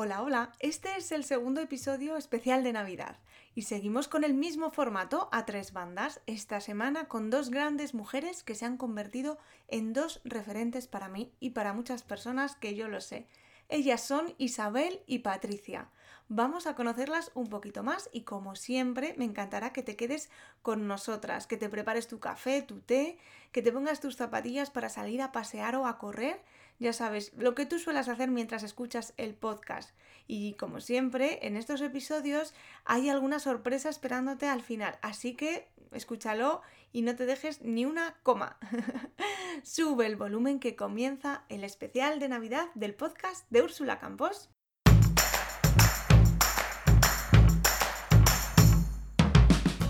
Hola, 0.00 0.22
hola, 0.22 0.52
este 0.60 0.96
es 0.96 1.10
el 1.10 1.24
segundo 1.24 1.60
episodio 1.60 2.16
especial 2.16 2.62
de 2.62 2.72
Navidad 2.72 3.16
y 3.56 3.62
seguimos 3.62 4.06
con 4.06 4.22
el 4.22 4.32
mismo 4.32 4.70
formato 4.70 5.28
a 5.32 5.44
tres 5.44 5.72
bandas, 5.72 6.20
esta 6.28 6.60
semana 6.60 7.08
con 7.08 7.30
dos 7.30 7.50
grandes 7.50 7.94
mujeres 7.94 8.44
que 8.44 8.54
se 8.54 8.64
han 8.64 8.76
convertido 8.76 9.38
en 9.66 9.92
dos 9.92 10.20
referentes 10.22 10.86
para 10.86 11.08
mí 11.08 11.32
y 11.40 11.50
para 11.50 11.72
muchas 11.72 12.04
personas 12.04 12.54
que 12.54 12.76
yo 12.76 12.86
lo 12.86 13.00
sé. 13.00 13.26
Ellas 13.68 14.00
son 14.00 14.36
Isabel 14.38 15.00
y 15.08 15.18
Patricia. 15.18 15.88
Vamos 16.28 16.68
a 16.68 16.76
conocerlas 16.76 17.32
un 17.34 17.48
poquito 17.48 17.82
más 17.82 18.08
y 18.12 18.20
como 18.20 18.54
siempre 18.54 19.16
me 19.18 19.24
encantará 19.24 19.72
que 19.72 19.82
te 19.82 19.96
quedes 19.96 20.30
con 20.62 20.86
nosotras, 20.86 21.48
que 21.48 21.56
te 21.56 21.68
prepares 21.68 22.06
tu 22.06 22.20
café, 22.20 22.62
tu 22.62 22.78
té, 22.78 23.18
que 23.50 23.62
te 23.62 23.72
pongas 23.72 23.98
tus 23.98 24.14
zapatillas 24.14 24.70
para 24.70 24.90
salir 24.90 25.20
a 25.22 25.32
pasear 25.32 25.74
o 25.74 25.88
a 25.88 25.98
correr 25.98 26.40
ya 26.78 26.92
sabes, 26.92 27.32
lo 27.36 27.54
que 27.54 27.66
tú 27.66 27.78
suelas 27.78 28.08
hacer 28.08 28.30
mientras 28.30 28.62
escuchas 28.62 29.14
el 29.16 29.34
podcast. 29.34 29.90
Y 30.26 30.54
como 30.54 30.80
siempre, 30.80 31.46
en 31.46 31.56
estos 31.56 31.80
episodios 31.80 32.54
hay 32.84 33.08
alguna 33.08 33.38
sorpresa 33.38 33.88
esperándote 33.88 34.46
al 34.46 34.62
final, 34.62 34.98
así 35.02 35.34
que 35.34 35.68
escúchalo 35.92 36.62
y 36.92 37.02
no 37.02 37.16
te 37.16 37.26
dejes 37.26 37.62
ni 37.62 37.84
una 37.84 38.16
coma. 38.22 38.58
Sube 39.62 40.06
el 40.06 40.16
volumen 40.16 40.60
que 40.60 40.76
comienza 40.76 41.44
el 41.48 41.64
especial 41.64 42.18
de 42.18 42.28
Navidad 42.28 42.68
del 42.74 42.94
podcast 42.94 43.46
de 43.50 43.62
Úrsula 43.62 43.98
Campos. 43.98 44.50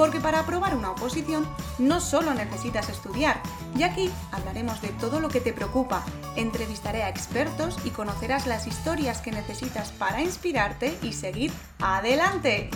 Porque 0.00 0.18
para 0.18 0.38
aprobar 0.38 0.74
una 0.74 0.92
oposición 0.92 1.46
no 1.78 2.00
solo 2.00 2.32
necesitas 2.32 2.88
estudiar, 2.88 3.38
y 3.76 3.82
aquí 3.82 4.10
hablaremos 4.32 4.80
de 4.80 4.88
todo 4.98 5.20
lo 5.20 5.28
que 5.28 5.42
te 5.42 5.52
preocupa, 5.52 6.06
entrevistaré 6.36 7.02
a 7.02 7.10
expertos 7.10 7.76
y 7.84 7.90
conocerás 7.90 8.46
las 8.46 8.66
historias 8.66 9.20
que 9.20 9.30
necesitas 9.30 9.92
para 9.92 10.22
inspirarte 10.22 10.96
y 11.02 11.12
seguir 11.12 11.52
adelante. 11.82 12.70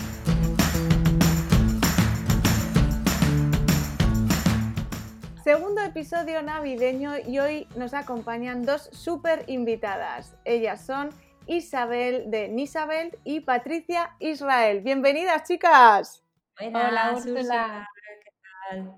Segundo 5.43 5.81
episodio 5.81 6.43
navideño 6.43 7.13
y 7.27 7.39
hoy 7.39 7.67
nos 7.75 7.95
acompañan 7.95 8.61
dos 8.61 8.87
súper 8.91 9.45
invitadas. 9.47 10.35
Ellas 10.45 10.85
son 10.85 11.09
Isabel 11.47 12.29
de 12.29 12.49
Nisabel 12.49 13.17
y 13.23 13.39
Patricia 13.39 14.11
Israel. 14.19 14.81
Bienvenidas, 14.81 15.41
chicas. 15.47 16.24
Hola, 16.57 17.13
Úrsula. 17.13 17.89
¿Qué 18.23 18.31
tal? 18.69 18.95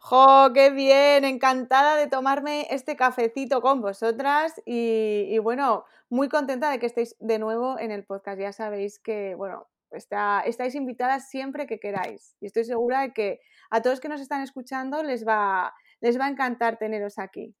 ¡Jo, 0.00 0.52
qué 0.52 0.70
bien! 0.70 1.24
Encantada 1.24 1.96
de 1.96 2.08
tomarme 2.08 2.66
este 2.70 2.96
cafecito 2.96 3.62
con 3.62 3.80
vosotras 3.80 4.60
y, 4.64 5.38
bueno, 5.38 5.84
muy 6.10 6.28
contenta 6.28 6.70
de 6.70 6.78
que 6.80 6.86
estéis 6.86 7.16
de 7.20 7.38
nuevo 7.38 7.78
en 7.78 7.92
el 7.92 8.04
podcast. 8.04 8.40
Ya 8.40 8.52
sabéis 8.52 8.98
que, 8.98 9.36
bueno, 9.36 9.68
está, 9.92 10.40
estáis 10.40 10.74
invitadas 10.74 11.28
siempre 11.28 11.66
que 11.66 11.78
queráis 11.78 12.36
y 12.40 12.46
estoy 12.46 12.64
segura 12.64 13.02
de 13.02 13.12
que 13.12 13.40
a 13.70 13.80
todos 13.80 14.00
que 14.00 14.08
nos 14.08 14.20
están 14.20 14.42
escuchando 14.42 15.04
les 15.04 15.26
va, 15.26 15.72
les 16.00 16.18
va 16.18 16.26
a 16.26 16.30
encantar 16.30 16.78
teneros 16.78 17.18
aquí. 17.20 17.54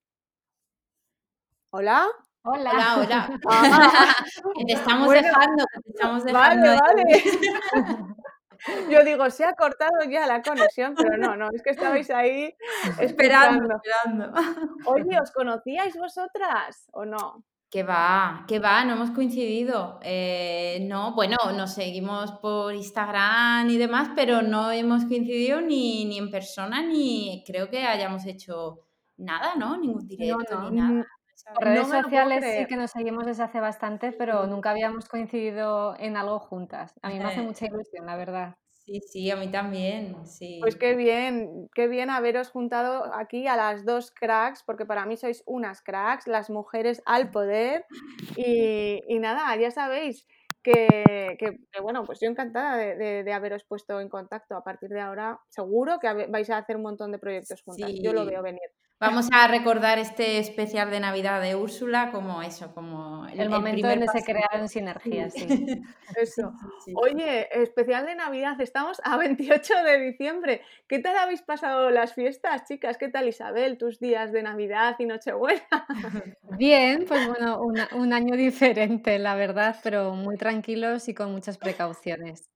¿Hola? 1.70 2.06
Hola, 2.42 2.70
hola. 2.98 3.38
hola. 3.44 4.16
te 4.66 4.72
estamos 4.72 5.10
dejando, 5.10 5.64
te 5.84 5.90
estamos 5.90 6.24
dejando. 6.24 6.66
Vale, 6.66 6.80
vale. 6.80 8.14
Yo 8.90 9.04
digo, 9.04 9.28
se 9.30 9.44
ha 9.44 9.54
cortado 9.54 10.04
ya 10.08 10.26
la 10.26 10.42
conexión, 10.42 10.94
pero 10.96 11.16
no, 11.16 11.36
no, 11.36 11.48
es 11.52 11.62
que 11.62 11.70
estabais 11.70 12.10
ahí 12.10 12.54
esperando. 13.00 13.76
esperando. 13.76 14.32
Oye, 14.86 15.20
¿os 15.20 15.30
conocíais 15.32 15.96
vosotras 15.96 16.88
o 16.92 17.04
no? 17.04 17.44
Que 17.68 17.82
va, 17.82 18.44
que 18.46 18.60
va, 18.60 18.84
no 18.84 18.94
hemos 18.94 19.10
coincidido. 19.10 19.98
Eh, 20.02 20.86
no, 20.88 21.14
bueno, 21.14 21.36
nos 21.56 21.74
seguimos 21.74 22.32
por 22.32 22.74
Instagram 22.74 23.68
y 23.68 23.76
demás, 23.76 24.10
pero 24.14 24.40
no 24.40 24.70
hemos 24.70 25.04
coincidido 25.04 25.60
ni, 25.60 26.04
ni 26.04 26.18
en 26.18 26.30
persona, 26.30 26.80
ni 26.80 27.42
creo 27.44 27.68
que 27.68 27.84
hayamos 27.84 28.24
hecho 28.24 28.86
nada, 29.16 29.54
¿no? 29.56 29.76
Ningún 29.76 30.06
directo 30.06 30.70
ni 30.70 30.76
nada. 30.76 31.06
Por 31.54 31.64
redes 31.64 31.88
sociales 31.88 32.44
sí 32.56 32.66
que 32.66 32.76
nos 32.76 32.90
seguimos 32.90 33.24
desde 33.24 33.44
hace 33.44 33.60
bastante, 33.60 34.12
pero 34.12 34.46
nunca 34.46 34.70
habíamos 34.70 35.08
coincidido 35.08 35.94
en 35.98 36.16
algo 36.16 36.38
juntas. 36.38 36.94
A 37.02 37.08
mí 37.08 37.18
me 37.18 37.26
hace 37.26 37.40
mucha 37.56 37.66
ilusión, 37.66 38.06
la 38.06 38.16
verdad. 38.16 38.56
Sí, 38.70 39.00
sí, 39.00 39.30
a 39.30 39.36
mí 39.36 39.50
también, 39.50 40.26
sí. 40.26 40.60
Pues 40.60 40.76
qué 40.76 40.94
bien, 40.94 41.68
qué 41.74 41.88
bien 41.88 42.10
haberos 42.10 42.50
juntado 42.50 43.12
aquí 43.14 43.46
a 43.46 43.56
las 43.56 43.84
dos 43.84 44.10
cracks, 44.10 44.62
porque 44.64 44.86
para 44.86 45.04
mí 45.06 45.16
sois 45.16 45.42
unas 45.46 45.82
cracks, 45.82 46.26
las 46.26 46.50
mujeres 46.50 47.02
al 47.04 47.30
poder. 47.30 47.84
Y, 48.36 49.18
nada, 49.18 49.54
ya 49.56 49.70
sabéis 49.70 50.26
que, 50.62 51.36
bueno, 51.82 52.04
pues 52.04 52.18
yo 52.20 52.28
encantada 52.28 52.76
de, 52.76 53.32
haberos 53.32 53.64
puesto 53.64 54.00
en 54.00 54.08
contacto. 54.08 54.56
A 54.56 54.64
partir 54.64 54.88
de 54.90 55.00
ahora, 55.00 55.38
seguro 55.48 55.98
que 56.00 56.12
vais 56.26 56.50
a 56.50 56.58
hacer 56.58 56.76
un 56.76 56.82
montón 56.82 57.12
de 57.12 57.18
proyectos 57.18 57.62
juntas. 57.62 57.90
Yo 58.02 58.12
lo 58.12 58.24
veo 58.24 58.42
venir. 58.42 58.70
Vamos 58.98 59.28
a 59.30 59.46
recordar 59.46 59.98
este 59.98 60.38
especial 60.38 60.90
de 60.90 61.00
Navidad 61.00 61.42
de 61.42 61.54
Úrsula 61.54 62.10
como 62.10 62.40
eso, 62.40 62.72
como 62.72 63.26
el, 63.26 63.50
momento 63.50 63.86
donde 63.86 64.08
se 64.08 64.24
crearon 64.24 64.68
sinergias. 64.68 65.34
Sí. 65.34 65.46
Eso. 66.16 66.52
Oye, 66.94 67.46
especial 67.62 68.06
de 68.06 68.14
Navidad, 68.14 68.58
estamos 68.58 68.98
a 69.04 69.16
28 69.18 69.74
de 69.84 70.00
diciembre. 70.00 70.62
¿Qué 70.88 70.98
tal 70.98 71.14
habéis 71.16 71.42
pasado 71.42 71.90
las 71.90 72.14
fiestas, 72.14 72.64
chicas? 72.64 72.96
¿Qué 72.96 73.08
tal 73.08 73.28
Isabel, 73.28 73.76
tus 73.76 74.00
días 74.00 74.32
de 74.32 74.42
Navidad 74.42 74.96
y 74.98 75.04
Nochebuena? 75.04 75.86
Bien, 76.56 77.04
pues 77.06 77.28
bueno, 77.28 77.60
un 77.60 78.12
año 78.14 78.34
diferente, 78.34 79.18
la 79.18 79.34
verdad, 79.34 79.76
pero 79.82 80.14
muy 80.14 80.38
tranquilos 80.38 81.08
y 81.08 81.14
con 81.14 81.32
muchas 81.32 81.58
precauciones. 81.58 82.50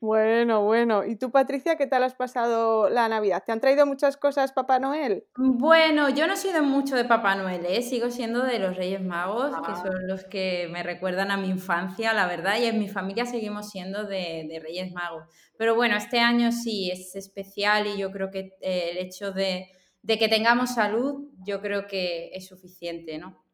Bueno, 0.00 0.62
bueno. 0.62 1.04
¿Y 1.04 1.16
tú, 1.16 1.32
Patricia, 1.32 1.76
qué 1.76 1.88
tal 1.88 2.04
has 2.04 2.14
pasado 2.14 2.88
la 2.88 3.08
Navidad? 3.08 3.42
¿Te 3.44 3.50
han 3.50 3.60
traído 3.60 3.84
muchas 3.84 4.16
cosas 4.16 4.52
Papá 4.52 4.78
Noel? 4.78 5.24
Bueno, 5.36 6.08
yo 6.08 6.28
no 6.28 6.36
soy 6.36 6.52
de 6.52 6.60
mucho 6.60 6.94
de 6.94 7.04
Papá 7.04 7.34
Noel, 7.34 7.66
¿eh? 7.66 7.82
sigo 7.82 8.10
siendo 8.10 8.44
de 8.44 8.60
los 8.60 8.76
Reyes 8.76 9.02
Magos, 9.02 9.50
que 9.50 9.72
ah. 9.72 9.82
son 9.82 10.06
los 10.06 10.24
que 10.24 10.68
me 10.70 10.84
recuerdan 10.84 11.32
a 11.32 11.36
mi 11.36 11.48
infancia, 11.48 12.12
la 12.12 12.28
verdad, 12.28 12.60
y 12.60 12.66
en 12.66 12.78
mi 12.78 12.88
familia 12.88 13.26
seguimos 13.26 13.70
siendo 13.70 14.04
de, 14.04 14.60
Reyes 14.62 14.92
Magos. 14.92 15.24
Pero 15.56 15.74
bueno, 15.74 15.96
este 15.96 16.20
año 16.20 16.52
sí 16.52 16.90
es 16.92 17.16
especial 17.16 17.88
y 17.88 17.98
yo 17.98 18.12
creo 18.12 18.30
que 18.30 18.56
eh, 18.60 18.90
el 18.92 18.98
hecho 18.98 19.32
de, 19.32 19.66
de 20.02 20.18
que 20.18 20.28
tengamos 20.28 20.74
salud, 20.74 21.28
yo 21.44 21.60
creo 21.60 21.88
que 21.88 22.30
es 22.32 22.46
suficiente, 22.46 23.18
¿no? 23.18 23.47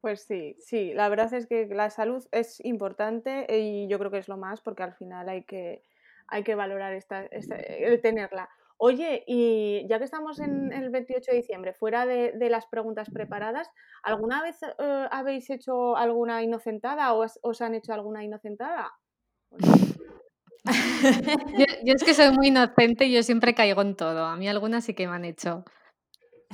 Pues 0.00 0.22
sí, 0.22 0.56
sí, 0.60 0.92
la 0.94 1.08
verdad 1.08 1.32
es 1.34 1.46
que 1.46 1.66
la 1.66 1.90
salud 1.90 2.24
es 2.30 2.64
importante 2.64 3.46
y 3.50 3.88
yo 3.88 3.98
creo 3.98 4.10
que 4.10 4.18
es 4.18 4.28
lo 4.28 4.36
más 4.36 4.60
porque 4.60 4.84
al 4.84 4.94
final 4.94 5.28
hay 5.28 5.42
que, 5.42 5.82
hay 6.28 6.44
que 6.44 6.54
valorar 6.54 6.92
esta, 6.92 7.24
el 7.24 8.00
tenerla. 8.00 8.48
Oye, 8.80 9.24
y 9.26 9.84
ya 9.88 9.98
que 9.98 10.04
estamos 10.04 10.38
en 10.38 10.72
el 10.72 10.90
28 10.90 11.32
de 11.32 11.38
diciembre, 11.38 11.74
fuera 11.74 12.06
de, 12.06 12.32
las 12.48 12.66
preguntas 12.66 13.10
preparadas, 13.10 13.68
¿alguna 14.04 14.40
vez 14.40 14.62
eh, 14.62 15.08
habéis 15.10 15.50
hecho 15.50 15.96
alguna 15.96 16.44
inocentada 16.44 17.12
o 17.12 17.26
os, 17.42 17.60
han 17.60 17.74
hecho 17.74 17.92
alguna 17.92 18.22
inocentada? 18.22 18.92
yo, 21.84 21.92
es 21.92 22.04
que 22.04 22.14
soy 22.14 22.30
muy 22.30 22.48
inocente 22.48 23.06
y 23.06 23.14
yo 23.14 23.24
siempre 23.24 23.52
caigo 23.52 23.82
en 23.82 23.96
todo. 23.96 24.26
A 24.26 24.36
mí 24.36 24.48
algunas 24.48 24.84
sí 24.84 24.94
que 24.94 25.08
me 25.08 25.16
han 25.16 25.24
hecho. 25.24 25.64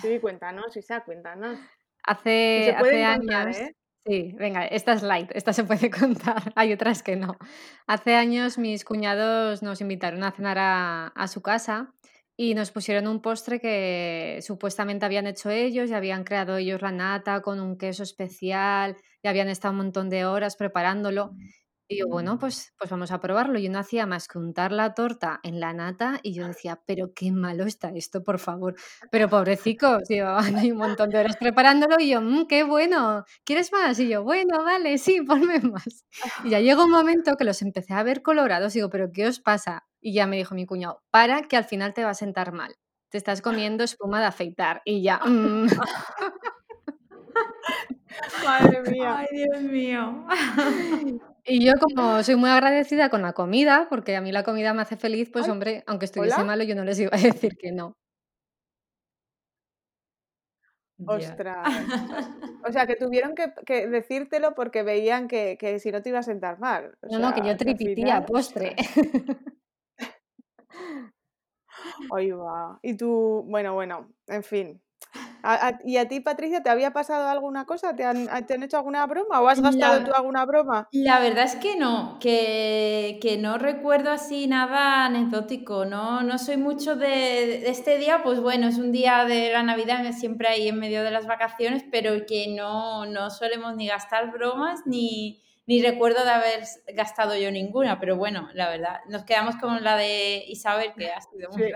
Sí, 0.01 0.19
cuéntanos, 0.19 0.75
Isa, 0.79 1.05
cuéntanos. 1.05 1.59
Hace, 2.07 2.75
hace 2.77 3.05
años. 3.05 3.57
¿eh? 3.57 3.75
Sí, 4.07 4.35
venga, 4.39 4.67
esta 4.67 4.93
es 4.93 5.03
light, 5.03 5.31
esta 5.35 5.55
se 5.55 5.65
puede 5.65 5.91
contar, 5.91 6.53
hay 6.57 6.75
otras 6.75 7.03
que 7.03 7.17
no. 7.17 7.39
Hace 7.87 8.15
años 8.15 8.59
mis 8.59 8.85
cuñados 8.85 9.63
nos 9.63 9.81
invitaron 9.81 10.23
a 10.25 10.31
cenar 10.31 10.59
a, 10.61 11.27
su 11.29 11.41
casa 11.41 11.95
y 12.37 12.55
nos 12.55 12.71
pusieron 12.71 13.07
un 13.07 13.23
postre 13.23 13.61
que 13.61 14.41
supuestamente 14.43 15.07
habían 15.07 15.27
hecho 15.27 15.49
ellos 15.49 15.89
y 15.89 15.95
habían 15.95 16.25
creado 16.25 16.59
ellos 16.59 16.83
la 16.83 16.93
nata 16.93 17.41
con 17.41 17.61
un 17.61 17.79
queso 17.79 18.03
especial 18.03 18.97
y 19.23 19.29
habían 19.29 19.49
estado 19.49 19.73
un 19.73 19.79
montón 19.79 20.11
de 20.11 20.27
horas 20.27 20.57
preparándolo. 20.57 21.31
Y 21.87 21.99
yo, 21.99 22.09
bueno, 22.09 22.39
pues, 22.39 22.73
pues 22.79 22.91
vamos 22.91 23.11
a 23.11 23.21
probarlo. 23.21 23.59
Yo 23.59 23.71
no 23.71 23.79
hacía 23.79 24.07
más 24.07 24.27
que 24.27 24.39
untar 24.39 24.73
la 24.73 24.95
torta 24.95 25.41
en 25.43 25.61
la 25.61 25.75
nata 25.75 26.19
y 26.23 26.33
yo 26.33 26.47
decía, 26.47 26.81
pero 26.87 27.13
qué 27.15 27.31
malo 27.31 27.65
está 27.65 27.91
esto, 27.91 28.23
por 28.23 28.39
favor. 28.39 28.75
Pero 29.11 29.29
pobrecito, 29.29 29.99
llevaban 30.09 30.57
ahí 30.57 30.73
un 30.73 30.79
montón 30.79 31.11
de 31.11 31.19
horas 31.19 31.37
preparándolo 31.37 31.97
y 31.99 32.11
yo, 32.11 32.21
mmm, 32.23 32.47
qué 32.47 32.65
bueno, 32.65 33.25
¿quieres 33.45 33.71
más? 33.73 33.99
Y 34.01 34.09
yo, 34.09 34.23
bueno, 34.23 34.65
vale, 34.65 34.97
sí, 34.99 35.21
ponme 35.27 35.61
más. 35.61 36.05
Y 36.45 36.51
ya 36.51 36.61
llegó 36.61 36.85
un 36.85 36.91
momento 36.91 37.37
que 37.37 37.45
los 37.45 37.61
empecé 37.63 37.95
a 37.95 38.03
ver 38.03 38.23
colorados 38.23 38.75
y 38.75 38.79
digo, 38.79 38.91
pero 38.91 39.13
¿qué 39.13 39.27
os 39.27 39.41
pasa? 39.41 39.87
Y 40.01 40.15
ya 40.15 40.27
me 40.27 40.37
dijo 40.37 40.55
mi 40.55 40.67
cuñado, 40.67 41.03
para 41.11 41.43
que 41.43 41.57
al 41.57 41.65
final 41.65 41.93
te 41.95 42.05
va 42.05 42.11
a 42.11 42.15
sentar 42.15 42.53
mal 42.53 42.75
te 43.15 43.19
estás 43.19 43.43
comiendo 43.43 43.85
espuma 43.85 44.19
de 44.19 44.27
afeitar 44.27 44.83
y 44.85 45.01
ya. 45.01 45.19
Mm. 45.19 45.69
Madre 48.45 48.83
mía. 48.91 49.19
Ay, 49.19 49.29
Dios 49.31 49.63
mío. 49.63 50.27
Y 51.47 51.65
yo 51.65 51.73
como 51.79 52.23
soy 52.23 52.37
muy 52.37 52.49
agradecida 52.49 53.11
con 53.11 53.21
la 53.23 53.35
comida, 53.35 53.87
porque 53.91 54.17
a 54.17 54.23
mí 54.23 54.33
la 54.33 54.45
comida 54.45 54.73
me 54.73 54.83
hace 54.83 54.97
feliz, 54.97 55.31
pues 55.31 55.49
hombre, 55.49 55.85
aunque 55.87 56.07
estuviese 56.07 56.43
malo, 56.43 56.65
yo 56.65 56.75
no 56.75 56.85
les 56.85 56.99
iba 56.99 57.11
a 57.13 57.21
decir 57.21 57.57
que 57.59 57.71
no. 57.71 57.97
Ostras. 61.07 61.69
O 62.67 62.73
sea, 62.73 62.87
que 62.87 62.97
tuvieron 62.97 63.35
que, 63.35 63.87
decírtelo 63.89 64.55
porque 64.55 64.83
veían 64.83 65.29
que, 65.29 65.79
si 65.81 65.93
no 65.93 66.01
te 66.01 66.09
iba 66.09 66.21
a 66.21 66.23
sentar 66.23 66.59
mal. 66.59 66.97
no, 67.11 67.19
no, 67.19 67.35
que 67.35 67.47
yo 67.47 67.57
tripitía 67.57 68.25
postre. 68.25 68.75
Hoy 72.11 72.31
va. 72.31 72.79
Y 72.83 72.97
tú, 72.97 73.45
bueno, 73.47 73.75
bueno, 73.75 74.09
en 74.29 74.43
fin. 74.43 74.84
¿Y 75.85 75.99
a 75.99 76.09
ti, 76.09 76.21
Patricia, 76.21 76.63
te 76.63 76.71
había 76.71 76.93
pasado 76.93 77.29
alguna 77.29 77.67
cosa? 77.67 77.95
¿Te 77.95 78.05
han, 78.05 78.29
hecho 78.63 78.77
alguna 78.79 79.07
broma 79.07 79.41
o 79.41 79.49
has 79.49 79.61
gastado 79.61 80.05
tú 80.05 80.13
alguna 80.15 80.45
broma? 80.47 80.89
La 80.93 81.21
verdad 81.21 81.45
es 81.45 81.57
que 81.57 81.77
no, 81.77 82.19
que, 82.21 83.39
no 83.41 83.59
recuerdo 83.59 84.11
así 84.11 84.47
nada 84.47 85.05
anecdótico, 85.05 85.85
¿no? 85.85 86.23
No 86.23 86.39
soy 86.39 86.57
mucho 86.57 86.97
de, 86.97 87.69
este 87.69 87.99
día, 87.99 88.23
pues 88.23 88.41
bueno, 88.41 88.69
es 88.69 88.79
un 88.79 88.93
día 88.93 89.25
de 89.25 89.53
la 89.53 89.63
Navidad, 89.63 90.11
siempre 90.13 90.49
ahí 90.49 90.69
en 90.69 90.79
medio 90.79 91.03
de 91.03 91.11
las 91.11 91.27
vacaciones, 91.27 91.85
pero 91.91 92.25
que 92.27 92.49
no, 92.49 93.05
no 93.07 93.31
solemos 93.31 93.77
ni 93.77 93.87
gastar 93.87 94.33
bromas 94.33 94.81
ni, 94.87 95.43
ni 95.67 95.83
recuerdo 95.83 96.25
de 96.25 96.31
haber 96.31 96.65
gastado 96.95 97.37
yo 97.37 97.51
ninguna, 97.51 97.99
pero 97.99 98.17
bueno, 98.17 98.49
la 98.55 98.69
verdad, 98.69 99.01
nos 99.09 99.25
quedamos 99.25 99.57
con 99.57 99.83
la 99.83 99.97
de 99.97 100.45
Isabel, 100.49 100.93
que 100.97 101.11
ha 101.11 101.21
sido 101.21 101.51
muy 101.51 101.73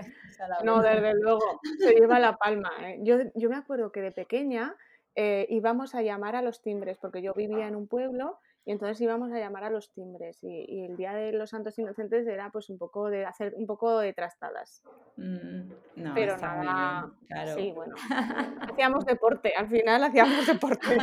No, 0.63 0.81
desde 0.81 1.13
luego, 1.15 1.59
se 1.79 1.93
lleva 1.93 2.19
la 2.19 2.37
palma. 2.37 2.71
¿eh? 2.81 2.99
Yo, 3.01 3.17
yo 3.35 3.49
me 3.49 3.57
acuerdo 3.57 3.91
que 3.91 4.01
de 4.01 4.11
pequeña 4.11 4.75
eh, 5.15 5.47
íbamos 5.49 5.95
a 5.95 6.01
llamar 6.01 6.35
a 6.35 6.41
los 6.41 6.61
timbres, 6.61 6.97
porque 6.97 7.21
yo 7.21 7.33
vivía 7.33 7.67
en 7.67 7.75
un 7.75 7.87
pueblo 7.87 8.39
y 8.65 8.71
entonces 8.71 9.01
íbamos 9.01 9.31
a 9.31 9.39
llamar 9.39 9.63
a 9.63 9.69
los 9.69 9.91
timbres 9.93 10.43
y, 10.43 10.85
el 10.85 10.95
día 10.95 11.13
de 11.13 11.31
los 11.31 11.49
santos 11.49 11.77
inocentes 11.79 12.27
era 12.27 12.51
pues 12.51 12.69
un 12.69 12.77
poco 12.77 13.09
de 13.09 13.25
hacer 13.25 13.53
un 13.55 13.65
poco 13.65 13.99
de 13.99 14.13
trastadas. 14.13 14.83
Mm, 15.17 15.71
no, 15.95 16.13
pero 16.13 16.37
nada, 16.37 17.11
claro. 17.27 17.55
sí, 17.55 17.71
bueno, 17.71 17.95
hacíamos 18.61 19.05
deporte, 19.05 19.53
al 19.57 19.69
final 19.69 20.03
hacíamos 20.03 20.45
deporte 20.45 20.97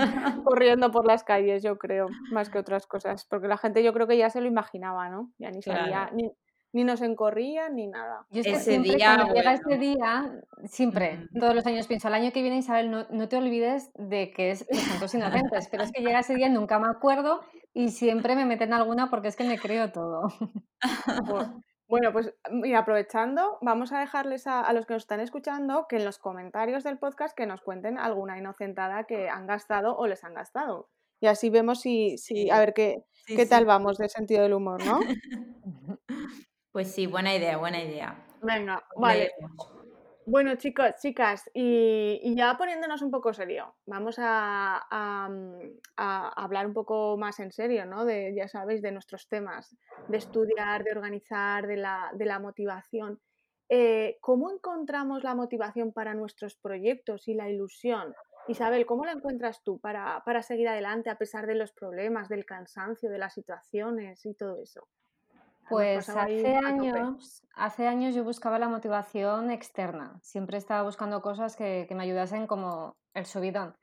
corriendo 0.45 0.91
por 0.91 1.07
las 1.07 1.25
calles, 1.25 1.63
yo 1.63 1.77
creo, 1.77 2.07
más 2.31 2.51
que 2.51 2.59
otras 2.59 2.87
cosas, 2.87 3.25
porque 3.25 3.49
la 3.49 3.59
gente 3.59 3.83
yo 3.83 3.93
creo 3.93 4.07
que 4.07 4.17
ya 4.17 4.31
se 4.31 4.41
lo 4.41 4.47
imaginaba, 4.47 5.09
¿no? 5.09 5.33
Ya 5.39 5.51
ni 5.51 5.61
sabía, 5.61 6.11
ni, 6.13 6.33
ni 6.77 6.85
nos 6.85 7.01
encorría 7.01 7.71
ni 7.71 7.87
nada. 7.87 8.27
Yo 8.29 8.43
ese 8.45 8.79
día, 8.81 9.15
cuando 9.17 9.33
llega 9.33 9.55
ese 9.55 9.79
día, 9.79 10.43
siempre, 10.67 11.27
todos 11.41 11.55
los 11.55 11.65
años 11.65 11.87
pienso, 11.87 12.09
el 12.09 12.15
año 12.15 12.33
que 12.33 12.43
viene, 12.43 12.59
Isabel, 12.59 12.91
no, 12.91 13.07
no 13.09 13.31
te 13.31 13.39
olvides 13.39 13.91
de 13.95 14.31
que 14.31 14.51
es 14.51 14.67
los 14.69 14.83
santos 14.83 15.15
inocentes, 15.15 15.69
pero 15.71 15.85
es 15.85 15.91
que 15.91 16.03
llega 16.03 16.21
ese 16.21 16.35
día, 16.35 16.51
nunca 16.51 16.79
me 16.79 16.89
acuerdo 16.89 17.41
y 17.73 17.89
siempre 17.89 18.37
me 18.37 18.45
meten 18.45 18.75
alguna 18.75 19.09
porque 19.09 19.29
es 19.29 19.37
que 19.37 19.45
me 19.45 19.59
creo 19.59 19.91
todo. 19.91 20.29
Bueno, 21.89 22.13
pues 22.13 22.35
mira, 22.51 22.81
aprovechando, 22.81 23.59
vamos 23.63 23.93
a 23.93 24.01
dejarles 24.01 24.49
a, 24.49 24.71
los 24.73 24.87
que 24.87 24.95
nos 24.95 25.05
están 25.05 25.21
escuchando 25.21 25.87
que 25.89 25.97
en 25.97 26.05
los 26.05 26.19
comentarios 26.19 26.83
del 26.83 26.99
podcast 26.99 27.35
que 27.37 27.47
nos 27.47 27.61
cuenten 27.63 27.97
alguna 27.97 28.37
inocentada 28.37 29.05
que 29.05 29.29
han 29.29 29.47
gastado 29.47 29.97
o 29.97 30.09
les 30.09 30.25
han 30.25 30.35
gastado. 30.35 30.91
Y 31.21 31.29
así 31.29 31.49
vemos 31.49 31.81
si, 31.81 32.19
si 32.19 32.51
a 32.51 32.59
ver 32.59 32.75
qué, 32.75 33.05
qué 33.25 33.47
tal 33.47 33.67
vamos 33.67 33.99
de 33.99 34.09
sentido 34.09 34.43
del 34.43 34.55
humor, 34.55 34.85
¿no? 34.85 34.99
Pues 36.77 36.93
sí, 36.93 37.07
buena 37.07 37.35
idea, 37.35 37.57
buena 37.57 37.83
idea. 37.83 38.23
Venga, 38.43 38.87
vale. 38.97 39.33
Bueno, 40.27 40.57
chicos, 40.57 40.91
chicas, 41.01 41.51
y, 41.55 42.35
ya 42.37 42.55
poniéndonos 42.59 43.01
un 43.01 43.11
poco 43.11 43.33
serio, 43.33 43.77
vamos 43.87 44.17
a, 44.19 44.87
hablar 45.97 46.67
un 46.67 46.75
poco 46.75 47.17
más 47.17 47.41
en 47.41 47.51
serio, 47.51 47.87
¿no? 47.87 48.05
De, 48.05 48.35
ya 48.37 48.47
sabéis, 48.47 48.83
de 48.83 48.93
nuestros 48.93 49.27
temas, 49.27 49.75
de 50.09 50.19
estudiar, 50.19 50.85
de 50.85 50.91
organizar, 50.91 51.67
de 51.67 51.79
la, 51.79 52.39
motivación. 52.43 53.23
Eh, 53.71 54.19
¿Cómo 54.21 54.51
encontramos 54.51 55.25
la 55.25 55.35
motivación 55.35 55.95
para 55.95 56.13
nuestros 56.13 56.57
proyectos 56.57 57.27
y 57.27 57.33
la 57.33 57.49
ilusión? 57.49 58.15
Isabel, 58.49 58.85
¿cómo 58.85 59.07
la 59.07 59.13
encuentras 59.13 59.63
tú 59.63 59.81
para, 59.81 60.23
para 60.27 60.43
seguir 60.43 60.69
adelante 60.69 61.09
a 61.09 61.17
pesar 61.17 61.47
de 61.47 61.55
los 61.55 61.73
problemas, 61.73 62.29
del 62.29 62.45
cansancio, 62.45 63.09
de 63.09 63.17
las 63.17 63.33
situaciones 63.33 64.27
y 64.27 64.35
todo 64.35 64.63
eso? 64.63 64.87
Pues 65.69 66.09
hace 66.09 66.57
años, 66.57 67.43
hace 67.55 67.89
años 67.89 68.15
yo 68.15 68.23
buscaba 68.23 68.59
la 68.59 68.69
motivación 68.69 69.51
externa. 69.51 70.19
Siempre 70.23 70.59
estaba 70.59 70.83
buscando 70.83 71.23
cosas 71.23 71.57
que, 71.57 71.89
me 71.91 72.05
ayudasen 72.05 72.47
como 72.47 72.97
el 73.15 73.27
subidón. 73.27 73.77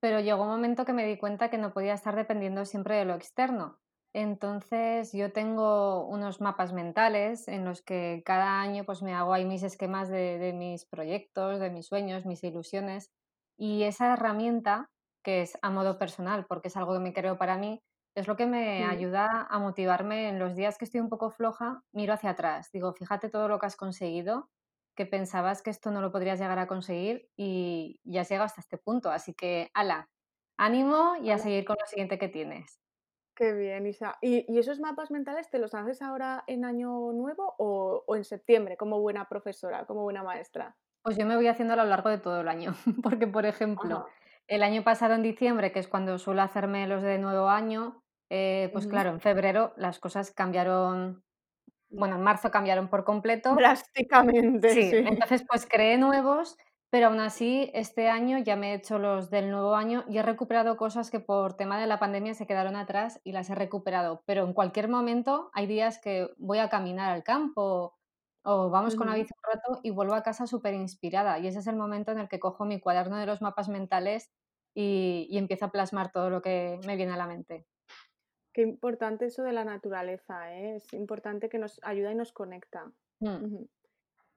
Pero 0.00 0.20
llegó 0.20 0.42
un 0.42 0.48
momento 0.48 0.84
que 0.84 0.92
me 0.92 1.06
di 1.06 1.18
cuenta 1.18 1.50
que 1.50 1.58
no 1.58 1.72
podía 1.72 1.94
estar 1.94 2.16
dependiendo 2.16 2.64
siempre 2.64 2.96
de 2.96 3.04
lo 3.04 3.14
externo. 3.14 3.78
Entonces 4.12 5.12
yo 5.12 5.32
tengo 5.32 6.06
unos 6.06 6.40
mapas 6.40 6.72
mentales 6.72 7.48
en 7.48 7.64
los 7.66 7.82
que 7.82 8.22
cada 8.24 8.60
año 8.60 8.84
pues 8.84 9.02
me 9.02 9.14
hago 9.14 9.34
ahí 9.34 9.44
mis 9.44 9.62
esquemas 9.62 10.08
de, 10.08 10.38
de 10.38 10.54
mis 10.54 10.86
proyectos, 10.86 11.60
de 11.60 11.70
mis 11.70 11.86
sueños, 11.86 12.24
mis 12.24 12.42
ilusiones. 12.44 13.10
Y 13.58 13.82
esa 13.82 14.12
herramienta, 14.14 14.90
que 15.22 15.42
es 15.42 15.58
a 15.60 15.70
modo 15.70 15.98
personal, 15.98 16.46
porque 16.46 16.68
es 16.68 16.76
algo 16.76 16.94
que 16.94 17.00
me 17.00 17.12
creo 17.12 17.36
para 17.36 17.58
mí, 17.58 17.82
es 18.16 18.26
lo 18.26 18.36
que 18.36 18.46
me 18.46 18.84
ayuda 18.84 19.46
a 19.48 19.58
motivarme 19.58 20.30
en 20.30 20.38
los 20.38 20.56
días 20.56 20.78
que 20.78 20.86
estoy 20.86 21.00
un 21.00 21.10
poco 21.10 21.30
floja, 21.30 21.82
miro 21.92 22.14
hacia 22.14 22.30
atrás, 22.30 22.70
digo, 22.72 22.94
fíjate 22.94 23.28
todo 23.28 23.46
lo 23.46 23.58
que 23.58 23.66
has 23.66 23.76
conseguido, 23.76 24.48
que 24.96 25.04
pensabas 25.04 25.60
que 25.60 25.68
esto 25.68 25.90
no 25.90 26.00
lo 26.00 26.10
podrías 26.10 26.40
llegar 26.40 26.58
a 26.58 26.66
conseguir 26.66 27.28
y 27.36 28.00
ya 28.04 28.22
has 28.22 28.30
llegado 28.30 28.46
hasta 28.46 28.62
este 28.62 28.78
punto, 28.78 29.10
así 29.10 29.34
que, 29.34 29.70
ala, 29.74 30.08
ánimo 30.56 31.16
y 31.22 31.30
a 31.30 31.36
seguir 31.36 31.66
con 31.66 31.76
lo 31.78 31.86
siguiente 31.86 32.18
que 32.18 32.28
tienes. 32.28 32.80
Qué 33.34 33.52
bien, 33.52 33.86
Isa. 33.86 34.16
¿Y, 34.22 34.58
esos 34.58 34.80
mapas 34.80 35.10
mentales 35.10 35.50
te 35.50 35.58
los 35.58 35.74
haces 35.74 36.00
ahora 36.00 36.42
en 36.46 36.64
año 36.64 37.12
nuevo 37.12 37.54
o, 37.58 38.16
en 38.16 38.24
septiembre 38.24 38.78
como 38.78 38.98
buena 38.98 39.28
profesora, 39.28 39.84
como 39.84 40.04
buena 40.04 40.22
maestra? 40.22 40.74
Pues 41.02 41.18
yo 41.18 41.26
me 41.26 41.36
voy 41.36 41.48
haciendo 41.48 41.74
a 41.74 41.76
lo 41.76 41.84
largo 41.84 42.08
de 42.08 42.16
todo 42.16 42.40
el 42.40 42.48
año, 42.48 42.74
porque 43.02 43.26
por 43.26 43.44
ejemplo, 43.44 44.06
el 44.48 44.62
año 44.62 44.82
pasado 44.84 45.12
en 45.12 45.22
diciembre, 45.22 45.70
que 45.70 45.80
es 45.80 45.86
cuando 45.86 46.16
suelo 46.18 46.40
hacerme 46.40 46.86
los 46.86 47.02
de 47.02 47.18
nuevo 47.18 47.50
año, 47.50 48.02
eh, 48.30 48.70
pues 48.72 48.86
claro, 48.86 49.10
en 49.10 49.20
febrero 49.20 49.72
las 49.76 49.98
cosas 49.98 50.30
cambiaron, 50.32 51.24
bueno, 51.90 52.16
en 52.16 52.22
marzo 52.22 52.50
cambiaron 52.50 52.88
por 52.88 53.04
completo. 53.04 53.54
Drásticamente. 53.54 54.70
Sí, 54.70 54.90
entonces 54.94 55.44
pues 55.48 55.66
creé 55.66 55.98
nuevos, 55.98 56.56
pero 56.90 57.08
aún 57.08 57.20
así 57.20 57.70
este 57.74 58.08
año 58.08 58.38
ya 58.38 58.56
me 58.56 58.72
he 58.72 58.74
hecho 58.76 58.98
los 58.98 59.30
del 59.30 59.50
nuevo 59.50 59.74
año 59.74 60.04
y 60.08 60.18
he 60.18 60.22
recuperado 60.22 60.76
cosas 60.76 61.10
que 61.10 61.20
por 61.20 61.54
tema 61.56 61.80
de 61.80 61.86
la 61.86 61.98
pandemia 61.98 62.34
se 62.34 62.46
quedaron 62.46 62.76
atrás 62.76 63.20
y 63.24 63.32
las 63.32 63.50
he 63.50 63.54
recuperado. 63.54 64.22
Pero 64.26 64.44
en 64.44 64.52
cualquier 64.54 64.88
momento 64.88 65.50
hay 65.54 65.66
días 65.66 65.98
que 66.00 66.28
voy 66.38 66.58
a 66.58 66.68
caminar 66.68 67.12
al 67.12 67.24
campo 67.24 67.96
o 68.44 68.70
vamos 68.70 68.94
con 68.96 69.08
la 69.08 69.14
bici 69.14 69.32
un 69.36 69.52
rato 69.54 69.80
y 69.82 69.90
vuelvo 69.90 70.14
a 70.14 70.22
casa 70.22 70.46
súper 70.46 70.74
inspirada. 70.74 71.38
Y 71.38 71.48
ese 71.48 71.58
es 71.60 71.66
el 71.66 71.76
momento 71.76 72.12
en 72.12 72.18
el 72.18 72.28
que 72.28 72.38
cojo 72.40 72.64
mi 72.64 72.80
cuaderno 72.80 73.16
de 73.16 73.26
los 73.26 73.42
mapas 73.42 73.68
mentales 73.68 74.30
y, 74.74 75.26
y 75.30 75.38
empiezo 75.38 75.66
a 75.66 75.72
plasmar 75.72 76.12
todo 76.12 76.30
lo 76.30 76.42
que 76.42 76.78
me 76.86 76.96
viene 76.96 77.12
a 77.14 77.16
la 77.16 77.26
mente. 77.26 77.66
Qué 78.56 78.62
importante 78.62 79.26
eso 79.26 79.42
de 79.42 79.52
la 79.52 79.66
naturaleza, 79.66 80.50
¿eh? 80.54 80.76
es 80.76 80.94
importante 80.94 81.50
que 81.50 81.58
nos 81.58 81.78
ayuda 81.82 82.10
y 82.10 82.14
nos 82.14 82.32
conecta. 82.32 82.90
Mm. 83.20 83.64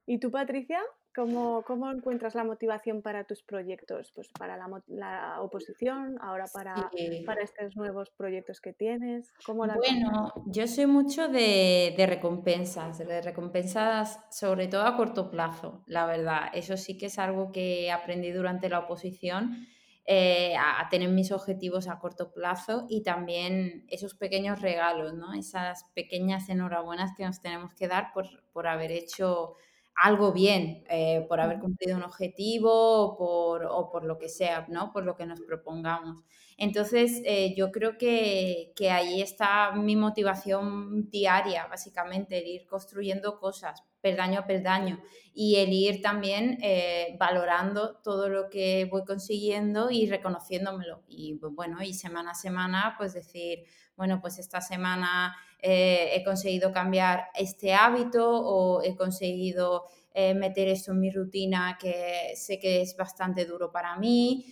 ¿Y 0.07 0.19
tú, 0.19 0.29
Patricia, 0.29 0.81
cómo, 1.15 1.63
cómo, 1.65 1.89
encuentras 1.89 2.35
la 2.35 2.43
motivación 2.43 3.01
para 3.01 3.23
tus 3.23 3.43
proyectos? 3.43 4.11
Pues 4.13 4.27
para 4.38 4.57
la, 4.57 5.41
oposición, 5.41 6.17
ahora 6.19 6.47
para, 6.51 6.91
para, 7.25 7.41
estos 7.43 7.77
nuevos 7.77 8.09
proyectos 8.09 8.59
que 8.59 8.73
tienes. 8.73 9.31
¿Cómo 9.45 9.65
bueno, 9.65 10.33
yo 10.47 10.67
soy 10.67 10.88
mucho 10.88 11.29
de, 11.29 11.93
de, 11.95 12.05
recompensas, 12.05 12.97
de 12.97 13.21
recompensas 13.21 14.19
sobre 14.31 14.67
todo 14.67 14.81
a 14.81 14.97
corto 14.97 15.31
plazo, 15.31 15.85
la 15.88 16.05
verdad. 16.05 16.49
Eso 16.53 16.75
sí 16.75 16.97
que 16.97 17.05
es 17.05 17.17
algo 17.19 17.53
que 17.53 17.89
aprendí 17.89 18.31
durante 18.31 18.67
la 18.67 18.79
oposición 18.79 19.65
eh, 20.11 20.55
a, 20.57 20.89
tener 20.89 21.09
mis 21.09 21.31
objetivos 21.31 21.87
a 21.87 21.99
corto 21.99 22.31
plazo 22.31 22.87
y 22.89 23.03
también 23.03 23.85
esos 23.89 24.15
pequeños 24.15 24.59
regalos, 24.59 25.13
¿no? 25.13 25.33
esas 25.33 25.83
pequeñas 25.93 26.49
enhorabuenas 26.49 27.11
que 27.15 27.25
nos 27.25 27.41
tenemos 27.41 27.75
que 27.75 27.87
dar 27.87 28.11
por, 28.11 28.25
por 28.51 28.65
haber 28.65 28.91
hecho 28.91 29.53
algo 29.93 30.31
bien, 30.33 30.83
eh, 30.89 31.27
por 31.29 31.39
haber 31.39 31.59
cumplido 31.59 31.95
un 31.95 32.01
objetivo 32.01 32.71
o 32.73 33.17
por, 33.17 33.65
o 33.65 33.91
por, 33.91 34.03
lo 34.03 34.17
que 34.17 34.29
sea, 34.29 34.65
¿no? 34.67 34.91
por 34.91 35.03
lo 35.05 35.15
que 35.15 35.27
nos 35.27 35.41
propongamos. 35.41 36.23
Entonces, 36.57 37.21
eh, 37.23 37.53
yo 37.55 37.71
creo 37.71 37.99
que, 37.99 38.73
que, 38.75 38.89
ahí 38.89 39.21
está 39.21 39.73
mi 39.73 39.95
motivación 39.95 41.07
diaria, 41.11 41.67
básicamente, 41.67 42.39
el 42.39 42.47
ir 42.47 42.65
construyendo 42.65 43.37
cosas 43.39 43.83
peldaño 44.01 44.39
a 44.39 44.48
peldaño 44.48 45.01
y 45.34 45.56
el 45.58 45.72
ir 45.72 46.01
también 46.01 46.58
eh, 46.62 47.15
valorando 47.20 47.98
todo 48.03 48.29
lo 48.29 48.50
que 48.50 48.86
voy 48.91 49.06
consiguiendo 49.06 49.89
y 49.89 50.08
reconociéndomelo. 50.08 51.03
Y 51.08 51.39
bueno, 51.39 51.82
y 51.82 51.94
semana 51.94 52.32
a 52.32 52.36
semana, 52.36 52.96
pues 52.98 53.13
decir, 53.13 53.63
bueno, 53.96 54.20
pues 54.22 54.39
esta 54.39 54.60
semana 54.62 55.36
eh, 55.62 56.12
he 56.13 56.24
conseguido 56.24 56.72
cambiar 56.72 57.27
este 57.36 57.74
hábito 57.74 58.29
o 58.29 58.82
he 58.82 58.96
conseguido 58.96 59.86
eh, 60.13 60.34
meter 60.34 60.68
esto 60.68 60.91
en 60.91 61.00
mi 61.00 61.12
rutina 61.12 61.77
que 61.79 62.34
sé 62.36 62.60
que 62.60 62.82
es 62.82 62.98
bastante 62.98 63.46
duro 63.46 63.72
para 63.72 63.96
mí, 63.98 64.46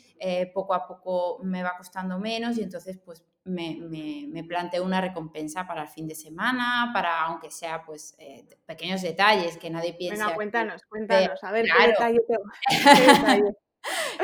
poco 0.54 0.74
a 0.74 0.88
poco 0.88 1.40
me 1.44 1.62
va 1.62 1.78
costando 1.78 2.18
menos 2.18 2.58
y 2.58 2.64
entonces 2.64 2.98
pues 2.98 3.24
me, 3.48 3.78
me, 3.80 4.44
planteo 4.44 4.84
una 4.84 5.02
recompensa 5.02 5.66
para 5.66 5.84
el 5.84 5.88
fin 5.88 6.08
de 6.08 6.16
semana, 6.16 6.92
para 6.94 7.22
aunque 7.22 7.52
sea 7.52 7.84
pues 7.86 8.16
eh, 8.20 8.46
pequeños 8.66 9.02
detalles 9.02 9.58
que 9.58 9.70
nadie 9.70 9.94
piense. 9.94 10.22
Venga, 10.22 10.36
cuéntanos, 10.36 10.82
cuéntanos, 10.90 11.44
a 11.44 11.52
ver 11.52 11.66
qué 11.78 11.88
detalle 11.88 12.20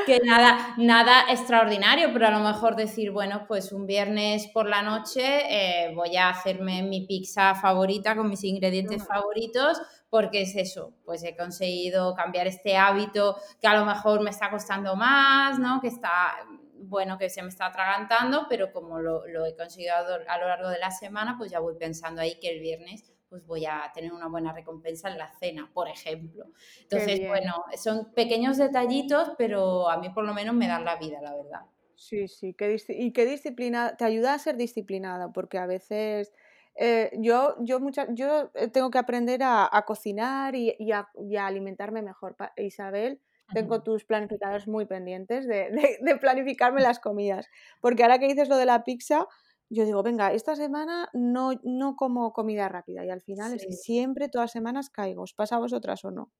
que 0.06 0.20
nada, 0.20 0.75
nada 0.77 1.25
extraordinario, 1.30 2.12
pero 2.12 2.27
a 2.27 2.32
lo 2.32 2.39
mejor 2.39 2.75
decir, 2.75 3.12
bueno, 3.12 3.46
pues 3.48 3.72
un 3.72 3.86
viernes 3.86 4.48
por 4.48 4.68
la 4.68 4.82
noche 4.82 5.22
eh, 5.24 5.94
voy 5.96 6.18
a 6.18 6.30
hacerme 6.30 6.84
mi 6.84 7.06
pizza 7.06 7.56
favorita 7.56 8.15
con 8.15 8.30
mis 8.30 8.44
ingredientes 8.44 9.06
favoritos, 9.06 9.82
porque 10.10 10.42
es 10.42 10.56
eso, 10.56 10.94
pues 11.06 11.24
he 11.24 11.36
conseguido 11.36 12.13
cambiar 12.15 12.48
este 12.48 12.75
hábito 12.75 13.38
que 13.62 13.68
a 13.68 13.77
lo 13.77 13.86
mejor 13.86 14.22
me 14.22 14.30
está 14.30 14.50
costando 14.50 14.96
más, 14.96 15.58
¿no? 15.60 15.80
Que 15.80 15.88
está, 15.88 16.36
bueno, 16.87 17.17
que 17.17 17.29
se 17.29 17.41
me 17.41 17.49
está 17.49 17.67
atragantando, 17.67 18.47
pero 18.49 18.71
como 18.71 18.99
lo, 18.99 19.25
lo 19.27 19.45
he 19.45 19.55
conseguido 19.55 19.93
a 19.95 20.37
lo 20.37 20.47
largo 20.47 20.69
de 20.69 20.79
la 20.79 20.91
semana, 20.91 21.35
pues 21.37 21.51
ya 21.51 21.59
voy 21.59 21.75
pensando 21.75 22.21
ahí 22.21 22.39
que 22.39 22.49
el 22.49 22.59
viernes 22.59 23.13
pues 23.33 23.47
voy 23.47 23.65
a 23.65 23.91
tener 23.95 24.13
una 24.13 24.27
buena 24.27 24.53
recompensa 24.53 25.09
en 25.09 25.17
la 25.17 25.27
cena, 25.27 25.67
por 25.73 25.87
ejemplo. 25.87 26.45
Entonces, 26.83 27.27
bueno, 27.27 27.55
son 27.75 28.13
pequeños 28.13 28.57
detallitos, 28.57 29.31
pero 29.39 29.89
a 29.89 29.97
mí 29.97 30.11
por 30.11 30.23
lo 30.23 30.35
menos 30.35 30.53
me 30.53 30.67
dan 30.67 30.85
la 30.85 30.97
vida, 30.97 31.19
la 31.19 31.35
verdad. 31.35 31.61
Sí, 31.95 32.27
sí, 32.27 32.55
y 32.89 33.11
qué 33.11 33.25
disciplina, 33.25 33.97
te 33.97 34.05
ayuda 34.05 34.35
a 34.35 34.37
ser 34.37 34.55
disciplinada, 34.55 35.31
porque 35.31 35.57
a 35.57 35.65
veces 35.65 36.31
eh, 36.75 37.11
yo, 37.19 37.55
yo, 37.59 37.79
yo 38.09 38.51
eh, 38.55 38.67
tengo 38.67 38.91
que 38.91 38.97
aprender 38.97 39.41
a, 39.43 39.83
cocinar 39.85 40.55
y, 40.55 40.91
a, 40.91 41.07
alimentarme 41.39 42.01
mejor. 42.01 42.35
Isabel, 42.57 43.19
tengo 43.53 43.83
tus 43.83 44.05
planificadores 44.05 44.67
muy 44.67 44.85
pendientes 44.85 45.47
de, 45.47 45.69
de, 46.01 46.15
planificarme 46.17 46.81
las 46.81 47.00
comidas, 47.00 47.47
porque 47.81 48.03
ahora 48.03 48.19
que 48.19 48.27
dices 48.27 48.50
lo 48.50 48.57
de 48.57 48.65
la 48.65 48.83
pizza, 48.83 49.27
yo 49.69 49.85
digo, 49.85 50.03
venga, 50.03 50.31
esta 50.33 50.55
semana 50.55 51.09
no, 51.13 51.51
no 51.63 51.95
como 51.95 52.31
comida 52.31 52.69
rápida 52.69 53.05
y 53.05 53.09
al 53.09 53.21
final 53.21 53.53
es 53.53 53.65
que 53.65 53.73
siempre, 53.73 54.29
todas 54.29 54.45
las 54.45 54.51
semanas 54.51 54.89
caigo. 54.89 55.23
¿Os 55.23 55.33
pasa 55.33 55.55
a 55.55 55.59
vosotras 55.59 56.05
o 56.05 56.12
no? 56.12 56.31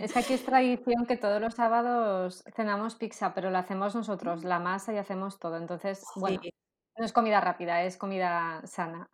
Es 0.00 0.12
que 0.12 0.18
aquí 0.20 0.32
es 0.32 0.44
tradición 0.44 1.06
que 1.06 1.16
todos 1.16 1.40
los 1.40 1.54
sábados 1.54 2.42
cenamos 2.54 2.94
pizza, 2.94 3.34
pero 3.34 3.50
la 3.50 3.58
hacemos 3.58 3.94
nosotros, 3.94 4.44
la 4.44 4.58
masa 4.58 4.94
y 4.94 4.96
hacemos 4.96 5.38
todo. 5.38 5.58
Entonces, 5.58 6.02
bueno, 6.14 6.40
no 6.96 7.04
es 7.04 7.12
comida 7.12 7.40
rápida, 7.40 7.82
es 7.82 7.98
comida 7.98 8.62
sana. 8.64 9.10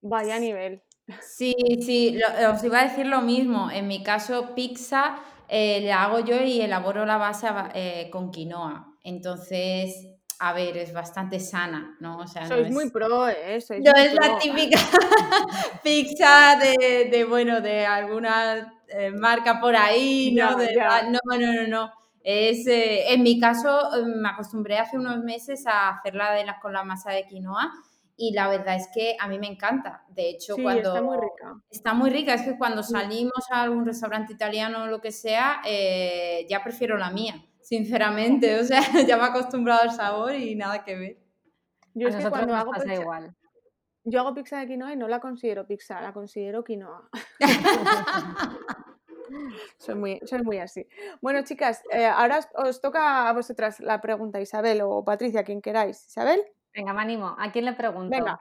Vaya 0.00 0.38
nivel. 0.38 0.82
Sí, 1.20 1.54
sí, 1.84 2.20
os 2.52 2.62
iba 2.64 2.80
a 2.80 2.84
decir 2.84 3.06
lo 3.06 3.20
mismo. 3.20 3.70
En 3.70 3.88
mi 3.88 4.02
caso, 4.02 4.54
pizza 4.54 5.18
eh, 5.48 5.80
la 5.82 6.04
hago 6.04 6.20
yo 6.20 6.42
y 6.42 6.60
elaboro 6.60 7.06
la 7.06 7.16
base 7.16 7.48
eh, 7.74 8.08
con 8.10 8.30
quinoa. 8.30 8.94
Entonces, 9.02 10.16
a 10.38 10.52
ver, 10.52 10.76
es 10.76 10.92
bastante 10.92 11.40
sana, 11.40 11.96
¿no? 12.00 12.18
O 12.18 12.26
sea, 12.26 12.46
Sois 12.46 12.70
muy 12.70 12.90
pro, 12.90 13.28
¿eh? 13.28 13.58
no 13.70 13.92
es 13.96 14.14
la 14.14 14.38
típica 14.38 14.78
pizza 15.82 16.58
de, 16.58 17.24
bueno, 17.28 17.60
de 17.60 17.86
alguna 17.86 18.74
eh, 18.88 19.10
marca 19.12 19.60
por 19.60 19.74
ahí, 19.76 20.32
¿no? 20.34 20.50
no, 20.50 21.38
no, 21.38 21.52
no, 21.52 21.66
no. 21.66 21.92
Es, 22.22 22.66
eh, 22.66 23.12
en 23.12 23.22
mi 23.22 23.38
caso, 23.38 23.90
me 24.04 24.28
acostumbré 24.28 24.78
hace 24.78 24.96
unos 24.96 25.22
meses 25.22 25.66
a 25.66 25.90
hacerla 25.90 26.32
de 26.32 26.44
con 26.60 26.72
la 26.72 26.82
masa 26.82 27.12
de 27.12 27.24
quinoa 27.24 27.72
y 28.16 28.32
la 28.32 28.48
verdad 28.48 28.76
es 28.76 28.88
que 28.94 29.16
a 29.20 29.28
mí 29.28 29.38
me 29.38 29.46
encanta. 29.46 30.04
De 30.08 30.30
hecho, 30.30 30.56
cuando... 30.60 30.94
Está 30.94 31.02
muy 31.02 31.16
rica. 31.16 31.62
Está 31.70 31.94
muy 31.94 32.10
rica, 32.10 32.34
es 32.34 32.42
que 32.42 32.56
cuando 32.56 32.82
salimos 32.82 33.50
a 33.50 33.62
algún 33.62 33.84
restaurante 33.84 34.32
italiano 34.32 34.84
o 34.84 34.86
lo 34.86 35.00
que 35.00 35.12
sea, 35.12 35.60
ya 36.48 36.62
prefiero 36.62 36.96
la 36.96 37.10
mía 37.10 37.44
sinceramente. 37.66 38.60
O 38.60 38.64
sea, 38.64 38.80
ya 39.06 39.16
me 39.16 39.24
he 39.24 39.26
acostumbrado 39.26 39.82
al 39.82 39.90
sabor 39.90 40.34
y 40.34 40.54
nada 40.54 40.84
que 40.84 40.96
ver. 40.96 41.18
Yo 41.94 42.08
es 42.08 42.16
que 42.16 42.30
cuando 42.30 42.54
hago 42.54 42.72
pizza, 42.72 42.94
igual. 42.94 43.34
Yo 44.04 44.20
hago 44.20 44.34
pizza 44.34 44.58
de 44.58 44.66
quinoa 44.66 44.92
y 44.92 44.96
no 44.96 45.08
la 45.08 45.20
considero 45.20 45.66
pizza, 45.66 46.00
la 46.00 46.12
considero 46.12 46.62
quinoa. 46.62 47.08
soy, 49.78 49.94
muy, 49.94 50.20
soy 50.24 50.42
muy 50.42 50.58
así. 50.58 50.86
Bueno, 51.20 51.42
chicas, 51.42 51.82
eh, 51.90 52.06
ahora 52.06 52.40
os, 52.54 52.80
toca 52.80 53.28
a 53.28 53.32
vosotras 53.32 53.80
la 53.80 54.00
pregunta, 54.00 54.40
Isabel 54.40 54.82
o 54.82 55.04
Patricia, 55.04 55.42
quien 55.42 55.60
queráis. 55.60 56.06
¿Isabel? 56.06 56.40
Venga, 56.76 56.92
me 56.92 57.00
animo. 57.00 57.34
¿A 57.38 57.50
quién 57.50 57.64
le 57.64 57.72
pregunto? 57.72 58.10
Venga. 58.14 58.40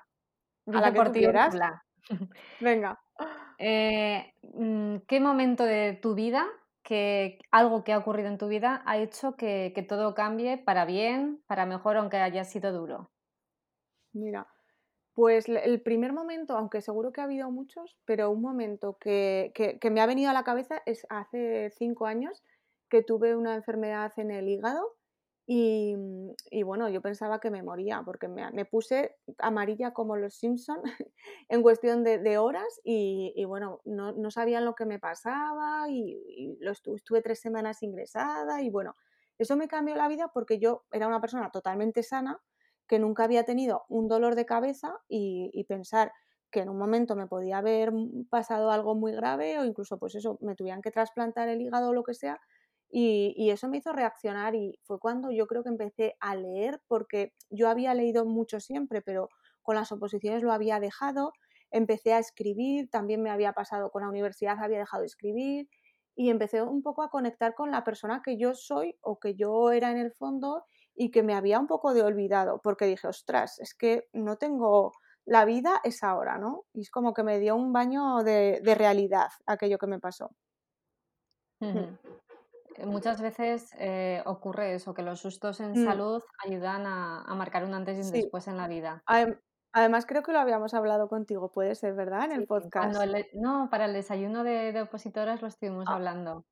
A 0.67 0.81
la 0.81 0.91
que 0.91 1.01
por. 1.01 2.29
Venga. 2.59 2.99
Eh, 3.57 4.33
mm, 4.53 4.97
¿Qué 5.07 5.21
momento 5.21 5.63
de 5.63 5.93
tu 5.93 6.13
vida 6.13 6.45
que 6.83 7.39
algo 7.51 7.85
que 7.85 7.93
ha 7.93 7.97
ocurrido 7.97 8.27
en 8.27 8.37
tu 8.37 8.49
vida 8.49 8.83
ha 8.85 8.97
hecho 8.97 9.37
que, 9.37 9.71
todo 9.87 10.13
cambie 10.13 10.57
para 10.57 10.83
bien, 10.83 11.41
para 11.47 11.65
mejor, 11.65 11.95
aunque 11.95 12.17
haya 12.17 12.43
sido 12.43 12.73
duro? 12.73 13.11
Mira, 14.11 14.45
pues 15.13 15.47
el 15.47 15.81
primer 15.81 16.11
momento, 16.11 16.57
aunque 16.57 16.81
seguro 16.81 17.13
que 17.13 17.21
ha 17.21 17.23
habido 17.23 17.49
muchos, 17.49 17.97
pero 18.03 18.29
un 18.29 18.41
momento 18.41 18.97
que, 18.99 19.53
que, 19.55 19.89
me 19.89 20.01
ha 20.01 20.05
venido 20.05 20.31
a 20.31 20.33
la 20.33 20.43
cabeza 20.43 20.81
es 20.85 21.07
hace 21.09 21.69
cinco 21.69 22.07
años 22.07 22.43
que 22.89 23.03
tuve 23.03 23.37
una 23.37 23.55
enfermedad 23.55 24.11
en 24.17 24.31
el 24.31 24.49
hígado 24.49 24.97
Mm, 25.47 26.24
y, 26.55 26.63
bueno, 26.63 26.87
yo 26.87 27.01
pensaba 27.01 27.41
que 27.41 27.51
me 27.51 27.63
moría 27.63 28.01
porque 28.05 28.29
me, 28.29 28.63
puse 28.63 29.17
amarilla 29.39 29.91
como 29.91 30.15
los 30.15 30.35
Simpson 30.35 30.81
en 31.49 31.61
cuestión 31.61 32.05
de, 32.05 32.37
horas 32.37 32.79
y, 32.81 33.43
bueno, 33.43 33.81
no, 33.83 34.31
sabían 34.31 34.63
lo 34.63 34.73
que 34.73 34.85
me 34.85 34.97
pasaba 34.97 35.89
y, 35.89 36.57
lo 36.61 36.71
estuve, 36.71 37.21
tres 37.21 37.41
semanas 37.41 37.83
ingresada 37.83 38.61
y 38.61 38.69
bueno, 38.69 38.95
eso 39.37 39.57
me 39.57 39.67
cambió 39.67 39.95
la 39.95 40.07
vida 40.07 40.31
porque 40.33 40.57
yo 40.57 40.85
era 40.93 41.07
una 41.07 41.19
persona 41.19 41.51
totalmente 41.51 42.03
sana 42.03 42.39
que 42.87 42.99
nunca 42.99 43.25
había 43.25 43.43
tenido 43.43 43.83
un 43.89 44.07
dolor 44.07 44.35
de 44.35 44.45
cabeza 44.45 44.97
y, 45.09 45.65
pensar 45.67 46.13
que 46.51 46.61
en 46.61 46.69
un 46.69 46.77
momento 46.77 47.17
me 47.17 47.27
podía 47.27 47.57
haber 47.57 47.91
mm, 47.91 48.29
pasado 48.29 48.71
algo 48.71 48.95
muy 48.95 49.11
grave 49.11 49.59
o 49.59 49.65
incluso 49.65 49.97
pues 49.97 50.15
eso, 50.15 50.37
me 50.39 50.55
tuvieran 50.55 50.81
que 50.81 50.91
trasplantar 50.91 51.49
el 51.49 51.59
hígado 51.59 51.89
o 51.89 51.93
lo 51.93 52.03
que 52.03 52.13
sea, 52.13 52.39
y, 52.97 53.49
eso 53.49 53.67
me 53.67 53.79
hizo 53.79 53.91
reaccionar 53.91 54.55
y 54.55 54.79
fue 54.83 54.99
cuando 54.99 55.29
yo 55.29 55.47
creo 55.47 55.63
que 55.63 55.69
empecé 55.69 56.15
a 56.21 56.33
leer, 56.33 56.79
porque 56.87 57.33
yo 57.49 57.67
había 57.67 57.93
leído 57.93 58.25
mucho 58.25 58.61
siempre, 58.61 59.01
pero 59.01 59.27
con 59.63 59.75
las 59.75 59.91
oposiciones 59.91 60.43
lo 60.43 60.53
había 60.53 60.79
dejado, 60.79 61.33
empecé 61.71 62.13
a 62.13 62.19
escribir, 62.19 62.89
también 62.89 63.21
me 63.21 63.31
había 63.31 63.51
pasado 63.51 63.89
con 63.89 64.03
la 64.03 64.07
universidad, 64.07 64.63
había 64.63 64.79
dejado 64.79 65.01
de 65.01 65.07
escribir 65.07 65.67
y 66.15 66.29
empecé 66.29 66.61
un 66.61 66.81
poco 66.81 67.03
a 67.03 67.09
conectar 67.09 67.53
con 67.53 67.69
la 67.69 67.83
persona 67.83 68.21
que 68.23 68.37
yo 68.37 68.53
soy 68.53 68.97
o 69.01 69.19
que 69.19 69.35
yo 69.35 69.71
era 69.71 69.91
en 69.91 69.97
el 69.97 70.13
fondo 70.13 70.63
y 70.95 71.11
que 71.11 71.21
me 71.21 71.33
había 71.33 71.59
un 71.59 71.67
poco 71.67 71.93
de 71.93 72.01
olvidado, 72.01 72.61
porque 72.63 72.85
dije, 72.85 73.09
ostras, 73.09 73.59
es 73.59 73.75
que 73.75 74.07
no 74.13 74.37
tengo, 74.37 74.93
la 75.25 75.43
vida 75.43 75.81
es 75.83 76.01
ahora, 76.01 76.37
¿no? 76.37 76.63
Y 76.71 76.83
es 76.83 76.91
como 76.91 77.13
que 77.13 77.23
me 77.23 77.41
dio 77.41 77.57
un 77.57 77.73
baño 77.73 78.23
de, 78.23 78.61
realidad 78.63 79.27
aquello 79.45 79.77
que 79.77 79.87
me 79.87 79.99
pasó. 79.99 80.29
Eh, 81.59 81.97
muchas 82.85 83.21
veces 83.21 83.71
eh, 83.77 84.21
ocurre 84.25 84.75
eso, 84.75 84.93
que 84.93 85.01
los 85.01 85.19
sustos 85.19 85.59
en 85.59 85.71
mm. 85.71 85.85
salud 85.85 86.23
ayudan 86.45 86.85
a, 86.85 87.33
marcar 87.35 87.63
un 87.63 87.73
antes 87.73 87.97
y 87.97 88.01
un 88.01 88.11
después 88.11 88.47
en 88.47 88.57
la 88.57 88.67
vida. 88.67 89.03
Además, 89.77 90.05
creo 90.05 90.23
que 90.23 90.31
lo 90.31 90.39
habíamos 90.39 90.73
hablado 90.73 91.09
contigo, 91.09 91.51
puede 91.51 91.75
ser, 91.75 91.95
¿verdad? 91.95 92.23
En 92.23 92.31
el 92.31 92.47
podcast. 92.47 92.97
no, 93.33 93.67
para 93.69 93.85
el 93.85 93.93
desayuno 93.93 94.45
de, 94.45 94.81
opositoras 94.81 95.41
lo 95.41 95.49
estuvimos 95.49 95.85
ah. 95.89 95.95
hablando. 95.95 96.45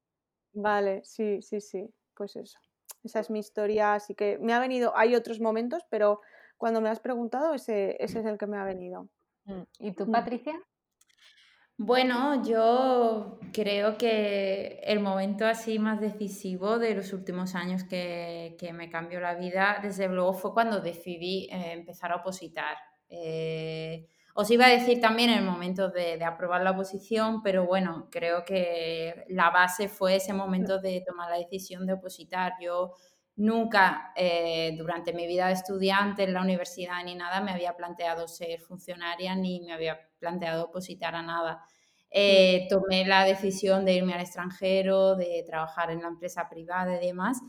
Vale, 0.53 1.01
sí, 1.05 1.41
sí, 1.41 1.61
sí. 1.61 1.89
Pues 2.15 2.35
eso. 2.35 2.59
Esa 3.01 3.21
es 3.21 3.29
mi 3.29 3.39
historia, 3.39 3.93
así 3.93 4.13
que 4.13 4.37
me 4.39 4.53
ha 4.53 4.59
venido, 4.59 4.93
hay 4.95 5.15
otros 5.15 5.39
momentos, 5.39 5.83
pero 5.89 6.21
cuando 6.57 6.81
me 6.81 6.89
has 6.89 6.99
preguntado, 6.99 7.53
ese, 7.53 7.95
ese 8.03 8.19
es 8.19 8.25
el 8.25 8.37
que 8.37 8.47
me 8.47 8.57
ha 8.57 8.65
venido. 8.65 9.07
Mm, 9.45 9.63
¿Y 9.79 9.93
tú, 9.93 10.05
mm. 10.05 10.11
Patricia? 10.11 10.61
Bueno, 11.85 12.41
yo 12.45 13.39
creo 13.51 13.97
que 13.97 14.79
el 14.85 15.01
momento 15.01 15.45
así 15.45 15.79
más 15.79 15.99
decisivo 15.99 16.79
de 16.79 16.95
los 16.95 17.11
últimos 17.11 17.55
años 17.55 17.83
que, 17.83 18.55
me 18.73 18.89
cambió 18.89 19.19
la 19.19 19.35
vida, 19.35 19.79
desde 19.83 20.07
luego 20.07 20.33
fue 20.33 20.53
cuando 20.53 20.79
decidí 20.79 21.49
eh, 21.51 21.73
empezar 21.73 22.13
a 22.13 22.17
opositar. 22.17 22.77
Eh, 23.09 24.07
os 24.33 24.49
iba 24.49 24.67
a 24.67 24.69
decir 24.69 25.01
también 25.01 25.29
el 25.29 25.43
momento 25.43 25.89
de, 25.89 26.23
aprobar 26.23 26.61
la 26.61 26.71
oposición, 26.71 27.43
pero 27.43 27.65
bueno, 27.65 28.07
creo 28.09 28.45
que 28.45 29.25
la 29.27 29.49
base 29.49 29.89
fue 29.89 30.15
ese 30.15 30.31
momento 30.31 30.79
de 30.79 31.03
tomar 31.05 31.31
la 31.31 31.37
decisión 31.37 31.85
de 31.85 31.93
opositar. 31.93 32.53
Yo 32.61 32.93
nunca 33.35 34.13
eh, 34.15 34.73
durante 34.77 35.11
mi 35.11 35.27
vida 35.27 35.47
de 35.47 35.53
estudiante 35.53 36.23
en 36.23 36.33
la 36.33 36.41
universidad 36.41 37.03
ni 37.03 37.15
nada 37.15 37.41
me 37.41 37.51
había 37.51 37.75
planteado 37.75 38.27
ser 38.29 38.61
funcionaria 38.61 39.35
ni 39.35 39.59
me 39.59 39.73
había 39.73 39.99
planteado 40.19 40.63
opositar 40.65 41.13
a 41.15 41.21
nada. 41.21 41.65
Eh, 42.13 42.67
tomé 42.69 43.05
la 43.05 43.25
decisión 43.25 43.85
de 43.85 43.95
irme 43.95 44.13
al 44.13 44.21
extranjero, 44.21 45.15
de 45.15 45.43
trabajar 45.47 45.89
en 45.89 46.01
la 46.01 46.07
empresa 46.07 46.47
privada 46.47 46.95
y 47.01 47.05
demás. 47.05 47.41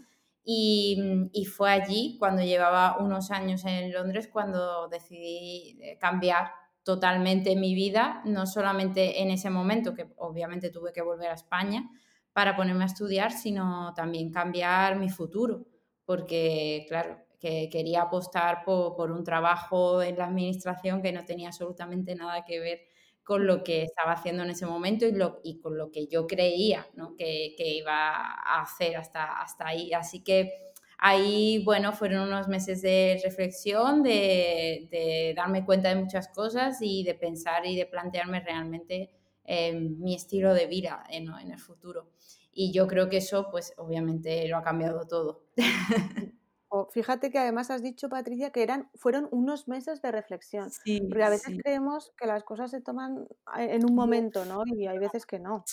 Y, 0.42 1.28
y, 1.32 1.44
fue 1.44 1.70
allí, 1.70 2.16
cuando 2.18 2.42
llevaba 2.42 2.98
unos 2.98 3.30
años 3.30 3.64
en 3.64 3.92
Londres, 3.92 4.28
cuando 4.30 4.88
decidí 4.88 5.78
eh, 5.80 5.98
cambiar 5.98 6.50
totalmente 6.82 7.56
mi 7.56 7.74
vida, 7.74 8.22
no 8.26 8.46
solamente 8.46 9.22
en 9.22 9.30
ese 9.30 9.50
momento, 9.50 9.94
que 9.94 10.12
obviamente 10.16 10.70
tuve 10.70 10.92
que 10.92 11.02
volver 11.02 11.30
a 11.30 11.34
España 11.34 11.90
para 12.34 12.56
ponerme 12.56 12.84
a 12.84 12.88
estudiar, 12.88 13.32
sino 13.32 13.94
también 13.94 14.30
cambiar 14.30 14.96
mi 14.96 15.08
futuro, 15.08 15.66
porque 16.04 16.84
claro, 16.88 17.24
que 17.44 17.68
quería 17.70 18.02
apostar 18.02 18.64
por, 18.64 19.10
un 19.10 19.22
trabajo 19.22 20.02
en 20.02 20.16
la 20.16 20.24
administración 20.24 21.02
que 21.02 21.12
no 21.12 21.26
tenía 21.26 21.48
absolutamente 21.48 22.14
nada 22.14 22.44
que 22.44 22.58
ver 22.58 22.80
con 23.24 23.46
lo 23.46 23.64
que 23.64 23.82
estaba 23.82 24.12
haciendo 24.12 24.42
en 24.42 24.50
ese 24.50 24.66
momento 24.66 25.06
y, 25.06 25.12
lo, 25.12 25.40
y 25.42 25.58
con 25.58 25.78
lo 25.78 25.90
que 25.90 26.06
yo 26.06 26.26
creía 26.26 26.86
que, 27.18 27.54
que, 27.56 27.68
iba 27.74 28.10
a 28.10 28.60
hacer 28.62 28.96
hasta, 28.96 29.40
hasta 29.40 29.66
ahí. 29.66 29.92
Así 29.92 30.22
que 30.22 30.74
Ahí, 31.06 31.62
bueno, 31.64 31.92
fueron 31.92 32.28
unos 32.28 32.48
meses 32.48 32.80
de 32.80 33.20
reflexión, 33.22 34.02
de, 34.02 35.34
darme 35.36 35.64
cuenta 35.64 35.90
de 35.90 35.96
muchas 35.96 36.28
cosas 36.28 36.78
y 36.80 37.04
de 37.04 37.14
pensar 37.14 37.66
y 37.66 37.76
de 37.76 37.84
plantearme 37.84 38.40
realmente 38.40 39.10
em, 39.44 39.98
mi 39.98 40.14
estilo 40.14 40.54
de 40.54 40.66
vida 40.66 41.04
en, 41.10 41.28
el 41.28 41.58
futuro. 41.58 42.08
Y 42.52 42.72
yo 42.72 42.86
creo 42.86 43.10
que 43.10 43.18
eso, 43.18 43.48
pues 43.50 43.74
obviamente 43.76 44.48
lo 44.48 44.56
ha 44.56 44.62
cambiado 44.62 45.06
todo. 45.06 45.44
fíjate 46.90 47.30
que 47.30 47.38
además 47.38 47.70
has 47.70 47.82
dicho, 47.82 48.08
Patricia, 48.08 48.50
que 48.50 48.62
eran, 48.62 48.90
fueron 48.94 49.28
unos 49.30 49.68
meses 49.68 50.02
de 50.02 50.12
reflexión. 50.12 50.70
Sí, 50.70 51.00
porque 51.00 51.24
a 51.24 51.30
veces 51.30 51.56
creemos 51.62 52.12
que 52.16 52.26
las 52.26 52.44
cosas 52.44 52.70
se 52.70 52.80
toman 52.80 53.26
eh, 53.58 53.68
en 53.70 53.84
un 53.84 53.94
momento, 53.94 54.44
¿no? 54.44 54.62
Y 54.66 54.86
hay 54.86 54.98
veces 54.98 55.26
que 55.26 55.38
no. 55.38 55.64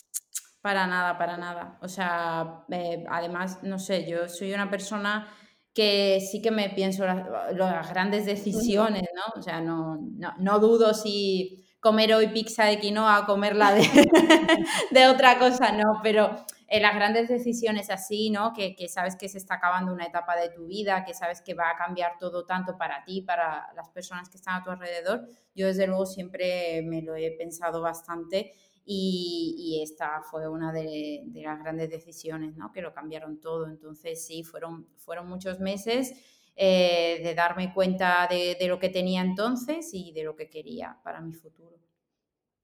Para 0.61 0.85
nada, 0.87 1.17
para 1.17 1.37
nada. 1.37 1.79
O 1.81 1.87
sea, 1.87 2.65
eh, 2.69 3.03
además, 3.09 3.59
no 3.63 3.79
sé, 3.79 4.07
yo 4.07 4.29
soy 4.29 4.53
una 4.53 4.69
persona 4.69 5.27
que 5.73 6.19
sí 6.19 6.41
que 6.41 6.51
me 6.51 6.69
pienso 6.69 7.05
las, 7.05 7.25
las 7.55 7.89
grandes 7.89 8.25
decisiones, 8.25 9.03
¿no? 9.15 9.39
O 9.39 9.41
sea, 9.41 9.61
no, 9.61 9.97
no, 10.37 10.59
dudo 10.59 10.93
si 10.93 11.65
comer 11.79 12.13
hoy 12.13 12.27
pizza 12.27 12.65
de 12.65 12.79
quinoa 12.79 13.21
o 13.21 13.25
comerla 13.25 13.73
de, 13.73 13.81
de 14.91 15.07
otra 15.07 15.39
cosa, 15.39 15.71
no, 15.71 15.99
pero 16.03 16.45
en 16.73 16.83
las 16.83 16.95
grandes 16.95 17.27
decisiones 17.27 17.89
así, 17.89 18.29
¿no? 18.29 18.53
Que, 18.53 18.77
que, 18.77 18.87
sabes 18.87 19.17
que 19.17 19.27
se 19.27 19.37
está 19.37 19.55
acabando 19.55 19.91
una 19.91 20.05
etapa 20.05 20.37
de 20.37 20.49
tu 20.49 20.67
vida, 20.67 21.03
que 21.03 21.13
sabes 21.13 21.41
que 21.41 21.53
va 21.53 21.69
a 21.69 21.75
cambiar 21.75 22.13
todo 22.17 22.45
tanto 22.45 22.77
para 22.77 23.03
ti, 23.03 23.21
para 23.21 23.73
las 23.75 23.89
personas 23.89 24.29
que 24.29 24.37
están 24.37 24.61
a 24.61 24.63
tu 24.63 24.69
alrededor, 24.69 25.27
yo 25.53 25.67
desde 25.67 25.85
luego 25.85 26.05
siempre 26.05 26.81
me 26.81 27.01
lo 27.01 27.13
he 27.17 27.31
pensado 27.31 27.81
bastante 27.81 28.53
y, 28.85 29.81
esta 29.83 30.21
fue 30.21 30.47
una 30.47 30.71
de, 30.71 31.23
las 31.33 31.59
grandes 31.59 31.89
decisiones 31.89 32.55
¿no? 32.55 32.71
que 32.71 32.81
lo 32.81 32.93
cambiaron 32.93 33.41
todo. 33.41 33.67
Entonces 33.67 34.25
sí, 34.25 34.43
fueron, 34.43 34.87
fueron 34.95 35.27
muchos 35.27 35.59
meses 35.59 36.13
eh, 36.55 37.19
de 37.21 37.35
darme 37.35 37.73
cuenta 37.73 38.27
de, 38.29 38.57
lo 38.65 38.79
que 38.79 38.89
tenía 38.89 39.21
entonces 39.21 39.89
y 39.93 40.13
de 40.13 40.23
lo 40.23 40.37
que 40.37 40.49
quería 40.49 40.99
para 41.03 41.19
mi 41.19 41.33
futuro. 41.33 41.77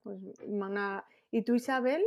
Pues, 0.02 0.18
¿Y 1.30 1.42
tú, 1.42 1.54
Isabel? 1.54 2.02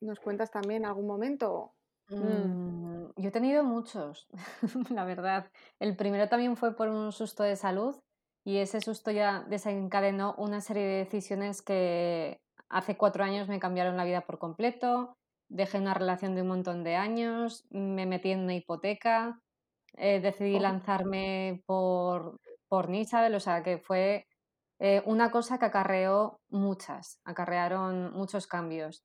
¿Nos 0.00 0.20
cuentas 0.20 0.50
también 0.50 0.84
algún 0.84 1.06
momento? 1.06 1.72
Mm. 2.08 2.16
Mm, 2.16 3.12
yo 3.16 3.28
he 3.28 3.32
tenido 3.32 3.64
muchos, 3.64 4.28
la 4.90 5.04
verdad. 5.04 5.50
El 5.78 5.96
primero 5.96 6.28
también 6.28 6.56
fue 6.56 6.74
por 6.74 6.88
un 6.88 7.12
susto 7.12 7.42
de 7.42 7.56
salud 7.56 7.96
y 8.44 8.58
ese 8.58 8.80
susto 8.80 9.10
ya 9.10 9.44
desencadenó 9.48 10.34
una 10.38 10.60
serie 10.60 10.84
de 10.84 11.04
decisiones 11.04 11.62
que 11.62 12.40
Hace 12.70 12.96
cuatro 12.96 13.24
años 13.24 13.48
me 13.48 13.58
cambiaron 13.58 13.96
la 13.96 14.04
vida 14.04 14.20
por 14.20 14.38
completo, 14.38 15.16
dejé 15.48 15.78
una 15.78 15.92
relación 15.92 16.36
de 16.36 16.42
un 16.42 16.48
montón 16.48 16.84
de 16.84 16.94
años, 16.94 17.66
me 17.70 18.06
metí 18.06 18.30
en 18.30 18.40
una 18.40 18.54
hipoteca, 18.54 19.40
eh, 19.96 20.20
decidí 20.20 20.54
oh. 20.54 20.60
lanzarme 20.60 21.64
por, 21.66 22.38
por 22.68 22.88
Nisabel, 22.88 23.34
o 23.34 23.40
sea 23.40 23.64
que 23.64 23.78
fue 23.78 24.24
eh, 24.78 25.02
una 25.04 25.32
cosa 25.32 25.58
que 25.58 25.64
acarreó 25.64 26.38
muchas, 26.48 27.18
acarrearon 27.24 28.12
muchos 28.12 28.46
cambios. 28.46 29.02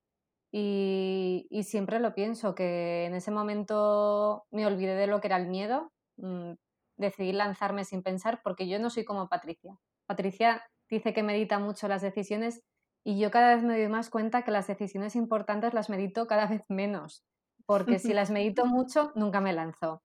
Y, 0.58 1.64
siempre 1.64 2.00
lo 2.00 2.14
pienso, 2.14 2.56
que 2.56 3.04
en 3.04 3.14
ese 3.14 3.30
momento 3.30 4.46
me 4.52 4.66
olvidé 4.66 4.96
de 4.96 5.06
lo 5.06 5.20
que 5.20 5.28
era 5.28 5.36
el 5.36 5.48
miedo, 5.48 5.92
mm, 6.16 6.54
decidí 6.96 7.34
lanzarme 7.34 7.84
sin 7.84 8.02
pensar 8.02 8.40
porque 8.42 8.70
yo 8.70 8.80
no 8.80 8.90
soy 8.90 9.04
como 9.04 9.28
Patricia. 9.28 9.78
Patricia 10.06 10.64
dice 10.90 11.14
que 11.14 11.24
medita 11.24 11.60
mucho 11.60 11.90
las 11.90 12.02
decisiones 12.02 12.64
y 13.04 13.20
yo 13.20 13.32
cada 13.32 13.54
vez 13.54 13.66
me 13.66 13.78
doy 13.78 13.90
más 13.90 14.10
cuenta 14.10 14.44
que 14.44 14.52
las 14.52 14.68
decisiones 14.68 15.18
importantes 15.18 15.74
las 15.74 15.90
medito 15.90 16.26
cada 16.26 16.48
vez 16.48 16.64
menos, 16.70 17.26
porque 17.66 18.00
si 18.00 18.14
las 18.14 18.32
medito 18.32 18.66
mucho, 18.66 19.12
nunca 19.14 19.42
me 19.42 19.52
lanzo. 19.52 20.04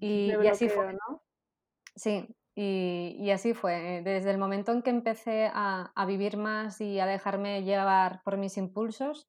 Y, 0.00 0.32
así 0.32 0.68
fue, 0.68 0.94
¿no? 0.94 1.22
Sí, 1.94 2.26
y, 2.56 3.30
así 3.30 3.54
fue. 3.54 4.02
Desde 4.02 4.32
el 4.32 4.38
momento 4.38 4.72
en 4.72 4.82
que 4.82 4.90
empecé 4.90 5.48
a, 5.52 5.92
a, 5.94 6.06
vivir 6.06 6.38
más 6.38 6.80
y 6.80 6.98
a 6.98 7.06
dejarme 7.06 7.62
llevar 7.62 8.20
por 8.24 8.36
mis 8.36 8.56
impulsos, 8.56 9.28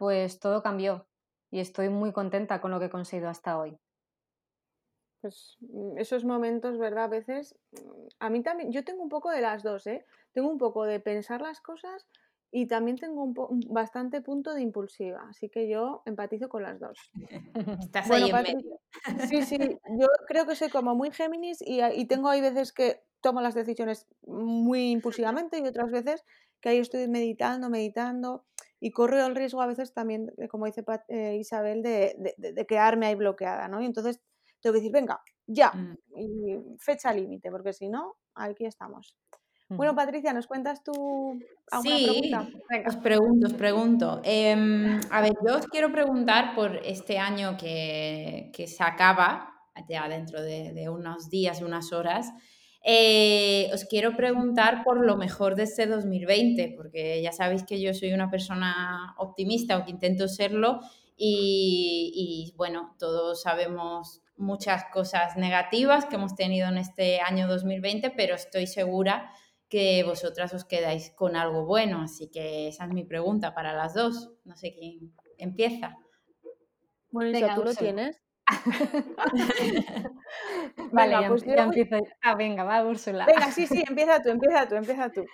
pues 0.00 0.40
todo 0.40 0.62
cambió 0.62 1.06
y 1.50 1.60
estoy 1.60 1.90
muy 1.90 2.10
contenta 2.10 2.62
con 2.62 2.70
lo 2.70 2.80
que 2.80 2.86
he 2.86 2.90
conseguido 2.90 3.28
hasta 3.28 3.58
hoy. 3.58 3.78
Pues 5.20 5.58
mm, 5.60 5.98
esos 5.98 6.24
momentos, 6.24 6.78
¿verdad? 6.78 7.04
A 7.04 7.08
veces, 7.08 7.54
mm, 7.72 8.06
a 8.18 8.30
mí 8.30 8.42
también, 8.42 8.72
yo 8.72 8.82
tengo 8.82 9.02
un 9.02 9.10
poco 9.10 9.30
de 9.30 9.42
las 9.42 9.62
dos, 9.62 9.86
¿eh? 9.86 10.06
Tengo 10.32 10.48
un 10.48 10.56
poco 10.56 10.84
de 10.84 11.00
pensar 11.00 11.42
las 11.42 11.60
cosas 11.60 12.08
y 12.50 12.66
también 12.66 12.96
tengo 12.96 13.24
un, 13.24 13.34
bastante 13.68 14.22
punto 14.22 14.54
de 14.54 14.62
impulsiva, 14.62 15.26
así 15.28 15.50
que 15.50 15.68
yo 15.68 16.02
empatizo 16.06 16.48
con 16.48 16.62
las 16.62 16.80
dos. 16.80 16.98
Estás 17.80 18.10
ahí 18.10 18.30
en 18.30 18.42
medio. 18.42 18.80
Sí, 19.28 19.42
sí, 19.42 19.58
yo 19.58 20.06
creo 20.26 20.46
que 20.46 20.56
soy 20.56 20.70
como 20.70 20.94
muy 20.94 21.10
Géminis 21.10 21.60
y, 21.60 21.82
y 21.82 22.06
tengo 22.06 22.30
hay 22.30 22.40
veces 22.40 22.72
que 22.72 23.02
tomo 23.20 23.42
las 23.42 23.54
decisiones 23.54 24.06
muy 24.26 24.92
impulsivamente 24.92 25.58
y 25.58 25.66
otras 25.66 25.90
veces 25.90 26.24
que 26.62 26.70
ahí 26.70 26.78
estoy 26.78 27.06
meditando, 27.06 27.68
meditando 27.68 28.46
y 28.80 28.90
corro 28.90 29.24
el 29.24 29.36
riesgo 29.36 29.60
a 29.60 29.66
veces 29.66 29.92
también, 29.92 30.32
eh, 30.38 30.48
como 30.48 30.66
dice 30.66 30.82
eh, 31.08 31.36
Isabel, 31.38 31.82
de, 31.82 32.34
de, 32.36 32.66
quedarme 32.66 33.06
ahí 33.06 33.14
bloqueada, 33.14 33.68
¿no? 33.68 33.80
Y 33.82 33.86
entonces 33.86 34.20
tengo 34.60 34.74
que 34.74 34.80
decir, 34.80 34.92
venga, 34.92 35.20
ya, 35.46 35.70
mm. 35.72 35.96
y 36.16 36.76
fecha 36.78 37.12
límite, 37.12 37.50
porque 37.50 37.72
si 37.72 37.88
no, 37.88 38.16
aquí 38.34 38.64
estamos. 38.64 39.16
Bueno, 39.76 39.94
Patricia, 39.94 40.32
¿nos 40.32 40.48
cuentas 40.48 40.82
tú 40.82 41.38
alguna 41.70 41.96
sí, 41.96 42.04
pregunta? 42.04 42.48
Os 42.88 42.96
pregunto, 42.96 43.46
os 43.46 43.52
pregunto. 43.52 44.20
Em, 44.24 44.98
a 45.10 45.20
ver, 45.20 45.32
yo 45.46 45.58
os 45.58 45.66
quiero 45.68 45.92
preguntar 45.92 46.56
por 46.56 46.76
este 46.84 47.18
año 47.18 47.56
que, 47.56 48.50
se 48.66 48.82
acaba, 48.82 49.54
ya 49.88 50.08
dentro 50.08 50.42
de, 50.42 50.88
unos 50.88 51.30
días, 51.30 51.62
unas 51.62 51.92
horas. 51.92 52.32
Eh, 52.82 53.70
os 53.74 53.84
quiero 53.84 54.16
preguntar 54.16 54.84
por 54.84 55.04
lo 55.04 55.16
mejor 55.16 55.54
de 55.54 55.64
este 55.64 55.86
2020, 55.86 56.74
porque 56.76 57.20
ya 57.22 57.32
sabéis 57.32 57.64
que 57.64 57.80
yo 57.80 57.92
soy 57.92 58.12
una 58.12 58.30
persona 58.30 59.14
optimista 59.18 59.76
o 59.76 59.84
que 59.84 59.90
intento 59.90 60.28
serlo 60.28 60.80
y, 61.16 62.12
y 62.14 62.56
bueno, 62.56 62.96
todos 62.98 63.42
sabemos 63.42 64.22
muchas 64.36 64.84
cosas 64.92 65.36
negativas 65.36 66.06
que 66.06 66.16
hemos 66.16 66.34
tenido 66.34 66.68
en 66.68 66.78
este 66.78 67.20
año 67.20 67.46
2020, 67.46 68.10
pero 68.10 68.34
estoy 68.34 68.66
segura 68.66 69.30
que 69.68 70.02
vosotras 70.02 70.52
os 70.52 70.64
quedáis 70.64 71.10
con 71.10 71.36
algo 71.36 71.64
bueno. 71.64 72.02
Así 72.02 72.28
que 72.28 72.68
esa 72.68 72.84
es 72.84 72.90
mi 72.90 73.04
pregunta 73.04 73.54
para 73.54 73.72
las 73.72 73.94
dos. 73.94 74.32
No 74.44 74.56
sé 74.56 74.74
quién 74.74 75.14
empieza. 75.38 75.96
Bueno, 77.10 77.32
venga, 77.32 77.54
¿tú 77.54 77.64
lo 77.64 77.74
tienes? 77.74 78.20
vale, 80.92 81.20
ya, 81.20 81.28
pues 81.28 81.44
empiezo. 81.44 81.96
Ah, 82.22 82.34
venga, 82.34 82.64
va, 82.64 82.84
Úrsula. 82.84 83.26
Venga, 83.26 83.50
sí, 83.52 83.66
sí, 83.66 83.84
empieza 83.86 84.22
tú, 84.22 84.30
empieza 84.30 84.68
tú, 84.68 84.74
empieza 84.74 85.10
tú. 85.10 85.24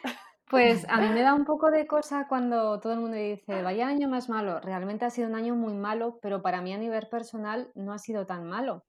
Pues 0.49 0.87
a 0.89 1.01
mí 1.01 1.09
me 1.09 1.23
da 1.23 1.35
un 1.35 1.45
poco 1.45 1.71
de 1.71 1.87
cosa 1.87 2.27
cuando 2.29 2.79
todo 2.79 2.93
el 2.93 3.01
mundo 3.01 3.17
dice, 3.17 3.63
vaya 3.63 3.89
año 3.89 4.09
más 4.09 4.29
malo. 4.29 4.61
Realmente 4.61 5.05
ha 5.05 5.11
sido 5.11 5.29
un 5.29 5.35
año 5.35 5.57
muy 5.57 5.75
malo, 5.75 6.19
pero 6.23 6.41
para 6.41 6.61
mí 6.61 6.73
a 6.73 6.79
nivel 6.79 7.09
personal 7.09 7.71
no 7.75 7.93
ha 7.93 7.99
sido 7.99 8.27
tan 8.27 8.47
malo 8.47 8.85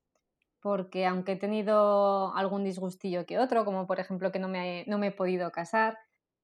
porque 0.62 1.06
aunque 1.06 1.34
he 1.34 1.38
tenido 1.38 2.36
algún 2.36 2.64
disgustillo 2.64 3.26
que 3.26 3.40
otro, 3.40 3.64
como 3.64 3.88
por 3.88 4.00
ejemplo 4.00 4.32
que 4.32 4.40
no 4.40 4.48
me, 4.48 4.84
no 4.88 4.98
me 4.98 5.08
he 5.08 5.12
podido 5.12 5.52
casar, 5.52 5.98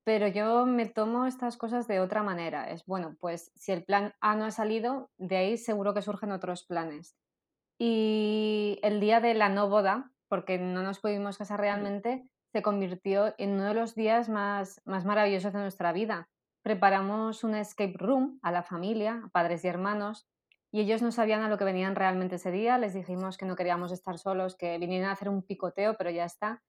pero 0.03 0.27
yo 0.27 0.65
me 0.65 0.85
tomo 0.85 1.25
estas 1.25 1.57
cosas 1.57 1.87
de 1.87 1.99
otra 1.99 2.23
manera. 2.23 2.69
Es 2.69 2.85
bueno, 2.85 3.15
pues 3.19 3.51
si 3.55 3.71
el 3.71 3.83
plan 3.83 4.13
A 4.21 4.35
no 4.35 4.45
ha 4.45 4.51
salido, 4.51 5.09
de 5.17 5.37
ahí 5.37 5.57
seguro 5.57 5.93
que 5.93 6.01
surgen 6.01 6.31
otros 6.31 6.65
planes. 6.65 7.15
Y 7.85 8.79
el 8.81 9.01
día 9.01 9.19
de 9.19 9.33
la 9.33 9.49
no 9.49 9.67
boda, 9.67 10.09
porque 10.29 10.57
no 10.57 10.83
nos 10.83 11.01
pudimos 11.01 11.37
casar 11.37 11.59
realmente, 11.59 12.23
se 12.53 12.61
convirtió 12.61 13.35
en 13.37 13.55
uno 13.55 13.65
de 13.65 13.73
los 13.73 13.93
días 13.93 14.29
más, 14.29 14.81
más 14.85 15.03
maravillosos 15.03 15.51
de 15.51 15.59
nuestra 15.59 15.91
vida. 15.91 16.29
Preparamos 16.61 17.43
una 17.43 17.59
escape 17.59 17.95
room 17.97 18.39
a 18.41 18.53
la 18.53 18.63
familia, 18.63 19.23
a 19.25 19.27
padres 19.31 19.65
y 19.65 19.67
hermanos, 19.67 20.29
y 20.71 20.79
ellos 20.79 21.01
no 21.01 21.11
sabían 21.11 21.41
a 21.41 21.49
lo 21.49 21.57
que 21.57 21.65
venían 21.65 21.97
realmente 21.97 22.37
ese 22.37 22.51
día. 22.51 22.77
Les 22.77 22.93
dijimos 22.93 23.37
que 23.37 23.45
no 23.45 23.57
queríamos 23.57 23.91
estar 23.91 24.17
solos, 24.17 24.55
que 24.55 24.77
vinieran 24.77 25.09
a 25.09 25.13
hacer 25.13 25.27
un 25.27 25.43
picoteo, 25.43 25.97
pero 25.97 26.09
ya 26.09 26.23
está. 26.23 26.63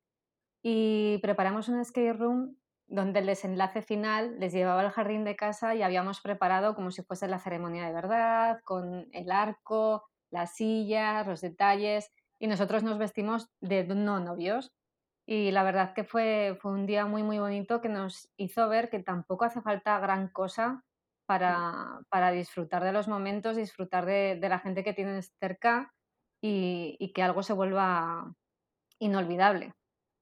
Y 0.64 1.18
preparamos 1.18 1.68
un 1.68 1.84
skate 1.84 2.16
room 2.16 2.56
donde 2.88 3.20
el 3.20 3.26
desenlace 3.26 3.82
final 3.82 4.40
les 4.40 4.52
llevaba 4.52 4.80
al 4.80 4.90
jardín 4.90 5.22
de 5.22 5.36
casa 5.36 5.76
y 5.76 5.82
habíamos 5.84 6.20
preparado 6.20 6.74
como 6.74 6.90
si 6.90 7.02
fuese 7.02 7.28
la 7.28 7.38
ceremonia 7.38 7.86
de 7.86 7.92
verdad, 7.92 8.58
con 8.64 9.06
el 9.12 9.30
arco, 9.30 10.02
las 10.34 10.56
sillas, 10.56 11.26
los 11.26 11.40
detalles. 11.40 12.12
Y 12.38 12.46
nosotros 12.48 12.82
nos 12.82 12.98
vestimos 12.98 13.48
de 13.60 13.84
no 13.84 14.20
novios. 14.20 14.72
Y 15.26 15.52
la 15.52 15.62
verdad 15.62 15.94
que 15.94 16.04
fue, 16.04 16.58
fue 16.60 16.72
un 16.72 16.84
día 16.84 17.06
muy, 17.06 17.22
muy 17.22 17.38
bonito 17.38 17.80
que 17.80 17.88
nos 17.88 18.28
hizo 18.36 18.68
ver 18.68 18.90
que 18.90 18.98
tampoco 18.98 19.46
hace 19.46 19.62
falta 19.62 19.98
gran 19.98 20.28
cosa 20.28 20.84
para, 21.26 22.00
para 22.10 22.30
disfrutar 22.32 22.84
de 22.84 22.92
los 22.92 23.08
momentos, 23.08 23.56
disfrutar 23.56 24.04
de, 24.04 24.36
de 24.38 24.48
la 24.50 24.58
gente 24.58 24.84
que 24.84 24.92
tienes 24.92 25.32
cerca 25.40 25.94
y, 26.42 26.96
y, 26.98 27.14
que 27.14 27.22
algo 27.22 27.42
se 27.42 27.54
vuelva 27.54 28.34
inolvidable. 28.98 29.72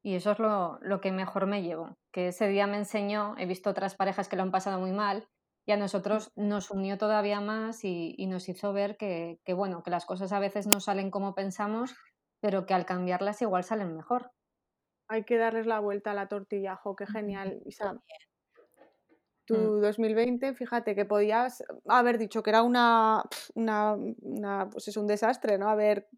Y 0.05 0.15
eso 0.15 0.33
es 0.33 0.39
lo, 0.39 0.79
lo, 0.83 1.01
que 1.01 1.11
mejor 1.11 1.47
me 1.47 1.63
llevo, 1.63 1.97
que 2.13 2.29
ese 2.29 2.47
día 2.47 2.69
me 2.69 2.77
enseñó, 2.77 3.35
he 3.39 3.47
visto 3.47 3.71
otras 3.71 3.97
parejas 3.97 4.29
que 4.29 4.37
lo 4.37 4.43
han 4.43 4.53
pasado 4.53 4.79
muy 4.79 4.93
mal 4.93 5.27
y 5.65 5.73
a 5.73 5.77
nosotros 5.77 6.33
nos 6.35 6.71
unió 6.71 6.99
todavía 6.99 7.41
más 7.41 7.85
y, 7.85 8.15
y 8.19 8.27
nos 8.27 8.49
hizo 8.49 8.73
ver 8.73 8.97
que, 8.97 9.41
que, 9.45 9.55
bueno, 9.55 9.83
que 9.83 9.91
las 9.91 10.07
cosas 10.07 10.33
a 10.33 10.41
veces 10.41 10.67
no 10.67 10.81
salen 10.81 11.11
como 11.11 11.35
pensamos, 11.35 11.95
pero 12.41 12.67
que 12.67 12.75
al 12.75 12.85
cambiarlas 12.85 13.43
igual 13.43 13.63
salen 13.63 13.95
mejor. 13.97 14.33
Hay 15.09 15.25
que 15.25 15.39
darles 15.39 15.67
la 15.67 15.79
vuelta 15.79 16.11
a 16.11 16.15
la 16.15 16.29
tortilla, 16.29 16.77
jo, 16.77 16.97
qué 16.97 17.07
genial, 17.07 17.61
Isa. 17.67 18.01
Tu 19.45 19.55
2020, 19.55 20.53
mm. 20.53 20.55
fíjate 20.55 20.95
que 20.95 21.05
podías 21.05 21.63
haber 21.87 22.19
dicho 22.19 22.43
que 22.43 22.51
era 22.51 22.63
una, 22.63 23.23
una, 23.55 23.97
una, 24.21 24.71
pues 24.71 24.89
es 24.89 24.97
un 24.97 25.07
desastre, 25.07 25.59
¿no? 25.59 25.69
Haber 25.69 26.09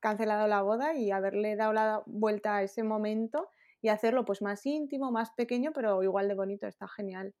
cancelado 0.00 0.46
la 0.46 0.62
boda 0.62 0.94
y 0.94 1.10
haberle 1.10 1.56
dado 1.56 1.72
la 1.72 2.02
vuelta 2.06 2.56
a 2.56 2.62
ese 2.62 2.82
momento 2.84 3.50
y 3.80 3.88
hacerlo 3.88 4.24
pues 4.24 4.42
más 4.42 4.64
íntimo, 4.64 5.10
más 5.10 5.32
pequeño, 5.32 5.72
pero 5.72 6.02
igual 6.02 6.28
de 6.28 6.34
bonito, 6.34 6.66
está 6.66 6.88
genial. 6.88 7.34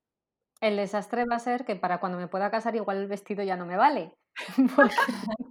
El 0.60 0.76
desastre 0.76 1.24
va 1.24 1.36
a 1.36 1.40
ser 1.40 1.64
que 1.64 1.76
para 1.76 1.98
cuando 1.98 2.18
me 2.18 2.28
pueda 2.28 2.50
casar 2.50 2.74
igual 2.74 2.98
el 2.98 3.06
vestido 3.06 3.42
ya 3.44 3.56
no 3.56 3.66
me 3.66 3.76
vale. 3.76 4.16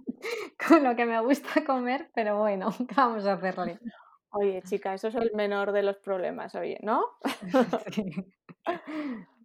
con 0.68 0.84
lo 0.84 0.96
que 0.96 1.06
me 1.06 1.20
gusta 1.20 1.64
comer, 1.64 2.10
pero 2.14 2.38
bueno, 2.38 2.68
vamos 2.96 3.24
a 3.26 3.34
hacerle. 3.34 3.78
Oye, 4.30 4.62
chica, 4.62 4.94
eso 4.94 5.08
es 5.08 5.14
el 5.14 5.32
menor 5.34 5.72
de 5.72 5.82
los 5.82 5.96
problemas, 5.98 6.54
oye, 6.54 6.78
¿no? 6.82 7.04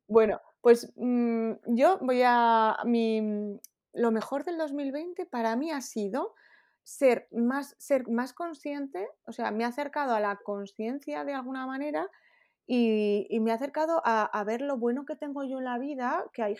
Bueno, 0.05 0.41
pues 0.61 0.91
mm, 0.97 1.53
yo 1.67 1.97
voy 2.01 2.21
a. 2.25 2.77
Mi, 2.83 3.21
mm, 3.21 3.59
lo 3.93 4.11
mejor 4.11 4.43
del 4.43 4.57
2020 4.57 5.25
para 5.25 5.55
mí 5.55 5.71
ha 5.71 5.81
sido 5.81 6.35
ser 6.83 7.27
más, 7.31 7.75
ser 7.79 8.09
más 8.09 8.33
consciente, 8.33 9.07
o 9.25 9.31
sea, 9.31 9.51
me 9.51 9.63
ha 9.63 9.69
acercado 9.69 10.13
a 10.13 10.19
la 10.19 10.35
conciencia 10.35 11.23
de 11.23 11.33
alguna 11.33 11.65
manera 11.65 12.09
y, 12.65 13.39
me 13.41 13.51
ha 13.51 13.55
acercado 13.55 14.01
a, 14.05 14.43
ver 14.45 14.61
lo 14.61 14.77
bueno 14.77 15.05
que 15.05 15.15
tengo 15.15 15.43
yo 15.43 15.59
en 15.59 15.65
la 15.65 15.77
vida, 15.77 16.25
que 16.33 16.43
hay, 16.43 16.55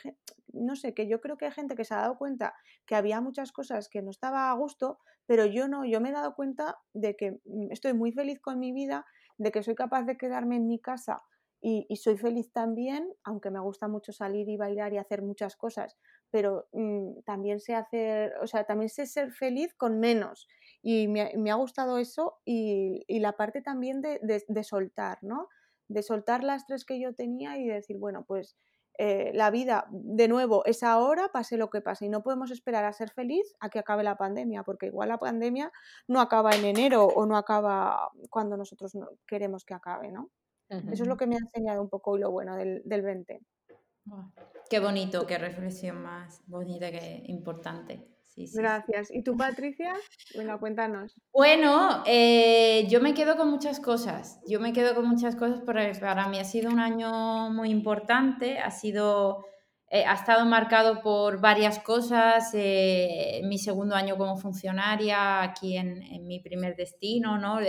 no 0.52 0.76
sé, 0.76 0.94
que 0.94 1.08
yo 1.08 1.22
creo 1.22 1.38
que 1.38 1.46
hay 1.46 1.52
gente 1.52 1.76
que 1.76 1.86
se 1.86 1.94
ha 1.94 2.02
dado 2.02 2.18
cuenta 2.18 2.54
que 2.86 2.96
había 2.96 3.22
muchas 3.22 3.52
cosas 3.52 3.90
que 3.90 4.02
no 4.02 4.12
estaba 4.12 4.52
a 4.52 4.54
gusto, 4.54 5.00
pero 5.26 5.46
yo 5.46 5.68
no, 5.68 5.86
yo 5.86 6.02
me 6.02 6.10
he 6.10 6.14
dado 6.14 6.36
cuenta 6.36 6.78
de 6.94 7.16
que 7.16 7.40
mm, 7.46 7.72
estoy 7.72 7.94
muy 7.94 8.12
feliz 8.12 8.40
con 8.42 8.60
mi 8.60 8.72
vida, 8.72 9.06
de 9.38 9.52
que 9.52 9.64
soy 9.64 9.76
capaz 9.76 10.04
de 10.04 10.18
quedarme 10.18 10.58
en 10.58 10.68
mi 10.68 10.80
casa 10.80 11.24
y, 11.66 11.96
soy 11.96 12.18
feliz 12.18 12.52
también, 12.52 13.10
aunque 13.24 13.50
me 13.50 13.62
gusta 13.62 13.88
mucho 13.88 14.12
salir 14.12 14.50
y 14.50 14.58
bailar 14.58 14.92
y 14.92 14.98
hacer 14.98 15.22
muchas 15.22 15.56
cosas, 15.56 15.98
pero 16.30 16.68
mm, 16.74 17.22
también 17.26 17.62
sé 17.62 17.74
hacer, 17.74 18.34
o 18.42 18.48
sea, 18.48 18.66
también 18.66 18.90
sé 18.90 19.06
ser 19.06 19.32
feliz 19.32 19.74
con 19.74 19.98
menos. 20.02 20.50
Y 20.82 21.08
me, 21.08 21.52
ha 21.52 21.56
gustado 21.56 22.00
eso 22.00 22.42
y, 22.44 23.06
la 23.08 23.38
parte 23.38 23.62
también 23.62 24.02
de, 24.02 24.64
soltar, 24.64 25.20
¿no? 25.22 25.48
De 25.88 26.04
soltar 26.04 26.44
las 26.44 26.66
tres 26.66 26.86
que 26.86 27.00
yo 27.00 27.14
tenía 27.14 27.58
y 27.58 27.68
decir, 27.68 27.98
bueno, 27.98 28.26
pues 28.26 28.56
eh, 29.00 29.32
la 29.34 29.50
vida 29.50 29.88
de 29.90 30.28
nuevo 30.28 30.64
es 30.66 30.84
ahora, 30.84 31.30
pase 31.30 31.58
lo 31.58 31.70
que 31.70 31.82
pase, 31.82 32.06
y 32.06 32.10
no 32.10 32.22
podemos 32.22 32.52
esperar 32.52 32.86
a 32.86 32.94
ser 32.94 33.10
feliz 33.10 33.56
a 33.60 33.70
que 33.70 33.80
acabe 33.80 34.04
la 34.04 34.18
pandemia, 34.18 34.64
porque 34.64 34.88
igual 34.88 35.10
la 35.10 35.18
pandemia 35.18 35.72
no 36.08 36.22
acaba 36.22 36.52
en 36.52 36.66
enero 36.66 37.06
o 37.06 37.26
no 37.26 37.36
acaba 37.36 38.12
cuando 38.30 38.56
nosotros 38.56 38.94
queremos 39.26 39.66
que 39.66 39.74
acabe, 39.74 40.12
¿no? 40.12 40.30
Eso 40.70 41.04
es 41.04 41.08
lo 41.08 41.18
que 41.18 41.28
me 41.28 41.36
ha 41.36 41.40
enseñado 41.40 41.84
un 41.84 41.90
poco 41.90 42.18
y 42.18 42.22
lo 42.22 42.32
bueno 42.32 42.56
del, 42.56 42.82
del 42.86 43.04
20. 43.04 43.42
qué 44.70 44.80
bonito, 44.80 45.28
qué 45.28 45.38
reflexión 45.38 46.02
más 46.02 46.42
bonita, 46.48 46.90
qué 46.90 47.24
importante. 47.28 48.13
Sí, 48.34 48.48
sí, 48.48 48.58
Gracias. 48.58 49.10
¿Y 49.12 49.22
tú, 49.24 49.38
Patricia? 49.38 49.94
Venga, 50.36 50.58
cuéntanos. 50.58 51.14
Bueno, 51.32 52.04
eh, 52.06 52.88
yo 52.90 53.00
me 53.00 53.14
quedo 53.14 53.38
con 53.38 53.50
muchas 53.50 53.80
cosas. 53.80 54.40
Yo 54.48 54.60
me 54.60 54.74
quedo 54.74 54.96
con 54.96 55.08
muchas 55.08 55.36
cosas 55.36 55.62
porque 55.66 55.92
para 56.00 56.28
mí 56.28 56.40
ha 56.40 56.44
sido 56.44 56.72
un 56.72 56.80
año 56.80 57.52
muy 57.52 57.70
importante. 57.70 58.58
Ha 58.58 58.72
sido, 58.72 59.46
eh, 59.90 60.04
ha 60.06 60.14
estado 60.14 60.46
marcado 60.46 61.02
por 61.02 61.42
varias 61.42 61.78
cosas. 61.80 62.50
Eh, 62.54 63.42
mi 63.44 63.60
segundo 63.60 63.96
año 63.96 64.18
como 64.18 64.36
funcionaria 64.38 65.44
aquí 65.44 65.78
en, 65.78 66.02
en 66.02 66.26
mi 66.26 66.40
primer 66.40 66.76
destino, 66.76 67.38
¿no? 67.38 67.60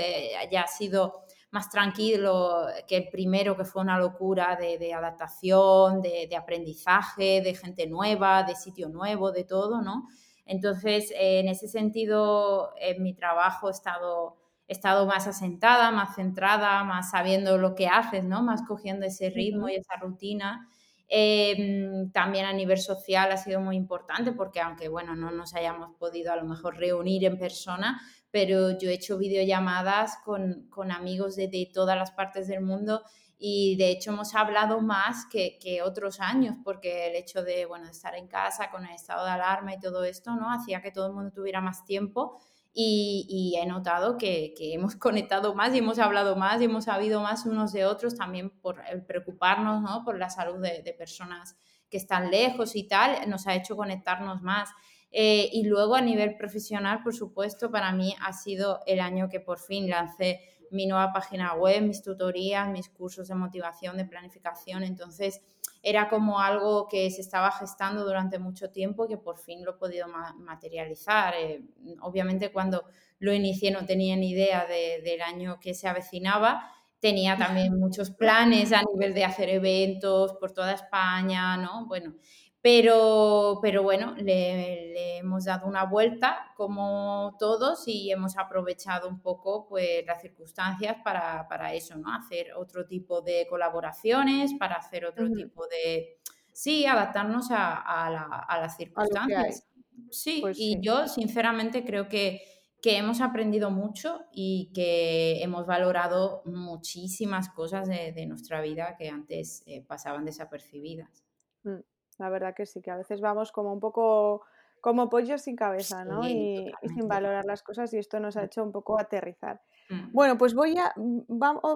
ya 0.51 0.63
ha 0.63 0.67
sido 0.67 1.25
más 1.55 1.71
tranquilo 1.71 2.67
que 2.89 2.97
el 2.97 3.09
primero, 3.09 3.57
que 3.57 3.65
fue 3.65 3.81
una 3.81 3.97
locura 3.97 4.57
de, 4.57 4.93
adaptación, 4.93 6.03
de, 6.03 6.37
aprendizaje, 6.37 7.41
de 7.43 7.55
gente 7.55 7.87
nueva, 7.87 8.43
de 8.43 8.57
sitio 8.57 8.89
nuevo, 8.89 9.31
de 9.31 9.45
todo, 9.45 9.81
¿no? 9.81 10.09
Entonces, 10.47 11.11
eh, 11.13 11.41
en 11.41 11.49
ese 11.49 11.69
sentido, 11.69 12.73
en 12.81 13.03
mi 13.03 13.15
trabajo 13.15 13.69
he 13.69 13.73
estado, 13.73 14.37
estado 14.69 15.07
más 15.07 15.27
asentada, 15.27 15.91
más 15.91 16.15
centrada, 16.17 16.85
más 16.85 17.11
sabiendo 17.11 17.59
lo 17.59 17.75
que 17.75 17.87
haces, 17.87 18.25
¿no? 18.25 18.43
Más 18.43 18.63
cogiendo 18.67 19.07
ese 19.07 19.31
ritmo 19.31 19.69
y 19.69 19.77
esa 19.77 19.97
rutina. 19.97 20.69
Em, 21.09 22.11
también 22.13 22.47
a 22.47 22.53
nivel 22.53 22.79
social 22.79 23.31
ha 23.31 23.37
sido 23.37 23.61
muy 23.61 23.77
importante 23.77 24.33
porque 24.33 24.61
aunque 24.61 24.89
bueno 24.89 25.15
no 25.15 25.31
nos 25.31 25.55
hayamos 25.55 25.95
podido 25.99 26.33
a 26.33 26.37
lo 26.37 26.45
mejor 26.45 26.79
reunir 26.79 27.25
en 27.25 27.39
persona, 27.39 28.01
pero 28.31 28.79
yo 28.79 28.89
he 28.89 28.95
hecho 28.95 29.19
videollamadas 29.19 30.17
con, 30.25 30.67
con 30.71 30.91
amigos 30.91 31.37
de, 31.37 31.49
de, 31.49 31.71
todas 31.73 31.97
las 31.97 32.11
partes 32.11 32.49
del 32.49 32.63
mundo 32.63 33.03
y 33.39 33.77
de 33.77 33.91
hecho 33.91 34.11
hemos 34.13 34.35
hablado 34.35 34.81
más 34.81 35.27
que, 35.27 35.59
que, 35.61 35.83
otros 35.83 36.21
años 36.21 36.57
porque 36.65 37.09
el 37.09 37.17
hecho 37.17 37.43
de, 37.43 37.67
bueno, 37.67 37.89
estar 37.89 38.15
en 38.15 38.29
casa 38.29 38.71
con 38.71 38.87
el 38.87 38.95
estado 38.95 39.25
de 39.25 39.33
alarma 39.33 39.75
y 39.75 39.81
todo 39.81 40.05
esto, 40.05 40.35
¿no? 40.35 40.51
Hacía 40.51 40.81
que 40.81 40.91
todo 40.91 41.09
el 41.09 41.13
mundo 41.15 41.31
tuviera 41.33 41.61
más 41.61 41.85
tiempo 41.85 42.39
y, 42.73 43.27
y 43.29 43.57
he 43.61 43.67
notado 43.67 44.19
que, 44.19 44.55
que, 44.57 44.75
hemos 44.75 44.97
conectado 44.97 45.55
más 45.55 45.75
y 45.75 45.79
hemos 45.79 45.99
hablado 45.99 46.37
más 46.37 46.61
y 46.61 46.65
hemos 46.65 46.85
sabido 46.85 47.21
más 47.21 47.47
unos 47.47 47.73
de 47.73 47.85
otros 47.85 48.15
también 48.17 48.51
por 48.51 48.83
preocuparnos, 49.07 49.83
¿no? 49.83 50.05
Por 50.05 50.19
la 50.19 50.31
salud 50.31 50.61
de, 50.61 50.83
de 50.83 50.93
personas 50.93 51.57
que 51.91 51.99
están 51.99 52.31
lejos 52.31 52.75
y 52.77 52.89
tal, 52.89 53.29
nos 53.29 53.47
ha 53.47 53.55
hecho 53.55 53.77
conectarnos 53.77 54.43
más. 54.43 54.71
Eh, 55.17 55.49
y 55.53 55.63
luego 55.63 55.95
a 55.95 56.01
nivel 56.01 56.37
profesional, 56.37 57.05
por 57.05 57.15
supuesto, 57.15 57.71
para 57.71 57.93
mí 57.93 58.17
ha 58.21 58.33
sido 58.33 58.81
el 58.85 58.99
año 58.99 59.29
que 59.29 59.39
por 59.39 59.61
fin 59.61 59.89
lancé 59.89 60.41
mi 60.75 60.87
nueva 60.87 61.13
página 61.13 61.55
web, 61.55 61.83
mis 61.83 62.03
tutorías, 62.03 62.69
mis 62.69 62.89
cursos 62.89 63.29
de 63.29 63.35
motivación, 63.35 63.97
de 63.97 64.05
planificación. 64.05 64.83
Entonces, 64.83 65.41
era 65.83 66.09
como 66.09 66.41
algo 66.41 66.89
que 66.89 67.11
se 67.11 67.21
estaba 67.21 67.51
gestando 67.53 68.05
durante 68.05 68.39
mucho 68.39 68.71
tiempo 68.71 69.05
y 69.05 69.09
que 69.09 69.17
por 69.17 69.39
fin 69.39 69.65
lo 69.65 69.73
he 69.73 69.79
podido 69.79 70.07
materializar. 70.09 71.35
Eh, 71.37 71.63
obviamente, 72.01 72.51
cuando 72.51 72.85
lo 73.19 73.33
inicié 73.33 73.71
no 73.71 73.87
tenía 73.87 74.17
ni 74.17 74.31
idea 74.31 74.67
de, 74.67 75.01
del 75.03 75.23
año 75.23 75.59
que 75.61 75.75
se 75.75 75.89
avecinaba. 75.89 76.71
Tenía 77.01 77.37
también 77.37 77.79
muchos 77.79 78.11
planes 78.11 78.73
a 78.73 78.83
nivel 78.83 79.13
de 79.15 79.25
hacer 79.25 79.51
eventos 79.51 80.33
por 80.41 80.53
toda 80.53 80.73
España, 80.73 81.57
¿no? 81.57 81.87
Bueno, 81.87 82.15
pero, 82.65 83.59
pero 83.61 83.83
bueno, 83.83 84.15
le, 84.17 85.19
hemos 85.19 85.45
dado 85.45 85.67
una 85.67 85.85
vuelta 85.85 86.51
como 86.57 87.37
todos 87.39 87.87
y 87.87 88.11
hemos 88.11 88.39
aprovechado 88.39 89.07
un 89.07 89.21
poco 89.21 89.67
pues, 89.69 90.03
las 90.07 90.23
circunstancias 90.23 90.97
para, 91.05 91.47
para 91.47 91.75
eso, 91.75 91.95
¿no? 91.99 92.11
Hacer 92.15 92.55
otro 92.57 92.87
tipo 92.87 93.21
de 93.21 93.47
colaboraciones, 93.51 94.55
para 94.55 94.77
hacer 94.77 95.05
otro 95.05 95.31
tipo 95.31 95.67
de... 95.67 96.17
Sí, 96.55 96.87
adaptarnos 96.87 97.51
a, 97.51 97.75
a, 97.83 98.11
la, 98.11 98.23
a 98.23 98.59
las 98.59 98.79
circunstancias. 98.79 99.69
Sí, 100.11 100.39
pues 100.41 100.57
y 100.59 100.81
yo 100.81 101.07
sinceramente 101.07 101.85
creo 101.85 102.09
que, 102.09 102.41
que 102.81 102.97
hemos 102.97 103.21
aprendido 103.21 103.71
mucho 103.71 104.23
y 104.33 104.71
que 104.73 105.43
hemos 105.43 105.67
valorado 105.67 106.41
muchísimas 106.47 107.51
cosas 107.51 107.87
de, 107.91 108.13
de 108.13 108.25
nuestra 108.25 108.63
vida 108.63 108.97
que 108.97 109.11
antes 109.11 109.63
eh, 109.67 109.85
pasaban 109.87 110.25
desapercibidas. 110.25 111.27
Mm. 111.65 111.81
La 112.19 112.31
verdad 112.31 112.55
que 112.55 112.67
sí, 112.67 112.81
que 112.83 112.91
a 112.91 112.97
veces 112.97 113.21
vamos 113.21 113.53
como 113.53 113.73
un 113.73 113.81
poco 113.81 114.45
como 114.85 115.09
pollos 115.09 115.41
sin 115.41 115.57
cabeza, 115.57 116.05
¿no? 116.05 116.29
y, 116.29 116.71
sin 116.83 117.09
valorar 117.09 117.47
las 117.47 117.63
cosas 117.63 117.91
y 117.95 117.97
esto 117.97 118.21
nos 118.21 118.37
ha 118.37 118.43
mm. 118.43 118.45
hecho 118.45 118.63
un 118.63 118.71
poco 118.71 119.01
aterrizar. 119.01 119.63
Mm. 119.89 120.13
Bueno, 120.13 120.37
pues 120.37 120.55
voy 120.55 120.77
a, 120.77 120.93
mm, 120.95 121.21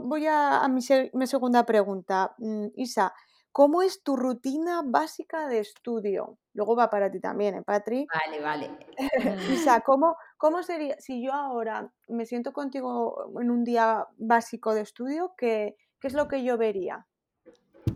voy 0.02 0.26
a, 0.28 0.68
mi, 0.68 0.82
segunda 1.26 1.64
pregunta. 1.64 2.34
Isa, 2.74 3.14
¿cómo 3.50 3.80
es 3.80 4.02
tu 4.02 4.14
rutina 4.14 4.82
básica 4.84 5.48
de 5.48 5.60
estudio? 5.60 6.36
Luego 6.52 6.76
va 6.76 6.90
para 6.90 7.10
ti 7.10 7.18
también, 7.18 7.54
¿eh, 7.54 7.62
Patri? 7.62 8.06
Vale, 8.12 8.42
vale. 8.42 8.78
Isa, 9.50 9.80
¿cómo, 9.80 10.16
¿cómo 10.36 10.62
sería, 10.62 10.94
si 10.98 11.24
yo 11.24 11.32
ahora 11.32 11.90
me 12.08 12.26
siento 12.26 12.52
contigo 12.52 13.32
en 13.40 13.50
un 13.50 13.64
día 13.64 14.06
básico 14.18 14.74
de 14.74 14.82
estudio, 14.82 15.32
qué, 15.38 15.76
qué 15.98 16.08
es 16.08 16.12
lo 16.12 16.28
que 16.28 16.44
yo 16.44 16.58
vería? 16.58 17.07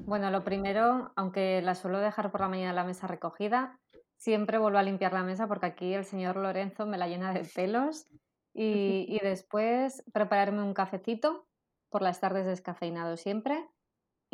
Bueno, 0.07 0.31
lo 0.31 0.45
primero, 0.45 1.13
aunque 1.17 1.63
la 1.63 1.75
suelo 1.75 1.99
dejar 1.99 2.31
por 2.31 2.41
la 2.41 2.49
mañana 2.49 2.73
la 2.73 2.85
mesa 2.85 3.07
recogida, 3.07 3.81
siempre 4.17 4.59
vuelvo 4.59 4.79
a 4.79 4.83
limpiar 4.83 5.13
la 5.13 5.23
mesa 5.23 5.49
porque 5.49 5.67
aquí 5.67 5.95
el 5.95 6.05
señor 6.05 6.37
Lorenzo 6.37 6.87
me 6.87 6.99
la 6.99 7.09
llena 7.09 7.33
de 7.33 7.45
pelos. 7.55 8.07
Y, 8.55 9.07
y 9.09 9.19
después 9.21 10.05
prepararme 10.13 10.63
un 10.63 10.75
cafecito 10.75 11.47
por 11.89 12.03
las 12.03 12.21
tardes 12.21 12.45
descafeinado 12.45 13.17
siempre 13.17 13.67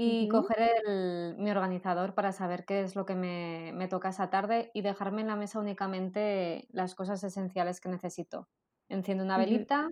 y 0.01 0.29
coger 0.29 1.37
mi 1.39 1.51
organizador 1.51 2.15
para 2.15 2.31
saber 2.31 2.65
qué 2.65 2.83
es 2.83 2.95
lo 2.95 3.05
que 3.05 3.17
me, 3.17 3.73
me, 3.75 3.89
toca 3.89 4.11
esa 4.11 4.31
tarde 4.31 4.71
y 4.73 4.83
dejarme 4.83 5.23
en 5.23 5.27
la 5.27 5.35
mesa 5.35 5.59
únicamente 5.59 6.69
las 6.71 6.95
cosas 6.95 7.23
esenciales 7.25 7.81
que 7.81 7.89
necesito. 7.89 8.49
Enciendo 8.89 9.25
una 9.25 9.39
velita, 9.39 9.91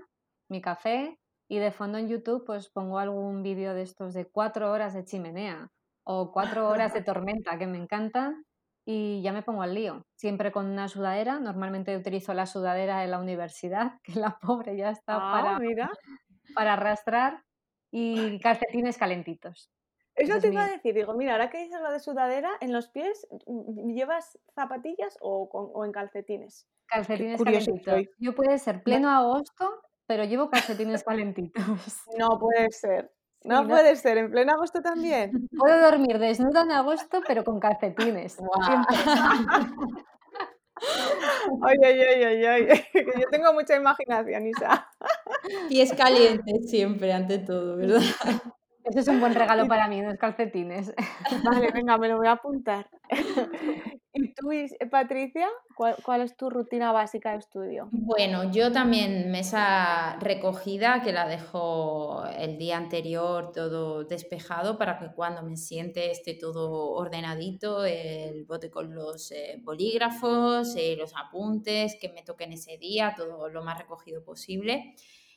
mi 0.48 0.60
café 0.60 1.18
y 1.48 1.58
de 1.58 1.70
fondo 1.70 1.98
en 1.98 2.08
YouTube 2.08 2.44
pues 2.44 2.68
pongo 2.68 2.98
algún 2.98 3.42
vídeo 3.42 3.74
de 3.74 3.82
estos 3.82 4.14
de 4.14 4.26
cuatro 4.26 4.70
horas 4.70 4.94
de 4.94 5.04
chimenea 5.04 5.70
o 6.04 6.32
cuatro 6.32 6.68
horas 6.68 6.94
de 6.94 7.02
tormenta 7.04 7.58
que 7.58 7.66
me 7.66 7.78
encantan 7.78 8.44
y 8.84 9.20
ya 9.22 9.32
me 9.32 9.42
pongo 9.42 9.62
al 9.62 9.74
lío. 9.74 10.06
Siempre 10.14 10.52
con 10.52 10.66
una 10.66 10.88
sudadera, 10.88 11.40
normalmente 11.40 11.96
utilizo 11.96 12.32
la 12.34 12.46
sudadera 12.46 13.00
de 13.00 13.08
la 13.08 13.18
universidad, 13.18 13.98
que 14.04 14.14
la 14.14 14.38
pobre 14.38 14.76
ya 14.76 14.90
está 14.90 15.16
ah, 15.16 15.32
para, 15.32 15.58
mira. 15.58 15.90
para 16.54 16.74
arrastrar 16.74 17.42
y 17.90 18.38
calcetines 18.40 18.96
calentitos. 18.96 19.70
Eso 20.14 20.40
te 20.40 20.48
iba 20.48 20.64
a 20.64 20.68
decir, 20.68 20.94
digo, 20.94 21.12
mira, 21.12 21.32
ahora 21.32 21.50
que 21.50 21.58
dices 21.58 21.78
lo 21.80 21.90
de 21.92 22.00
sudadera, 22.00 22.50
en 22.60 22.72
los 22.72 22.88
pies, 22.88 23.26
mm, 23.46 23.92
¿llevas 23.92 24.38
zapatillas 24.54 25.18
o, 25.20 25.84
en 25.84 25.92
calcetines? 25.92 26.66
Calcetines 26.86 27.42
calentitos. 27.42 28.06
Yo 28.18 28.34
puede 28.34 28.58
ser 28.58 28.82
pleno 28.82 29.10
agosto, 29.10 29.82
pero 30.06 30.24
llevo 30.24 30.50
calcetines 30.50 31.04
calentitos. 31.04 31.62
No 32.18 32.38
puede 32.38 32.70
ser. 32.70 33.10
No, 33.44 33.66
puede 33.68 33.94
ser, 33.94 34.18
en 34.18 34.30
pleno 34.30 34.52
agosto 34.52 34.82
también. 34.82 35.30
Puedo 35.56 35.80
dormir 35.80 36.18
desnuda 36.18 36.62
en 36.62 36.72
agosto, 36.72 37.20
pero 37.26 37.44
con 37.44 37.60
calcetines. 37.60 38.38
Ay, 41.62 41.76
ay, 41.84 42.00
ay, 42.00 42.24
ay, 42.24 42.44
ay. 42.44 42.84
Yo 42.94 43.28
tengo 43.30 43.52
mucha 43.52 43.76
imaginación, 43.76 44.46
Isa. 44.48 44.88
es 45.70 45.92
caliente 45.94 46.60
siempre, 46.66 47.12
ante 47.12 47.38
todo, 47.38 47.76
¿verdad? 47.76 48.00
Ese 48.86 49.00
es 49.00 49.08
un 49.08 49.18
buen 49.18 49.34
regalo 49.34 49.66
para 49.66 49.88
mí, 49.88 50.00
unos 50.00 50.16
calcetines. 50.16 50.94
Vale, 51.44 51.72
venga, 51.72 51.98
me 51.98 52.08
lo 52.08 52.18
voy 52.18 52.28
a 52.28 52.32
apuntar. 52.32 52.88
¿Y 54.18 54.32
tú, 54.32 54.48
Patricia, 54.90 55.48
¿cuál, 55.74 56.22
es 56.22 56.36
tu 56.36 56.48
rutina 56.48 56.92
básica 56.92 57.32
de 57.32 57.38
estudio? 57.38 57.88
Bueno, 57.90 58.50
yo 58.50 58.72
también 58.72 59.30
mesa 59.30 60.16
recogida, 60.20 61.02
que 61.02 61.12
la 61.12 61.26
dejo 61.26 62.24
el 62.38 62.56
día 62.56 62.78
anterior 62.78 63.52
todo 63.52 64.04
despejado 64.04 64.78
para 64.78 64.98
que 64.98 65.12
cuando 65.12 65.42
me 65.42 65.56
siente 65.56 66.12
esté 66.12 66.34
todo 66.34 66.92
ordenadito, 66.92 67.84
el 67.84 68.44
bote 68.44 68.70
con 68.70 68.94
los 68.94 69.32
eh, 69.32 69.60
bolígrafos, 69.62 70.76
eh, 70.76 70.96
los 70.96 71.12
apuntes 71.14 71.98
que 72.00 72.08
me 72.08 72.22
toquen 72.22 72.52
ese 72.52 72.78
día, 72.78 73.14
todo 73.14 73.48
lo 73.50 73.62
más 73.62 73.78
recogido 73.78 74.24
posible. 74.24 74.94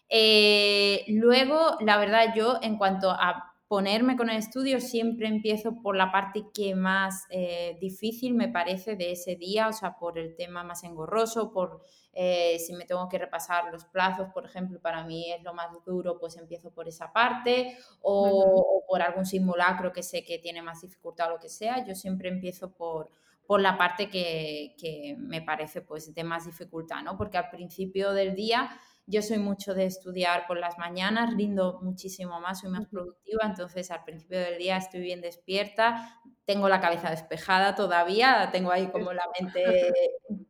Eh, 0.10 1.06
luego, 1.08 1.78
la 1.82 1.98
verdad, 1.98 2.34
yo 2.36 2.58
en 2.62 2.78
cuanto 2.78 3.12
a 3.12 3.50
ponerme 3.70 4.18
con 4.18 4.32
el 4.32 4.38
estudio, 4.38 4.82
siempre 4.82 5.28
empiezo 5.28 5.80
por 5.84 5.96
la 5.96 6.12
parte 6.12 6.46
que 6.52 6.74
más 6.74 7.26
eh, 7.30 7.78
difícil 7.80 8.34
me 8.34 8.48
parece 8.48 8.96
de 8.96 9.12
ese 9.12 9.36
día, 9.36 9.68
o 9.68 9.74
sea, 9.74 9.96
por 9.96 10.18
el 10.18 10.36
tema 10.36 10.64
más 10.64 10.84
engorroso, 10.84 11.52
por 11.52 11.84
eh, 12.14 12.58
si 12.58 12.74
me 12.74 12.86
tengo 12.86 13.08
que 13.08 13.20
repasar 13.20 13.72
los 13.72 13.86
plazos, 13.86 14.30
por 14.34 14.44
ejemplo, 14.44 14.82
para 14.82 15.04
mí 15.04 15.32
es 15.32 15.44
lo 15.44 15.54
más 15.54 15.70
duro, 15.86 16.18
pues 16.20 16.36
empiezo 16.38 16.72
por 16.72 16.88
esa 16.88 17.14
parte, 17.14 17.78
o, 18.02 18.84
por 18.88 19.04
algún 19.04 19.28
simulacro 19.28 19.94
que 19.94 20.02
sé 20.02 20.24
que 20.24 20.40
tiene 20.40 20.64
más 20.64 20.82
dificultad 20.82 21.28
o 21.28 21.36
lo 21.36 21.40
que 21.40 21.50
sea, 21.50 21.86
yo 21.86 21.94
siempre 21.94 22.30
empiezo 22.30 22.72
por, 22.72 23.12
por 23.46 23.62
la 23.62 23.78
parte 23.78 24.10
que, 24.10 24.74
que 24.80 25.16
me 25.20 25.44
parece 25.44 25.82
pues 25.82 26.12
de 26.12 26.24
más 26.24 26.48
dificultad, 26.48 27.04
¿no? 27.04 27.16
Porque 27.16 27.38
al 27.38 27.52
principio 27.52 28.14
del 28.14 28.34
día 28.34 28.72
yo 29.10 29.24
soy 29.24 29.40
mucho 29.40 29.74
de 29.74 29.86
estudiar 29.86 30.46
por 30.46 30.60
las 30.60 30.78
mañanas, 30.78 31.36
rindo 31.36 31.80
muchísimo 31.82 32.40
más, 32.40 32.60
soy 32.62 32.70
más 32.70 32.86
productiva, 32.88 33.42
entonces 33.44 33.90
al 33.90 34.04
principio 34.04 34.40
del 34.40 34.60
día 34.60 34.78
estoy 34.78 35.02
bien 35.02 35.20
despierta, 35.20 36.22
tengo 36.46 36.70
la 36.70 36.80
cabeza 36.80 37.10
despejada 37.10 37.74
todavía, 37.74 38.50
tengo 38.52 38.72
ahí 38.72 38.88
como 38.88 39.12
la 39.12 39.24
mente 39.40 39.92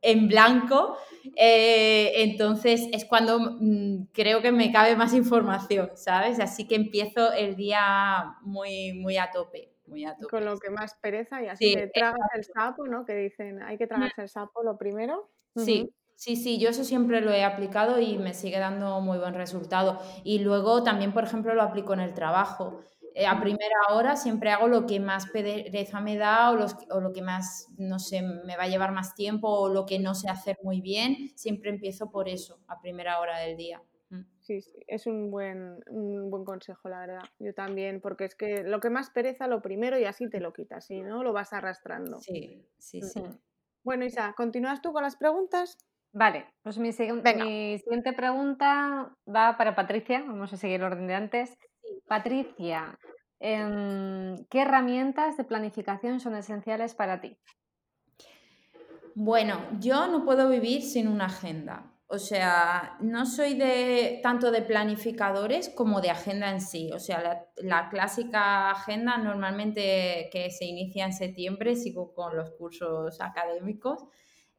en 0.01 0.27
blanco, 0.27 0.97
eh, 1.37 2.11
entonces 2.23 2.87
es 2.91 3.05
cuando 3.05 3.39
mm, 3.39 4.07
creo 4.11 4.41
que 4.41 4.51
me 4.51 4.73
cabe 4.73 4.97
más 4.97 5.13
información, 5.13 5.91
¿sabes? 5.95 6.41
Así 6.41 6.67
que 6.67 6.75
empiezo 6.75 7.31
el 7.31 7.55
día 7.55 8.35
muy, 8.41 8.93
muy 8.93 9.17
a 9.17 9.31
tope. 9.31 9.73
Muy 9.87 10.03
a 10.03 10.15
tope. 10.15 10.27
Con 10.31 10.45
lo 10.45 10.57
que 10.57 10.69
más 10.69 10.95
pereza 10.95 11.41
y 11.41 11.47
así 11.47 11.73
te 11.75 11.87
tragas 11.87 12.29
el 12.35 12.43
sapo, 12.43 12.87
¿no? 12.87 13.05
Que 13.05 13.15
dicen, 13.15 13.63
hay 13.63 13.77
que 13.77 13.87
tragarse 13.87 14.21
el 14.21 14.29
sapo 14.29 14.63
lo 14.63 14.77
primero. 14.77 15.29
Sí, 15.55 15.91
Sí, 16.19 16.35
sí, 16.35 16.59
yo 16.59 16.67
eso 16.67 16.83
siempre 16.83 17.21
lo 17.21 17.31
he 17.31 17.45
aplicado 17.45 17.97
y 17.97 18.17
me 18.17 18.33
sigue 18.33 18.59
dando 18.59 18.99
muy 18.99 19.17
buen 19.19 19.33
resultado. 19.35 20.01
Y 20.25 20.39
luego 20.39 20.83
también, 20.83 21.13
por 21.13 21.23
ejemplo, 21.23 21.53
lo 21.53 21.61
aplico 21.61 21.93
en 21.93 22.01
el 22.01 22.13
trabajo. 22.13 22.81
Eh, 23.15 23.25
a 23.25 23.39
primera 23.39 23.79
hora 23.93 24.17
siempre 24.17 24.49
hago 24.51 24.67
lo 24.67 24.85
que 24.85 24.99
más 24.99 25.29
pereza 25.29 26.01
me 26.01 26.17
da 26.17 26.51
o, 26.51 26.57
o, 26.89 26.99
lo 26.99 27.13
que 27.13 27.21
más, 27.21 27.69
no 27.77 27.99
sé, 27.99 28.21
me 28.21 28.57
va 28.57 28.63
a 28.63 28.67
llevar 28.67 28.91
más 28.91 29.15
tiempo 29.15 29.47
o 29.47 29.69
lo 29.69 29.85
que 29.85 29.97
no 29.97 30.13
sé 30.13 30.27
hacer 30.27 30.57
muy 30.61 30.81
bien. 30.81 31.31
Siempre 31.37 31.69
empiezo 31.69 32.11
por 32.11 32.27
eso, 32.27 32.59
a 32.67 32.81
primera 32.81 33.21
hora 33.21 33.39
del 33.39 33.55
día. 33.55 33.81
Mm. 34.09 34.23
Sí, 34.41 34.61
sí, 34.61 34.83
es 34.87 35.07
un 35.07 35.31
buen, 35.31 35.81
un 35.89 36.29
buen 36.29 36.43
consejo, 36.43 36.89
la 36.89 36.99
verdad. 36.99 37.23
Yo 37.39 37.53
también, 37.53 38.01
porque 38.01 38.25
es 38.25 38.35
que 38.35 38.63
lo 38.63 38.81
que 38.81 38.89
más 38.89 39.09
pereza, 39.09 39.47
lo 39.47 39.61
primero 39.61 39.97
y 39.97 40.03
así 40.03 40.29
te 40.29 40.41
lo 40.41 40.51
quitas, 40.51 40.85
si 40.85 40.99
no, 40.99 41.23
lo 41.23 41.31
vas 41.31 41.53
arrastrando. 41.53 42.19
Sí, 42.19 42.67
sí, 42.77 43.01
sí. 43.01 43.23
Bueno, 43.83 44.03
Isa, 44.03 44.33
¿continúas 44.35 44.81
tú 44.81 44.91
con 44.91 45.03
las 45.03 45.15
preguntas? 45.15 45.77
Vale, 46.11 46.47
pues 46.63 46.77
mi, 46.79 46.91
siguiente 46.91 48.13
pregunta 48.13 49.15
va 49.27 49.57
para 49.57 49.75
Patricia. 49.75 50.23
Vamos 50.25 50.51
a 50.53 50.57
seguir 50.57 50.77
el 50.77 50.83
orden 50.83 51.07
de 51.07 51.13
antes. 51.13 51.57
Patricia, 52.07 52.97
em, 53.39 54.35
¿qué 54.49 54.61
herramientas 54.61 55.37
de 55.37 55.43
planificación 55.43 56.19
son 56.19 56.35
esenciales 56.35 56.95
para 56.95 57.21
ti? 57.21 57.37
Bueno, 59.13 59.59
yo 59.79 60.07
no 60.07 60.25
puedo 60.25 60.49
vivir 60.49 60.81
sin 60.81 61.07
una 61.07 61.25
agenda. 61.25 61.93
O 62.07 62.17
sea, 62.17 62.97
no 63.01 63.27
soy 63.27 63.53
de 63.53 64.19
tanto 64.23 64.49
de 64.49 64.63
planificadores 64.63 65.69
como 65.69 66.01
de 66.01 66.09
agenda 66.09 66.49
en 66.49 66.59
sí. 66.59 66.91
O 66.91 66.99
sea, 66.99 67.21
la, 67.21 67.45
la, 67.57 67.89
clásica 67.89 68.71
agenda 68.71 69.17
normalmente 69.17 70.27
que 70.31 70.49
se 70.49 70.65
inicia 70.65 71.05
en 71.05 71.13
septiembre, 71.13 71.75
sigo 71.75 72.15
con 72.15 72.35
los 72.35 72.49
cursos 72.51 73.21
académicos. 73.21 74.05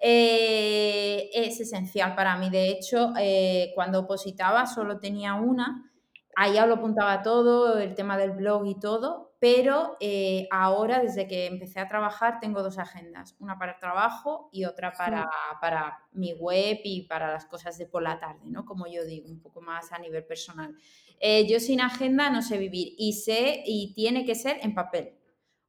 Eh, 0.03 1.29
es 1.35 1.61
esencial 1.61 2.15
para 2.15 2.37
mí. 2.37 2.49
De 2.49 2.71
hecho, 2.71 3.13
eh, 3.19 3.71
cuando 3.75 4.01
opositaba 4.01 4.67
solo 4.67 4.99
tenía 4.99 5.35
una, 5.35 5.93
ahí 6.35 6.55
ya 6.55 6.65
lo 6.65 6.77
apuntaba 6.77 7.23
todo, 7.23 7.79
el 7.79 7.95
tema 7.95 8.17
del 8.17 8.31
blog 8.31 8.67
y 8.67 8.81
todo, 8.81 9.37
pero 9.39 9.99
eh, 10.01 10.49
ahora, 10.51 11.01
desde 11.01 11.29
que 11.29 11.47
empecé 11.47 11.81
a 11.81 11.89
trabajar, 11.89 12.41
tengo 12.41 12.63
dos 12.63 12.79
agendas, 12.79 13.37
una 13.41 13.59
para 13.59 13.73
el 13.73 13.79
trabajo 13.79 14.49
y 14.53 14.65
otra 14.65 14.93
para, 14.93 15.29
para 15.61 15.99
mi 16.13 16.33
web 16.33 16.79
y 16.83 17.03
para 17.03 17.31
las 17.31 17.45
cosas 17.45 17.77
de 17.77 17.87
por 17.87 18.03
la 18.03 18.19
tarde, 18.19 18.49
¿no? 18.49 18.65
Como 18.65 18.87
yo 18.87 19.05
digo, 19.05 19.29
un 19.29 19.41
poco 19.41 19.61
más 19.61 19.93
a 19.93 19.99
nivel 19.99 20.25
personal. 20.25 20.75
yo 21.49 21.61
sin 21.61 21.81
agenda 21.81 22.31
no 22.31 22.41
sé 22.41 22.57
vivir 22.57 22.95
y 22.97 23.13
sé 23.15 23.63
y 23.67 23.93
tiene 23.95 24.25
que 24.25 24.35
ser 24.35 24.59
en 24.63 24.75
papel. 24.75 25.20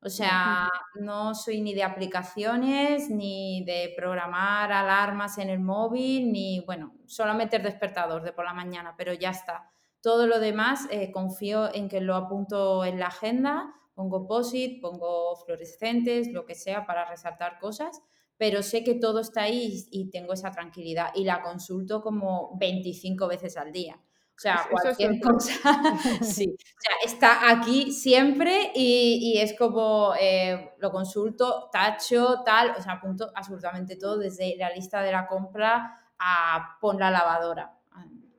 O 0.04 0.10
sea, 0.10 0.68
no 1.00 1.36
soy 1.36 1.62
ni 1.62 1.76
de 1.76 1.84
aplicaciones, 1.84 3.10
ni 3.12 3.64
de 3.66 3.94
programar 3.96 4.72
alarmas 4.72 5.38
en 5.38 5.52
el 5.52 5.60
móvil, 5.60 6.32
ni, 6.32 6.60
bueno, 6.62 6.96
solamente 7.06 7.58
el 7.58 7.64
despertador 7.64 8.24
de 8.24 8.34
por 8.34 8.46
la 8.46 8.54
mañana, 8.54 8.96
pero 8.98 9.14
ya 9.14 9.30
está. 9.30 9.70
Todo 10.02 10.26
lo 10.26 10.40
demás 10.40 10.88
eh, 10.90 11.12
confío 11.12 11.72
en 11.72 11.88
que 11.88 12.02
lo 12.02 12.16
apunto 12.16 12.84
en 12.84 13.00
la 13.00 13.08
agenda, 13.08 13.76
pongo 13.94 14.26
posit, 14.26 14.82
pongo 14.82 15.36
fluorescentes, 15.36 16.32
lo 16.32 16.48
que 16.48 16.56
sea 16.56 16.88
para 16.88 17.06
resaltar 17.06 17.60
cosas, 17.60 18.02
pero 18.38 18.64
sé 18.64 18.84
que 18.84 18.96
todo 18.96 19.20
está 19.20 19.44
ahí 19.44 19.86
y 19.92 20.10
tengo 20.10 20.34
esa 20.34 20.50
tranquilidad 20.50 21.12
y 21.14 21.26
la 21.26 21.44
consulto 21.44 22.02
como 22.02 22.58
25 22.58 23.28
veces 23.28 23.56
al 23.56 23.72
día. 23.72 24.02
O 24.42 24.44
sea, 24.44 24.66
cualquier 24.72 25.20
cosa, 25.20 25.54
sí. 26.24 26.56
O 26.58 26.82
sea, 26.82 26.96
está 27.06 27.52
aquí 27.52 27.92
siempre 27.92 28.72
y, 28.74 29.38
es 29.38 29.56
como 29.56 30.16
eh, 30.20 30.72
lo 30.80 30.90
consulto, 30.90 31.70
tacho, 31.72 32.42
tal, 32.44 32.72
o 32.72 32.82
sea, 32.82 32.94
apunto 32.94 33.30
absolutamente 33.36 33.98
todo, 33.98 34.18
desde 34.18 34.56
la 34.58 34.72
lista 34.72 35.04
de 35.04 35.12
la 35.12 35.28
compra 35.28 35.96
a 36.18 36.78
pon 36.82 36.98
la 36.98 37.12
lavadora. 37.12 37.78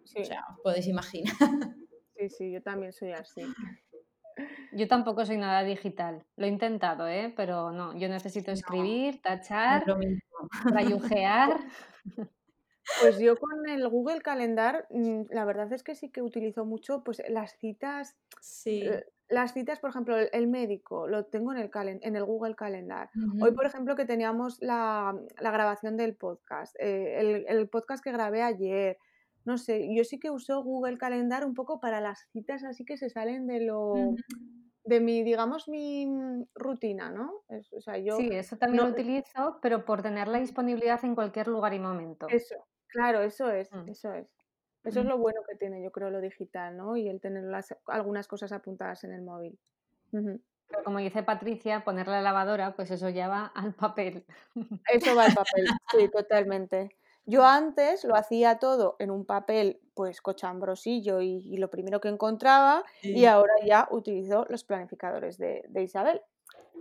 O 0.03 0.25
sea, 0.25 0.45
os 0.51 0.59
podéis 0.61 0.89
imaginar. 0.89 1.35
Sí, 2.17 2.29
sí, 2.31 2.53
yo 2.53 2.61
también 2.63 2.93
soy 2.93 3.13
así. 3.13 3.43
Yo 4.73 4.89
tampoco 4.89 5.25
soy 5.25 5.37
nada 5.37 5.63
digital. 5.63 6.25
Lo 6.35 6.47
he 6.47 6.49
intentado, 6.49 7.07
¿eh? 7.07 7.33
pero 7.37 7.71
no. 7.71 7.97
Yo 7.97 8.09
necesito 8.09 8.51
escribir, 8.51 9.23
tachar, 9.23 9.85
rayujear. 10.65 11.61
Pues 13.01 13.19
yo 13.19 13.37
con 13.37 13.69
el 13.69 13.89
Google 13.89 14.21
Calendar, 14.21 14.87
mm, 14.91 15.23
la 15.31 15.45
verdad 15.45 15.73
es 15.73 15.83
que 15.83 15.95
sí 15.95 16.11
que 16.11 16.23
utilizo 16.23 16.65
mucho 16.65 17.03
pues 17.05 17.23
las 17.29 17.57
citas. 17.59 18.17
Sí. 18.41 18.83
Eh, 18.83 19.05
las 19.29 19.55
citas, 19.55 19.81
por 19.81 19.91
ejemplo, 19.91 20.17
el, 20.17 20.47
médico, 20.47 21.09
lo 21.09 21.25
tengo 21.25 21.53
en 21.53 21.59
el, 21.59 21.71
en 22.03 22.17
el 22.17 22.25
Google 22.25 22.55
Calendar. 22.55 23.09
Hoy, 23.41 23.53
por 23.53 23.65
ejemplo, 23.65 23.97
que 23.97 24.05
teníamos 24.05 24.61
la, 24.61 25.19
grabación 25.41 25.97
del 25.97 26.15
podcast, 26.15 26.77
eh, 26.79 27.45
el, 27.49 27.69
podcast 27.71 28.05
que 28.05 28.13
grabé 28.13 28.43
ayer, 28.43 28.99
no 29.47 29.57
sé, 29.57 29.89
yo 29.95 30.05
sí 30.05 30.21
que 30.21 30.31
uso 30.31 30.63
Google 30.63 30.99
Calendar 30.99 31.47
un 31.47 31.55
poco 31.55 31.81
para 31.81 32.01
las 32.01 32.29
citas 32.31 32.63
así 32.63 32.85
que 32.85 32.99
se 32.99 33.09
salen 33.09 33.47
de 33.47 33.61
lo 33.61 33.95
de 34.85 35.01
mi, 35.01 35.23
digamos, 35.23 35.69
mi 35.69 36.07
mm, 36.07 36.47
rutina, 36.55 37.11
¿no? 37.11 37.43
o 37.49 37.81
sea, 37.81 37.99
yo 37.99 38.17
sí, 38.17 38.29
eso 38.33 38.57
también 38.57 38.85
lo 38.85 38.91
utilizo, 38.91 39.59
pero 39.63 39.85
por 39.85 40.03
tener 40.03 40.29
la 40.29 40.39
disponibilidad 40.39 41.03
en 41.05 41.15
cualquier 41.15 41.49
lugar 41.49 41.73
y 41.73 41.79
momento. 41.79 42.27
Eso, 42.29 42.57
claro, 42.93 43.23
eso 43.23 43.51
es, 43.51 43.73
mm. 43.73 43.89
eso 43.89 44.13
es. 44.13 44.29
Eso 44.85 45.01
es 45.01 45.07
mm. 45.07 45.09
lo 45.09 45.19
bueno 45.19 45.41
que 45.49 45.57
tiene, 45.57 45.83
yo 45.83 45.91
creo, 45.91 46.11
lo 46.11 46.21
digital, 46.21 46.77
¿no? 46.77 46.97
Y 46.97 47.09
el 47.09 47.21
tener 47.21 47.45
las, 47.45 47.75
algunas 47.87 48.29
cosas 48.29 48.53
apuntadas 48.53 49.05
en 49.05 49.13
el 49.13 49.23
móvil. 49.23 49.59
Pero 50.11 50.85
como 50.85 50.99
dice 50.99 51.23
Patricia, 51.23 51.85
poner 51.85 52.09
la 52.09 52.21
lavadora, 52.21 52.75
pues 52.75 52.91
eso 52.91 53.09
ya 53.09 53.29
va 53.29 53.47
al 53.55 53.75
papel. 53.75 54.25
Eso 54.93 55.15
va 55.17 55.25
al 55.25 55.35
papel, 55.35 55.67
sí, 55.91 56.09
totalmente. 56.09 56.97
Yo 57.25 57.45
antes 57.45 58.05
lo 58.05 58.17
hacía 58.17 58.59
todo 58.59 58.97
en 58.99 59.11
un 59.11 59.25
papel, 59.25 59.81
pues 59.95 60.21
cochambrosillo 60.21 61.21
y, 61.21 61.57
lo 61.57 61.71
primero 61.71 62.01
que 62.01 62.09
encontraba, 62.09 62.83
y 63.01 63.27
ahora 63.27 63.55
ya 63.65 63.87
utilizo 63.93 64.45
los 64.49 64.65
planificadores 64.65 65.39
de, 65.39 65.65
de 65.69 65.83
Isabel. 65.83 66.21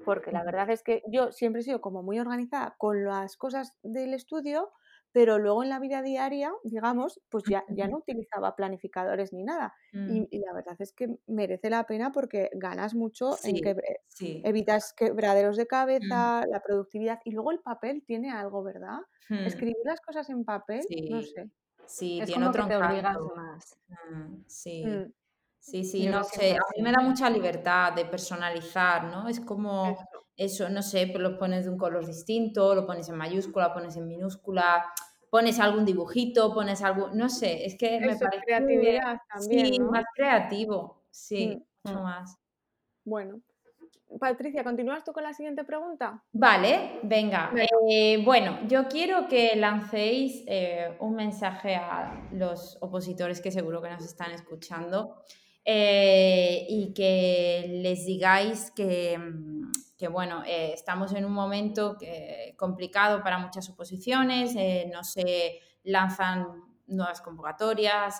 Porque 0.04 0.32
la 0.32 0.43
verdad 0.43 0.69
es 0.71 0.82
que 0.82 1.04
yo 1.08 1.32
siempre 1.32 1.62
he 1.62 1.63
sido 1.63 1.80
como 1.80 2.02
muy 2.02 2.19
organizada 2.19 2.74
con 2.80 3.06
las 3.06 3.38
cosas 3.38 3.76
del 3.84 4.15
estudio, 4.15 4.71
pero 5.12 5.38
luego 5.39 5.63
en 5.63 5.69
la 5.69 5.80
vida 5.80 6.02
diaria, 6.02 6.54
digamos, 6.63 7.19
pues 7.30 7.43
ya, 7.50 7.63
ya 7.69 7.88
no 7.88 7.97
utilizaba 7.97 8.56
planificadores 8.56 9.34
ni 9.34 9.43
nada. 9.43 9.74
Mm. 9.93 10.24
Y, 10.30 10.39
la 10.39 10.54
verdad 10.54 10.76
es 10.80 10.93
que 10.93 11.17
merece 11.28 11.69
la 11.69 11.86
pena 11.86 12.12
porque 12.12 12.50
ganas 12.54 12.95
mucho 12.95 13.36
en 13.43 13.56
que 13.62 13.71
eh, 13.71 14.41
evitas 14.43 14.93
quebraderos 14.93 15.58
de 15.58 15.63
mm. 15.63 15.67
cabeza, 15.67 16.45
la 16.47 16.62
productividad. 16.62 17.19
Y 17.26 17.32
luego 17.32 17.52
el 17.52 17.60
papel 17.60 18.04
tiene 18.06 18.32
algo, 18.32 18.63
¿verdad? 18.63 19.00
Hmm. 19.30 19.45
Escribir 19.45 19.78
las 19.86 20.02
cosas 20.02 20.30
en 20.30 20.43
papel, 20.43 20.82
no 21.10 21.21
sé. 21.21 21.50
Sí, 21.86 22.19
es 22.21 22.28
tiene 22.28 22.47
otro 22.47 22.63
que 22.63 22.69
te 22.69 22.78
obligas 22.78 23.17
más. 23.36 23.78
Mm, 24.10 24.43
sí. 24.47 24.84
Sí, 25.62 25.84
sí, 25.84 26.08
no 26.08 26.24
sé, 26.24 26.54
a 26.54 26.65
mí 26.76 26.82
me 26.82 26.91
da 26.91 27.02
mucha 27.02 27.30
libertad 27.30 27.93
de 27.93 28.06
personalizar, 28.06 29.04
¿no? 29.04 29.28
Es 29.28 29.39
como 29.39 29.95
eso, 30.36 30.67
no 30.69 30.82
sé, 30.82 31.06
pues 31.06 31.19
lo 31.21 31.38
pones 31.38 31.65
de 31.65 31.71
un 31.71 31.78
color 31.78 32.04
distinto, 32.04 32.74
lo 32.74 32.88
pones 32.88 33.08
en 33.10 33.15
mayúscula, 33.15 33.71
pones 33.71 33.95
en 33.95 34.08
minúscula, 34.08 34.84
pones 35.30 35.60
algún 35.60 35.86
dibujito, 35.86 36.52
pones 36.52 36.82
algo, 36.82 37.12
no 37.13 37.30
sé, 37.30 37.63
es 37.63 37.78
que 37.78 38.00
me 38.00 38.15
parece 38.15 38.43
creatividad 38.43 39.19
también, 39.32 39.67
sí, 39.67 39.80
más 39.80 40.04
creativo, 40.15 41.04
sí, 41.12 41.47
mm, 41.56 41.89
mucho 41.89 42.00
mm. 42.00 42.04
más. 42.04 42.38
Bueno, 43.06 43.41
Patricia, 44.19 44.63
¿continúas 44.63 45.04
tú 45.04 45.13
con 45.13 45.24
la 45.24 45.34
siguiente 45.34 45.63
pregunta? 45.63 46.24
Vale, 46.34 47.00
venga. 47.04 47.52
Eh, 47.88 48.24
bueno, 48.26 48.60
yo 48.67 48.88
quiero 48.88 49.28
que 49.28 49.56
lancéis 49.56 50.43
eh, 50.47 50.97
un 51.00 51.15
mensaje 51.15 51.76
a 51.76 52.28
los 52.32 52.78
opositores 52.82 53.41
que 53.41 53.52
seguro 53.52 53.80
que 53.80 53.89
nos 53.89 54.04
están 54.04 54.32
escuchando 54.32 55.24
eh, 55.63 56.65
y 56.69 56.93
que 56.93 57.65
les 57.82 58.06
digáis 58.06 58.71
que, 58.71 59.17
mm, 59.17 59.71
bueno, 60.12 60.43
estamos 60.45 61.13
en 61.13 61.26
un 61.26 61.32
momento 61.32 61.95
complicado 62.58 63.21
para 63.21 63.38
muchas 63.38 63.69
oposiciones, 63.69 64.56
no 64.91 65.04
se 65.04 65.60
lanzan 65.84 66.47
nuevas 66.91 67.21
convocatorias, 67.21 68.19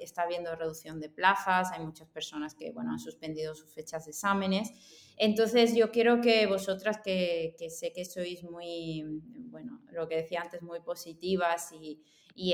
está 0.00 0.22
habiendo 0.22 0.54
reducción 0.56 1.00
de 1.00 1.08
plazas, 1.08 1.70
hay 1.72 1.84
muchas 1.84 2.08
personas 2.08 2.54
que 2.54 2.72
bueno, 2.72 2.92
han 2.92 2.98
suspendido 2.98 3.54
sus 3.54 3.72
fechas 3.72 4.04
de 4.04 4.10
exámenes. 4.12 4.70
Entonces 5.16 5.74
yo 5.74 5.90
quiero 5.90 6.20
que 6.20 6.46
vosotras, 6.46 7.00
que, 7.04 7.54
sé 7.68 7.92
que 7.92 8.04
sois 8.04 8.42
muy, 8.44 9.04
bueno, 9.50 9.80
lo 9.90 10.08
que 10.08 10.16
decía 10.16 10.40
antes, 10.40 10.62
muy 10.62 10.80
positivas 10.80 11.72
y, 11.72 12.02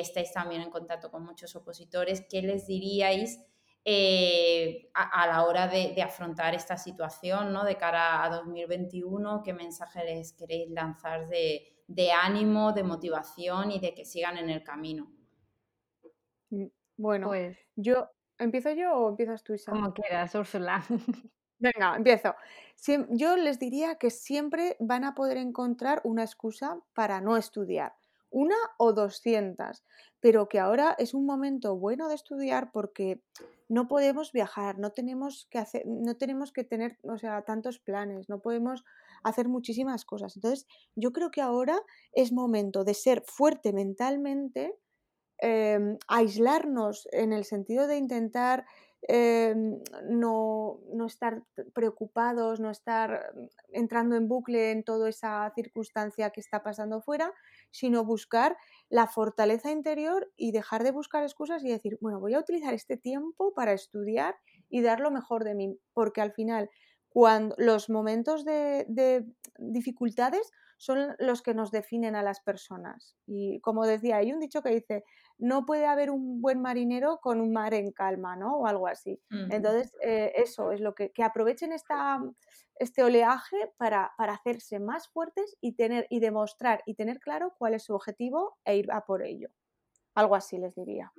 estáis 0.00 0.32
también 0.32 0.62
en 0.62 0.70
contacto 0.70 1.10
con 1.10 1.24
muchos 1.24 1.54
opositores, 1.54 2.24
¿qué 2.28 2.42
les 2.42 2.66
diríais 2.66 3.38
eh, 3.84 4.90
a, 4.94 5.26
la 5.26 5.44
hora 5.44 5.66
de, 5.68 6.00
afrontar 6.02 6.54
esta 6.54 6.76
situación 6.76 7.52
¿no? 7.52 7.64
de 7.64 7.76
cara 7.76 8.22
a 8.24 8.28
2021? 8.28 9.42
¿Qué 9.42 9.52
mensaje 9.52 10.04
les 10.04 10.32
queréis 10.32 10.70
lanzar 10.70 11.26
de, 11.28 11.82
de 11.86 12.12
ánimo, 12.12 12.72
de 12.72 12.82
motivación 12.82 13.70
y 13.70 13.80
de 13.80 13.94
que 13.94 14.04
sigan 14.04 14.36
en 14.36 14.50
el 14.50 14.62
camino? 14.62 15.10
Mm, 16.50 16.66
bueno, 16.96 17.28
pues 17.28 17.56
yo, 17.76 18.10
¿empiezo 18.38 18.70
yo 18.72 18.92
o 18.92 19.08
empiezas 19.08 19.42
tú, 19.42 19.54
Isa? 19.54 19.72
Como 19.72 19.94
quieras, 19.94 20.34
Úrsula. 20.34 20.84
Venga, 21.58 21.96
empiezo. 21.96 22.36
yo 23.10 23.36
les 23.36 23.58
diría 23.58 23.96
que 23.96 24.10
siempre 24.10 24.76
van 24.78 25.04
a 25.04 25.14
poder 25.14 25.38
encontrar 25.38 26.00
una 26.04 26.22
excusa 26.22 26.78
para 26.94 27.20
no 27.20 27.36
estudiar, 27.36 27.94
una 28.30 28.54
o 28.76 28.92
doscientas, 28.92 29.84
pero 30.20 30.48
que 30.48 30.60
ahora 30.60 30.94
es 30.98 31.14
un 31.14 31.26
momento 31.26 31.76
bueno 31.76 32.08
de 32.08 32.14
estudiar 32.14 32.70
porque 32.70 33.22
no 33.68 33.88
podemos 33.88 34.32
viajar, 34.32 34.78
no 34.78 34.92
tenemos 34.92 35.46
que 35.50 35.58
hacer, 35.58 35.82
no 35.86 36.16
tenemos 36.16 36.52
que 36.52 36.64
tener, 36.64 36.98
o 37.02 37.18
sea, 37.18 37.42
tantos 37.42 37.78
planes, 37.78 38.28
no 38.28 38.40
podemos 38.40 38.84
hacer 39.22 39.48
muchísimas 39.48 40.04
cosas. 40.04 40.36
Entonces, 40.36 40.66
yo 40.96 41.12
creo 41.12 41.30
que 41.30 41.40
ahora 41.42 41.78
es 42.12 42.32
momento 42.32 42.84
de 42.84 42.94
ser 42.94 43.22
fuerte 43.26 43.72
mentalmente, 43.72 44.74
em, 45.38 45.98
aislarnos 46.08 47.08
en 47.12 47.32
el 47.32 47.44
sentido 47.44 47.86
de 47.86 47.96
intentar 47.96 48.64
Em, 49.02 49.78
no, 50.10 50.80
no, 50.92 51.06
estar 51.06 51.42
preocupados, 51.72 52.58
no 52.58 52.70
estar 52.70 53.32
entrando 53.72 54.16
en 54.16 54.26
bucle 54.28 54.72
en 54.72 54.82
toda 54.82 55.08
esa 55.08 55.50
circunstancia 55.54 56.30
que 56.30 56.40
está 56.40 56.62
pasando 56.64 57.00
fuera, 57.00 57.32
sino 57.70 58.04
buscar 58.04 58.56
la 58.88 59.06
fortaleza 59.06 59.70
interior 59.70 60.30
y 60.36 60.50
dejar 60.50 60.82
de 60.82 60.90
buscar 60.90 61.22
excusas 61.22 61.64
y 61.64 61.68
decir, 61.68 61.96
bueno, 62.00 62.18
voy 62.18 62.34
a 62.34 62.40
utilizar 62.40 62.74
este 62.74 62.96
tiempo 62.96 63.54
para 63.54 63.72
estudiar 63.72 64.34
y 64.68 64.82
dar 64.82 64.98
lo 65.00 65.10
mejor 65.12 65.44
de 65.44 65.54
mí, 65.54 65.78
porque 65.94 66.20
al 66.20 66.32
final, 66.32 66.68
cuando 67.08 67.54
los 67.58 67.90
momentos 67.90 68.44
de, 68.44 68.84
de 68.88 69.24
dificultades 69.58 70.50
son 70.78 71.16
los 71.18 71.42
que 71.42 71.54
nos 71.54 71.72
definen 71.72 72.14
a 72.14 72.22
las 72.22 72.40
personas. 72.40 73.16
Y 73.26 73.60
como 73.60 73.84
decía, 73.84 74.18
hay 74.18 74.32
un 74.32 74.38
dicho 74.38 74.62
que 74.62 74.70
dice, 74.70 75.04
no 75.36 75.66
puede 75.66 75.86
haber 75.86 76.10
un 76.10 76.40
buen 76.40 76.62
marinero 76.62 77.18
con 77.20 77.40
un 77.40 77.52
mar 77.52 77.74
en 77.74 77.90
calma, 77.90 78.36
¿no? 78.36 78.58
O 78.58 78.66
algo 78.66 78.86
así. 78.86 79.20
Entonces, 79.50 79.92
eh, 80.00 80.32
eso 80.36 80.70
es 80.70 80.80
lo 80.80 80.94
que, 80.94 81.10
que 81.10 81.24
aprovechen 81.24 81.72
esta, 81.72 82.20
este 82.76 83.02
oleaje 83.02 83.56
para, 83.76 84.12
hacerse 84.16 84.78
más 84.78 85.08
fuertes 85.08 85.56
y, 85.60 85.72
tener, 85.72 86.06
y 86.10 86.20
demostrar 86.20 86.82
y 86.86 86.94
tener 86.94 87.18
claro 87.18 87.54
cuál 87.58 87.74
es 87.74 87.82
su 87.82 87.94
objetivo 87.94 88.56
e 88.64 88.76
ir 88.76 88.92
a 88.92 89.04
por 89.04 89.24
ello. 89.24 89.48
Algo 90.14 90.36
así 90.36 90.58
les 90.58 90.74
diría. 90.74 91.12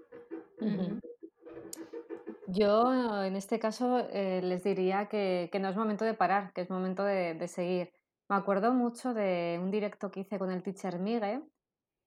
Yo 2.52 3.24
en 3.24 3.36
este 3.36 3.60
caso 3.60 4.00
eh, 4.10 4.42
les 4.42 4.64
diría 4.64 5.08
que, 5.08 5.52
no 5.62 5.70
es 5.70 5.76
momento 5.76 6.04
de 6.04 6.16
parar, 6.16 6.52
que 6.54 6.62
es 6.62 6.70
momento 6.72 7.04
de, 7.04 7.48
seguir. 7.48 7.94
Me 8.28 8.36
acuerdo 8.38 8.74
mucho 8.74 9.14
de 9.14 9.60
un 9.62 9.70
directo 9.70 10.10
que 10.10 10.22
hice 10.22 10.40
con 10.40 10.50
el 10.50 10.64
teacher 10.64 10.98
Miguel, 10.98 11.44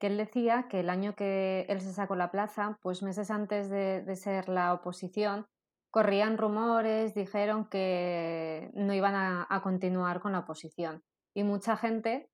que 0.01 0.09
él 0.09 0.17
decía 0.17 0.67
que 0.69 0.81
el 0.81 0.91
año 0.91 1.15
que 1.15 1.65
él 1.69 1.81
se 1.81 1.93
sacó 1.93 2.17
la 2.17 2.33
plaza, 2.33 2.77
pues 2.83 3.05
meses 3.05 3.31
antes 3.31 3.71
de, 3.71 4.17
ser 4.17 4.49
la 4.49 4.75
oposición, 4.75 5.47
corrían 5.93 6.37
rumores, 6.39 7.15
dijeron 7.15 7.69
que 7.69 8.69
no 8.75 8.95
iban 8.95 9.15
a, 9.15 9.61
continuar 9.63 10.21
con 10.21 10.33
la 10.33 10.41
oposición. 10.41 11.05
Y 11.35 11.45
mucha 11.45 11.77
gente 11.77 12.31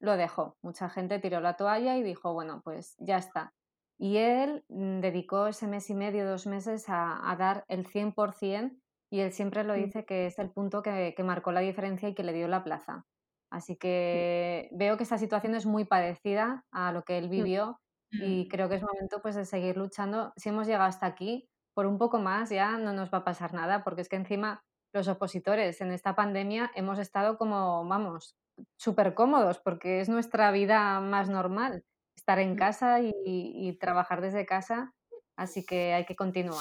lo 0.00 0.16
dejó, 0.16 0.56
mucha 0.60 0.88
gente 0.90 1.20
tiró 1.20 1.40
la 1.40 1.56
toalla 1.56 1.96
y 1.98 2.02
dijo, 2.02 2.32
bueno, 2.32 2.62
pues 2.64 2.96
ya 2.98 3.18
está. 3.18 3.54
Y 3.98 4.16
él 4.16 4.64
mm, 4.68 5.00
dedicó 5.00 5.46
ese 5.46 5.66
mes 5.66 5.88
y 5.90 5.94
medio, 5.94 6.28
dos 6.28 6.46
meses 6.46 6.88
a, 6.88 7.30
a 7.30 7.36
dar 7.36 7.64
el 7.68 7.86
100% 7.86 8.76
y 9.10 9.20
él 9.20 9.32
siempre 9.32 9.64
lo 9.64 9.74
mm. 9.74 9.76
dice 9.76 10.04
que 10.04 10.26
es 10.26 10.38
el 10.38 10.50
punto 10.50 10.82
que, 10.82 11.14
que 11.16 11.22
marcó 11.22 11.52
la 11.52 11.60
diferencia 11.60 12.08
y 12.08 12.14
que 12.14 12.24
le 12.24 12.32
dio 12.32 12.48
la 12.48 12.64
plaza. 12.64 13.06
Así 13.50 13.76
que 13.76 14.68
veo 14.72 14.96
que 14.96 15.04
esta 15.04 15.18
situación 15.18 15.54
es 15.54 15.66
muy 15.66 15.84
parecida 15.84 16.64
a 16.72 16.90
lo 16.90 17.04
que 17.04 17.18
él 17.18 17.28
mm. 17.28 17.30
vivió 17.30 17.80
y 18.10 18.48
creo 18.48 18.68
que 18.68 18.76
es 18.76 18.82
momento 18.82 19.20
pues 19.22 19.34
de 19.34 19.44
seguir 19.44 19.76
luchando. 19.76 20.32
Si 20.36 20.48
hemos 20.48 20.66
llegado 20.66 20.84
hasta 20.88 21.06
aquí, 21.06 21.48
por 21.74 21.86
un 21.86 21.98
poco 21.98 22.18
más 22.18 22.50
ya 22.50 22.78
no 22.78 22.92
nos 22.92 23.12
va 23.12 23.18
a 23.18 23.24
pasar 23.24 23.54
nada, 23.54 23.84
porque 23.84 24.02
es 24.02 24.08
que 24.08 24.16
encima 24.16 24.62
los 24.92 25.08
opositores 25.08 25.80
en 25.80 25.90
esta 25.90 26.14
pandemia 26.14 26.70
hemos 26.74 26.98
estado 26.98 27.36
como, 27.36 27.86
vamos, 27.86 28.36
súper 28.76 29.14
cómodos, 29.14 29.58
porque 29.58 30.00
es 30.00 30.08
nuestra 30.08 30.50
vida 30.52 31.00
más 31.00 31.28
normal, 31.28 31.84
estar 32.24 32.38
en 32.38 32.56
casa 32.56 33.00
y, 33.02 33.76
trabajar 33.78 34.22
desde 34.22 34.46
casa, 34.46 34.94
así 35.36 35.62
que 35.66 35.92
hay 35.92 36.06
que 36.06 36.16
continuar. 36.16 36.56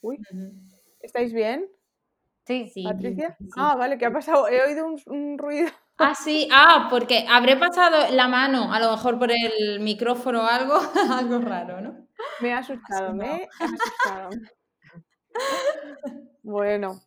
Uy, 0.00 0.20
¿estáis 1.00 1.32
bien? 1.32 1.68
Sí, 2.46 2.68
sí. 2.68 2.84
¿Patricia? 2.84 3.36
Ah, 3.56 3.74
vale, 3.74 3.98
¿qué 3.98 4.06
ha 4.06 4.12
pasado? 4.12 4.46
He 4.46 4.62
oído 4.62 4.86
un, 5.06 5.36
ruido. 5.36 5.68
Ah, 5.98 6.14
sí, 6.14 6.48
ah, 6.52 6.86
porque 6.88 7.26
habré 7.28 7.56
pasado 7.56 8.12
la 8.12 8.28
mano, 8.28 8.72
a 8.72 8.78
lo 8.78 8.92
mejor 8.92 9.18
por 9.18 9.32
el 9.32 9.80
micrófono 9.80 10.44
o 10.44 10.46
algo, 10.46 10.74
algo 11.10 11.40
raro, 11.40 11.80
¿no? 11.80 12.06
Me 12.40 12.52
ha 12.52 12.58
asustado, 12.58 13.14
me 13.14 13.48
ha 13.58 13.64
asustado. 13.64 14.30
bueno, 16.44 17.00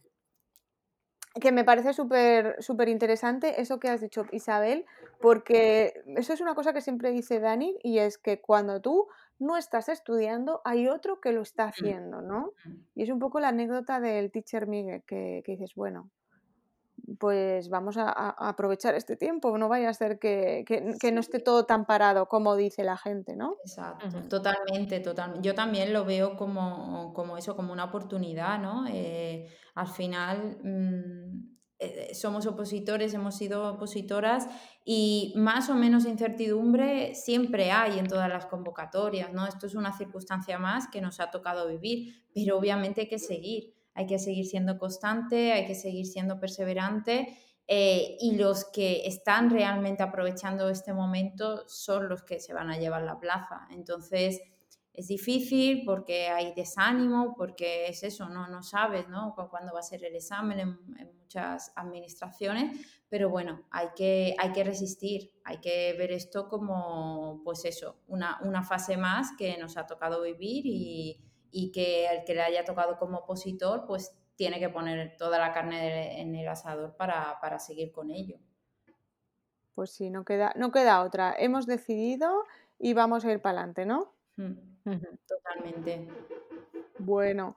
que 1.40 1.52
me 1.52 1.64
parece 1.64 1.94
súper 1.94 2.56
súper 2.62 2.90
interesante 2.90 3.62
eso 3.62 3.80
que 3.80 3.90
has 3.90 4.02
dicho, 4.02 4.26
Isabel, 4.32 4.86
porque 5.20 5.94
eso 6.16 6.34
es 6.34 6.42
una 6.42 6.56
cosa 6.56 6.74
que 6.74 6.82
siempre 6.82 7.12
dice 7.12 7.40
Dani 7.40 7.78
y 7.84 8.00
es 8.00 8.18
que 8.18 8.42
cuando 8.42 8.82
tú 8.82 9.08
no 9.40 9.56
estás 9.58 9.90
estudiando, 9.90 10.62
hay 10.66 10.88
otro 10.88 11.22
que 11.22 11.32
lo 11.32 11.42
está 11.42 11.66
mm. 11.66 11.70
haciendo, 11.70 12.22
¿no? 12.22 12.54
Mm. 12.66 12.76
Y 12.96 13.04
es 13.04 13.10
un 13.10 13.20
poco 13.20 13.40
la 13.40 13.50
anécdota 13.50 14.00
del 14.00 14.32
teacher 14.32 14.68
Miguel, 14.68 15.04
que, 15.04 15.44
dices, 15.46 15.74
bueno, 15.76 16.10
pues 17.18 17.70
vamos 17.70 17.98
a, 17.98 18.10
aprovechar 18.10 18.96
este 18.96 19.16
tiempo, 19.16 19.58
no 19.58 19.70
vaya 19.70 19.90
a 19.90 19.94
ser 19.94 20.20
que, 20.20 20.66
no 21.14 21.20
esté 21.20 21.40
todo 21.40 21.66
tan 21.66 21.86
parado 21.86 22.28
como 22.28 22.56
dice 22.56 22.84
la 22.84 22.98
gente, 22.98 23.36
¿no? 23.36 23.56
Exacto, 23.64 24.24
totalmente, 24.30 25.00
totalmente. 25.00 25.48
Yo 25.48 25.56
también 25.56 25.94
lo 25.94 26.06
veo 26.06 26.36
como, 26.36 27.14
como 27.14 27.38
eso, 27.38 27.56
como 27.56 27.74
una 27.74 27.86
oportunidad, 27.86 28.60
¿no? 28.60 28.86
Eh, 28.88 29.48
al 29.76 29.88
final... 29.88 30.60
Mm, 30.64 31.60
eh, 31.82 32.14
somos 32.14 32.46
opositores, 32.46 33.14
hemos 33.14 33.38
sido 33.38 33.72
opositoras 33.72 34.50
y 34.84 35.32
más 35.38 35.70
o 35.70 35.76
menos 35.76 36.06
incertidumbre 36.06 37.16
siempre 37.16 37.72
hay 37.72 38.00
en 38.00 38.08
todas 38.08 38.28
las 38.28 38.48
convocatorias, 38.48 39.32
¿no? 39.32 39.48
Esto 39.48 39.66
es 39.66 39.76
una 39.76 39.98
circunstancia 39.98 40.60
más 40.60 40.90
que 40.90 41.00
nos 41.00 41.22
ha 41.22 41.32
tocado 41.32 41.70
vivir, 41.70 42.26
pero 42.36 42.58
obviamente 42.58 43.02
hay 43.02 43.08
que 43.08 43.18
seguir, 43.18 43.74
hay 44.00 44.06
que 44.06 44.18
seguir 44.18 44.46
siendo 44.46 44.78
constante, 44.78 45.52
hay 45.52 45.68
que 45.68 45.76
seguir 45.76 46.06
siendo 46.06 46.40
perseverante 46.40 47.38
eh, 47.68 48.16
y 48.22 48.38
los 48.38 48.64
que 48.64 49.06
están 49.06 49.50
realmente 49.50 50.04
aprovechando 50.04 50.70
este 50.70 50.94
momento 50.94 51.68
son 51.68 52.08
los 52.08 52.24
que 52.24 52.40
se 52.40 52.54
van 52.54 52.70
a 52.70 52.78
llevar 52.78 53.02
la 53.02 53.20
plaza. 53.20 53.68
Entonces, 53.72 54.40
es 54.94 55.08
difícil 55.10 55.84
porque 55.86 56.30
hay 56.30 56.54
desánimo, 56.54 57.36
porque 57.36 57.88
es 57.88 58.04
eso, 58.04 58.30
no, 58.30 58.48
no 58.48 58.64
sabes 58.64 59.10
¿no? 59.10 59.36
cuándo 59.52 59.74
va 59.74 59.82
a 59.82 59.84
ser 59.84 60.06
el 60.06 60.16
examen 60.16 60.60
en, 60.60 60.80
muchas 61.20 61.74
administraciones, 61.76 62.88
pero 63.08 63.30
bueno, 63.30 63.68
hay 63.70 63.90
que, 63.96 64.34
hay 64.40 64.52
que 64.52 64.64
resistir, 64.64 65.32
hay 65.44 65.60
que 65.60 65.94
ver 65.96 66.12
esto 66.12 66.48
como, 66.48 67.42
pues 67.44 67.66
eso, 67.66 68.00
una, 68.08 68.40
una 68.44 68.64
fase 68.64 68.96
más 68.96 69.28
que 69.38 69.56
nos 69.58 69.78
ha 69.78 69.86
tocado 69.86 70.24
vivir 70.24 70.66
y, 70.66 71.29
y 71.52 71.72
que 71.72 72.08
el 72.08 72.24
que 72.26 72.34
le 72.34 72.42
haya 72.42 72.66
tocado 72.66 72.98
como 72.98 73.20
opositor, 73.20 73.86
pues 73.86 74.16
tiene 74.36 74.60
que 74.60 74.70
poner 74.70 75.18
toda 75.18 75.38
la 75.38 75.52
carne 75.52 76.22
en 76.22 76.36
el 76.36 76.48
asador 76.48 76.96
para, 76.96 77.40
para 77.42 77.60
seguir 77.60 77.92
con 77.92 78.10
ello. 78.10 78.38
Pues 79.76 79.92
sí, 79.92 80.10
no 80.10 80.26
queda, 80.26 80.54
no 80.56 80.72
queda 80.72 81.04
otra. 81.04 81.36
Hemos 81.38 81.66
decidido 81.66 82.46
y 82.78 82.94
vamos 82.94 83.26
a 83.26 83.32
ir 83.32 83.42
para 83.42 83.60
adelante, 83.60 83.86
¿no? 83.86 84.14
Mm. 84.38 84.54
Totalmente. 85.28 86.08
Bueno, 86.98 87.56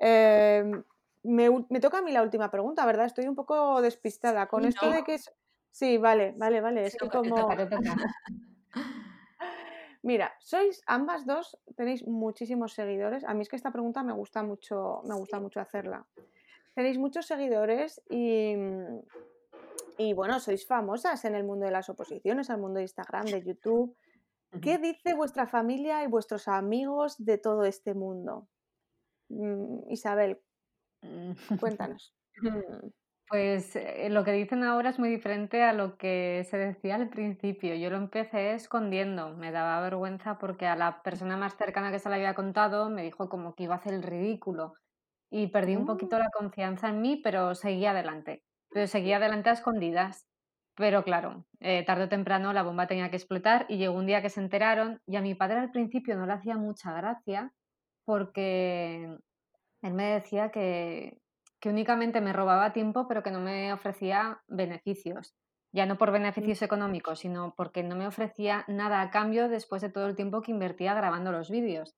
em, 0.00 0.82
me, 1.22 1.80
toca 1.80 1.98
a 1.98 2.02
mí 2.02 2.12
la 2.12 2.22
última 2.22 2.50
pregunta, 2.50 2.84
¿verdad? 2.84 3.06
Estoy 3.06 3.26
un 3.26 3.34
poco 3.34 3.80
despistada 3.80 4.46
con 4.46 4.64
esto 4.64 4.90
de 4.90 5.04
que 5.04 5.14
es... 5.14 5.32
Sí, 5.70 5.98
vale, 5.98 6.34
vale, 6.36 6.60
vale. 6.60 6.86
Es 6.86 6.96
que 6.96 7.08
como... 7.08 7.48
Mira, 10.04 10.34
sois 10.38 10.82
ambas 10.86 11.24
dos, 11.24 11.56
tenéis 11.76 12.06
muchísimos 12.06 12.74
seguidores. 12.74 13.24
A 13.24 13.32
mí 13.32 13.40
es 13.40 13.48
que 13.48 13.56
esta 13.56 13.72
pregunta 13.72 14.02
me 14.02 14.12
gusta 14.12 14.42
mucho, 14.42 15.00
me 15.08 15.14
gusta 15.14 15.40
mucho 15.40 15.60
hacerla. 15.60 16.04
Tenéis 16.74 16.98
muchos 16.98 17.24
seguidores 17.24 18.02
y, 18.10 18.54
y 19.96 20.12
bueno, 20.12 20.40
sois 20.40 20.66
famosas 20.66 21.24
en 21.24 21.34
el 21.34 21.44
mundo 21.44 21.64
de 21.64 21.72
las 21.72 21.88
oposiciones, 21.88 22.50
el 22.50 22.58
mundo 22.58 22.76
de 22.76 22.82
Instagram, 22.82 23.24
de 23.24 23.42
YouTube. 23.42 23.96
¿Qué 24.60 24.76
dice 24.76 25.14
vuestra 25.14 25.46
familia 25.46 26.04
y 26.04 26.06
vuestros 26.06 26.48
amigos 26.48 27.16
de 27.16 27.38
todo 27.38 27.64
este 27.64 27.94
mundo? 27.94 28.46
Mm, 29.30 29.90
Isabel, 29.90 30.38
mm. 31.00 31.56
cuéntanos. 31.58 32.14
Mm. 33.24 33.28
Pues 33.28 33.76
eh, 33.76 34.08
lo 34.10 34.24
que 34.24 34.32
dicen 34.32 34.62
ahora 34.64 34.90
es 34.90 34.98
muy 34.98 35.08
diferente 35.08 35.62
a 35.62 35.72
lo 35.72 35.96
que 35.96 36.46
se 36.48 36.56
decía 36.58 36.94
al 36.96 37.08
principio. 37.08 37.74
Yo 37.74 37.90
lo 37.90 37.96
empecé 37.96 38.54
escondiendo, 38.54 39.30
me 39.36 39.50
daba 39.50 39.80
vergüenza 39.80 40.38
porque 40.38 40.66
a 40.66 40.76
la 40.76 41.02
persona 41.02 41.36
más 41.36 41.56
cercana 41.56 41.90
que 41.90 41.98
se 41.98 42.08
lo 42.08 42.14
había 42.14 42.34
contado 42.34 42.90
me 42.90 43.02
dijo 43.02 43.28
como 43.28 43.54
que 43.54 43.64
iba 43.64 43.74
a 43.74 43.78
hacer 43.78 43.94
el 43.94 44.02
ridículo 44.02 44.74
y 45.30 45.48
perdí 45.48 45.76
un 45.76 45.86
poquito 45.86 46.18
la 46.18 46.30
confianza 46.30 46.88
en 46.90 47.00
mí, 47.02 47.20
pero 47.22 47.54
seguí 47.54 47.86
adelante. 47.86 48.44
Pero 48.70 48.86
seguí 48.88 49.12
adelante 49.12 49.50
a 49.50 49.54
escondidas. 49.54 50.26
Pero 50.76 51.04
claro, 51.04 51.46
eh, 51.60 51.84
tarde 51.84 52.04
o 52.04 52.08
temprano 52.08 52.52
la 52.52 52.62
bomba 52.64 52.86
tenía 52.88 53.10
que 53.10 53.16
explotar 53.16 53.66
y 53.68 53.78
llegó 53.78 53.94
un 53.96 54.06
día 54.06 54.22
que 54.22 54.30
se 54.30 54.40
enteraron 54.40 55.00
y 55.06 55.16
a 55.16 55.22
mi 55.22 55.34
padre 55.34 55.58
al 55.60 55.70
principio 55.72 56.16
no 56.16 56.26
le 56.26 56.34
hacía 56.34 56.56
mucha 56.56 56.92
gracia 56.94 57.52
porque 58.04 59.18
él 59.82 59.94
me 59.94 60.04
decía 60.06 60.50
que, 60.50 61.18
que 61.64 61.70
únicamente 61.70 62.20
me 62.20 62.34
robaba 62.34 62.74
tiempo 62.74 63.08
pero 63.08 63.22
que 63.22 63.30
no 63.30 63.40
me 63.40 63.72
ofrecía 63.72 64.42
beneficios. 64.48 65.34
Ya 65.72 65.86
no 65.86 65.96
por 65.96 66.10
beneficios 66.10 66.60
económicos, 66.60 67.20
sino 67.20 67.54
porque 67.56 67.82
no 67.82 67.96
me 67.96 68.06
ofrecía 68.06 68.66
nada 68.68 69.00
a 69.00 69.10
cambio 69.10 69.48
después 69.48 69.80
de 69.80 69.88
todo 69.88 70.06
el 70.06 70.14
tiempo 70.14 70.42
que 70.42 70.50
invertía 70.50 70.92
grabando 70.92 71.32
los 71.32 71.48
vídeos. 71.48 71.94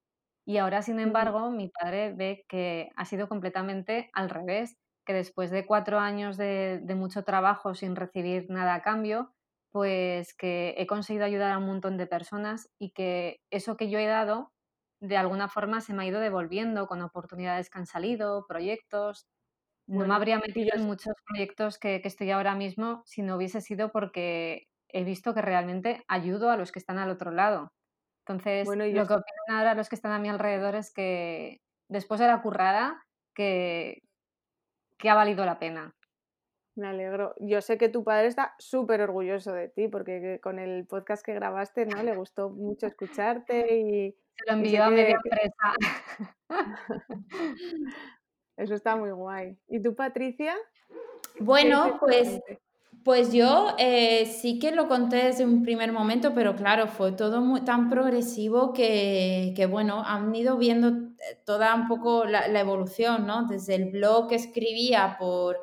Y 0.46 0.58
ahora, 0.58 0.82
sin 0.82 1.00
embargo, 1.00 1.50
mi 1.50 1.68
padre 1.68 2.12
ve 2.12 2.44
que 2.48 2.90
ha 2.94 3.04
sido 3.06 3.28
completamente 3.28 4.08
al 4.12 4.30
revés 4.30 4.76
que 5.04 5.12
después 5.12 5.50
de 5.50 5.66
cuatro 5.66 5.98
años 5.98 6.36
de, 6.36 6.80
mucho 6.96 7.24
trabajo 7.24 7.74
sin 7.74 7.96
recibir 7.96 8.46
nada 8.48 8.74
a 8.76 8.82
cambio, 8.82 9.34
pues 9.72 10.32
que 10.36 10.76
he 10.78 10.86
conseguido 10.86 11.24
ayudar 11.24 11.50
a 11.50 11.58
un 11.58 11.66
montón 11.66 11.96
de 11.96 12.06
personas 12.06 12.70
y 12.78 12.92
que 12.92 13.40
eso 13.50 13.76
que 13.76 13.90
yo 13.90 13.98
he 13.98 14.06
dado, 14.06 14.52
de 15.00 15.16
alguna 15.16 15.48
forma 15.48 15.80
se 15.80 15.92
me 15.92 16.04
ha 16.04 16.06
ido 16.06 16.20
devolviendo 16.20 16.86
con 16.86 17.02
oportunidades 17.02 17.68
que 17.68 17.78
han 17.80 17.86
salido, 17.86 18.46
proyectos. 18.46 19.26
No 19.86 20.06
me 20.06 20.14
habría 20.14 20.38
metido 20.38 20.70
en 20.74 20.84
muchos 20.84 21.14
proyectos 21.26 21.78
que, 21.78 22.00
estoy 22.04 22.30
ahora 22.30 22.54
mismo 22.54 23.02
si 23.06 23.22
no 23.22 23.36
hubiese 23.36 23.60
sido 23.60 23.90
porque 23.92 24.68
he 24.88 25.04
visto 25.04 25.34
que 25.34 25.42
realmente 25.42 26.04
ayudo 26.08 26.50
a 26.50 26.56
los 26.56 26.72
que 26.72 26.78
están 26.78 26.98
al 26.98 27.10
otro 27.10 27.30
lado. 27.30 27.72
Entonces, 28.26 28.66
lo 28.66 28.76
que 29.06 29.14
opinan 29.14 29.50
ahora 29.50 29.74
los 29.74 29.88
que 29.88 29.94
están 29.94 30.12
a 30.12 30.18
mi 30.18 30.28
alrededor 30.28 30.74
es 30.74 30.92
que 30.92 31.60
después 31.88 32.18
de 32.18 32.26
la 32.26 32.42
currada, 32.42 33.04
que, 33.34 34.02
que 34.98 35.10
ha 35.10 35.14
valido 35.14 35.44
la 35.44 35.58
pena. 35.58 35.94
Me 36.74 36.88
alegro. 36.88 37.34
Yo 37.38 37.62
sé 37.62 37.78
que 37.78 37.88
tu 37.88 38.04
padre 38.04 38.26
está 38.26 38.54
súper 38.58 39.00
orgulloso 39.00 39.52
de 39.52 39.68
ti 39.68 39.88
porque 39.88 40.40
con 40.42 40.58
el 40.58 40.86
podcast 40.86 41.24
que 41.24 41.34
grabaste, 41.34 41.86
¿no? 41.86 42.02
Le 42.02 42.16
gustó 42.16 42.50
mucho 42.50 42.86
escucharte 42.86 43.76
y... 43.78 44.16
Se 44.36 44.44
lo 44.50 44.58
envió 44.58 44.84
a 44.84 44.90
media 44.90 45.16
empresa. 45.16 45.74
Eso 48.56 48.74
está 48.74 48.96
muy 48.96 49.10
guay. 49.10 49.56
¿Y 49.68 49.80
tú, 49.80 49.94
Patricia? 49.94 50.54
Bueno, 51.38 51.98
pues 52.00 52.40
pues 53.06 53.32
yo 53.32 53.76
eh, 53.78 54.26
sí 54.26 54.58
que 54.58 54.72
lo 54.72 54.88
conté 54.88 55.26
desde 55.26 55.44
un 55.44 55.62
primer 55.62 55.92
momento, 55.92 56.34
pero 56.34 56.56
claro, 56.56 56.88
fue 56.88 57.12
todo 57.12 57.40
muy, 57.40 57.60
tan 57.60 57.88
progresivo 57.88 58.72
que, 58.72 59.68
bueno, 59.70 60.02
han 60.04 60.34
ido 60.34 60.56
viendo 60.56 60.88
eh, 60.88 61.40
toda 61.44 61.72
un 61.76 61.86
poco 61.86 62.24
la, 62.24 62.48
la 62.48 62.58
evolución, 62.58 63.24
¿no? 63.24 63.46
Desde 63.46 63.76
el 63.76 63.92
blog 63.92 64.30
que 64.30 64.34
escribía 64.34 65.18
por 65.20 65.56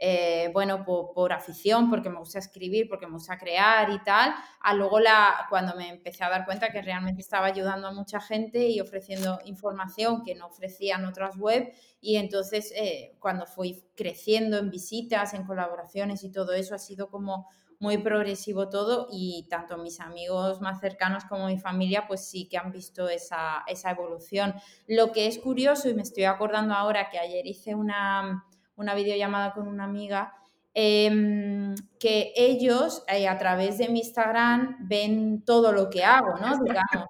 eh, 0.00 0.50
bueno, 0.52 0.84
por, 0.84 1.32
afición, 1.32 1.90
porque 1.90 2.08
me 2.08 2.18
gusta 2.18 2.38
escribir, 2.38 2.88
porque 2.88 3.06
me 3.06 3.14
gusta 3.14 3.36
crear 3.36 3.90
y 3.90 3.98
tal, 4.04 4.32
a 4.60 4.74
luego 4.74 5.00
la, 5.00 5.46
cuando 5.50 5.74
me 5.74 5.88
empecé 5.88 6.22
a 6.22 6.30
dar 6.30 6.44
cuenta 6.44 6.70
que 6.70 6.80
realmente 6.82 7.20
estaba 7.20 7.46
ayudando 7.46 7.88
a 7.88 7.92
mucha 7.92 8.20
gente 8.20 8.68
y 8.68 8.80
ofreciendo 8.80 9.40
información 9.44 10.22
que 10.22 10.36
no 10.36 10.46
ofrecían 10.46 11.04
otras 11.04 11.36
web 11.36 11.72
y 12.00 12.16
entonces 12.16 12.72
eh, 12.76 13.16
cuando 13.18 13.46
fui 13.46 13.84
creciendo 13.96 14.58
en 14.58 14.70
visitas, 14.70 15.34
en 15.34 15.44
colaboraciones 15.44 16.22
y 16.22 16.30
todo 16.30 16.52
eso 16.52 16.76
ha 16.76 16.78
sido 16.78 17.10
como 17.10 17.48
muy 17.80 17.98
progresivo 17.98 18.68
todo 18.68 19.08
y 19.10 19.46
tanto 19.48 19.78
mis 19.78 20.00
amigos 20.00 20.60
más 20.60 20.80
cercanos 20.80 21.24
como 21.24 21.46
mi 21.46 21.58
familia 21.58 22.06
pues 22.06 22.28
sí 22.28 22.48
que 22.48 22.58
han 22.58 22.72
visto 22.72 23.08
esa, 23.08 23.64
esa 23.66 23.90
evolución. 23.90 24.54
Lo 24.86 25.12
que 25.12 25.26
es 25.26 25.38
curioso 25.38 25.88
y 25.88 25.94
me 25.94 26.02
estoy 26.02 26.24
acordando 26.24 26.74
ahora 26.74 27.08
que 27.10 27.18
ayer 27.18 27.46
hice 27.46 27.74
una 27.74 28.44
una 28.78 28.94
videollamada 28.94 29.52
con 29.52 29.68
una 29.68 29.84
amiga, 29.84 30.32
em, 30.72 31.74
que 32.00 32.32
ellos 32.36 33.04
eh, 33.08 33.28
a 33.28 33.36
través 33.36 33.78
de 33.78 33.88
mi 33.88 34.00
Instagram 34.00 34.76
ven 34.88 35.42
todo 35.44 35.72
lo 35.72 35.90
que 35.90 36.04
hago, 36.04 36.38
¿no? 36.38 36.58
Digamos. 36.64 37.08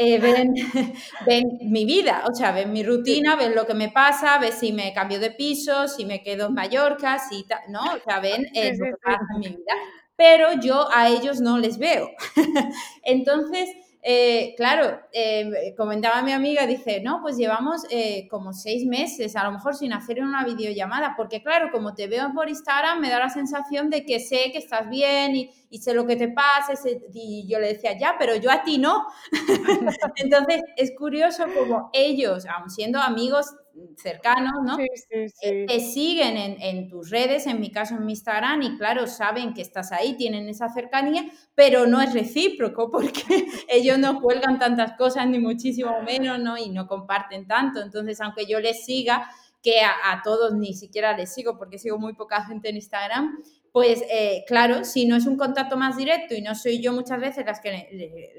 Eh, 0.00 0.18
ven, 1.26 1.58
mi 1.62 1.84
vida, 1.84 2.22
o 2.30 2.34
sea, 2.34 2.52
ven 2.52 2.72
mi 2.72 2.84
rutina, 2.84 3.34
ven 3.34 3.54
lo 3.54 3.66
que 3.66 3.74
me 3.74 3.88
pasa, 3.88 4.38
ven 4.38 4.52
si 4.52 4.72
me 4.72 4.92
cambio 4.92 5.18
de 5.18 5.32
piso, 5.32 5.88
si 5.88 6.04
me 6.04 6.22
quedo 6.22 6.46
en 6.46 6.54
Mallorca, 6.54 7.18
si 7.18 7.44
¿no? 7.68 7.80
O 7.82 7.98
sea, 8.04 8.20
ven 8.20 8.46
eh, 8.54 8.72
lo 8.78 8.84
que 8.86 8.96
pasa 9.02 9.26
en 9.34 9.40
mi 9.40 9.48
vida. 9.48 9.74
Pero 10.14 10.52
yo 10.60 10.88
a 10.92 11.08
ellos 11.08 11.40
no 11.40 11.58
les 11.58 11.78
veo. 11.78 12.10
Entonces, 13.02 13.70
eh, 14.02 14.54
claro, 14.56 15.00
eh, 15.12 15.74
comentaba 15.76 16.22
mi 16.22 16.32
amiga, 16.32 16.66
dice, 16.66 17.00
no, 17.00 17.20
pues 17.20 17.36
llevamos 17.36 17.82
eh, 17.90 18.28
como 18.30 18.52
seis 18.52 18.86
meses, 18.86 19.34
a 19.34 19.44
lo 19.44 19.52
mejor 19.52 19.74
sin 19.74 19.92
hacer 19.92 20.22
una 20.22 20.44
videollamada, 20.44 21.14
porque 21.16 21.42
claro, 21.42 21.70
como 21.72 21.94
te 21.94 22.06
veo 22.06 22.32
por 22.32 22.48
Instagram, 22.48 23.00
me 23.00 23.10
da 23.10 23.18
la 23.18 23.28
sensación 23.28 23.90
de 23.90 24.04
que 24.04 24.20
sé 24.20 24.50
que 24.52 24.58
estás 24.58 24.88
bien 24.88 25.34
y, 25.34 25.50
y 25.68 25.78
sé 25.78 25.94
lo 25.94 26.06
que 26.06 26.16
te 26.16 26.28
pasa, 26.28 26.74
y 27.12 27.46
yo 27.48 27.58
le 27.58 27.74
decía, 27.74 27.98
ya, 27.98 28.14
pero 28.18 28.36
yo 28.36 28.50
a 28.50 28.62
ti 28.62 28.78
no. 28.78 29.06
Entonces, 30.16 30.62
es 30.76 30.92
curioso 30.96 31.44
como 31.56 31.90
ellos, 31.92 32.46
aun 32.46 32.70
siendo 32.70 33.00
amigos 33.00 33.54
cercanos, 33.96 34.54
¿no? 34.64 34.76
Sí, 34.76 34.86
sí, 34.94 35.06
eh, 35.10 35.28
sí. 35.28 35.66
Te 35.66 35.80
siguen 35.80 36.36
en, 36.36 36.62
en, 36.62 36.88
tus 36.88 37.10
redes, 37.10 37.46
en 37.46 37.60
mi 37.60 37.70
caso 37.70 37.94
en 37.94 38.06
mi 38.06 38.12
Instagram, 38.12 38.62
y 38.62 38.76
claro, 38.78 39.06
saben 39.06 39.54
que 39.54 39.62
estás 39.62 39.92
ahí, 39.92 40.16
tienen 40.16 40.48
esa 40.48 40.68
cercanía, 40.68 41.24
pero 41.54 41.86
no 41.86 42.00
es 42.00 42.14
recíproco 42.14 42.90
porque 42.92 43.46
ellos 43.68 43.98
no 43.98 44.20
cuelgan 44.20 44.58
tantas 44.58 44.92
cosas, 44.96 45.26
ni 45.26 45.38
muchísimo 45.38 46.02
menos, 46.02 46.38
¿no? 46.38 46.56
Y 46.56 46.70
no 46.70 46.86
comparten 46.86 47.46
tanto. 47.46 47.80
Entonces, 47.80 48.20
aunque 48.20 48.46
yo 48.46 48.60
les 48.60 48.84
siga, 48.84 49.28
que 49.62 49.80
a, 49.80 50.22
todos 50.22 50.54
ni 50.54 50.74
siquiera 50.74 51.16
les 51.16 51.34
sigo 51.34 51.58
porque 51.58 51.78
sigo 51.78 51.98
muy 51.98 52.14
poca 52.14 52.44
gente 52.44 52.68
en 52.68 52.76
Instagram, 52.76 53.38
pues 53.78 54.02
eh, 54.10 54.42
claro, 54.44 54.84
si 54.84 55.06
no 55.06 55.14
es 55.14 55.24
un 55.24 55.36
contacto 55.36 55.76
más 55.76 55.96
directo 55.96 56.34
y 56.34 56.42
no 56.42 56.56
soy 56.56 56.82
yo 56.82 56.92
muchas 56.92 57.20
veces 57.20 57.46
las 57.46 57.60
que 57.60 57.70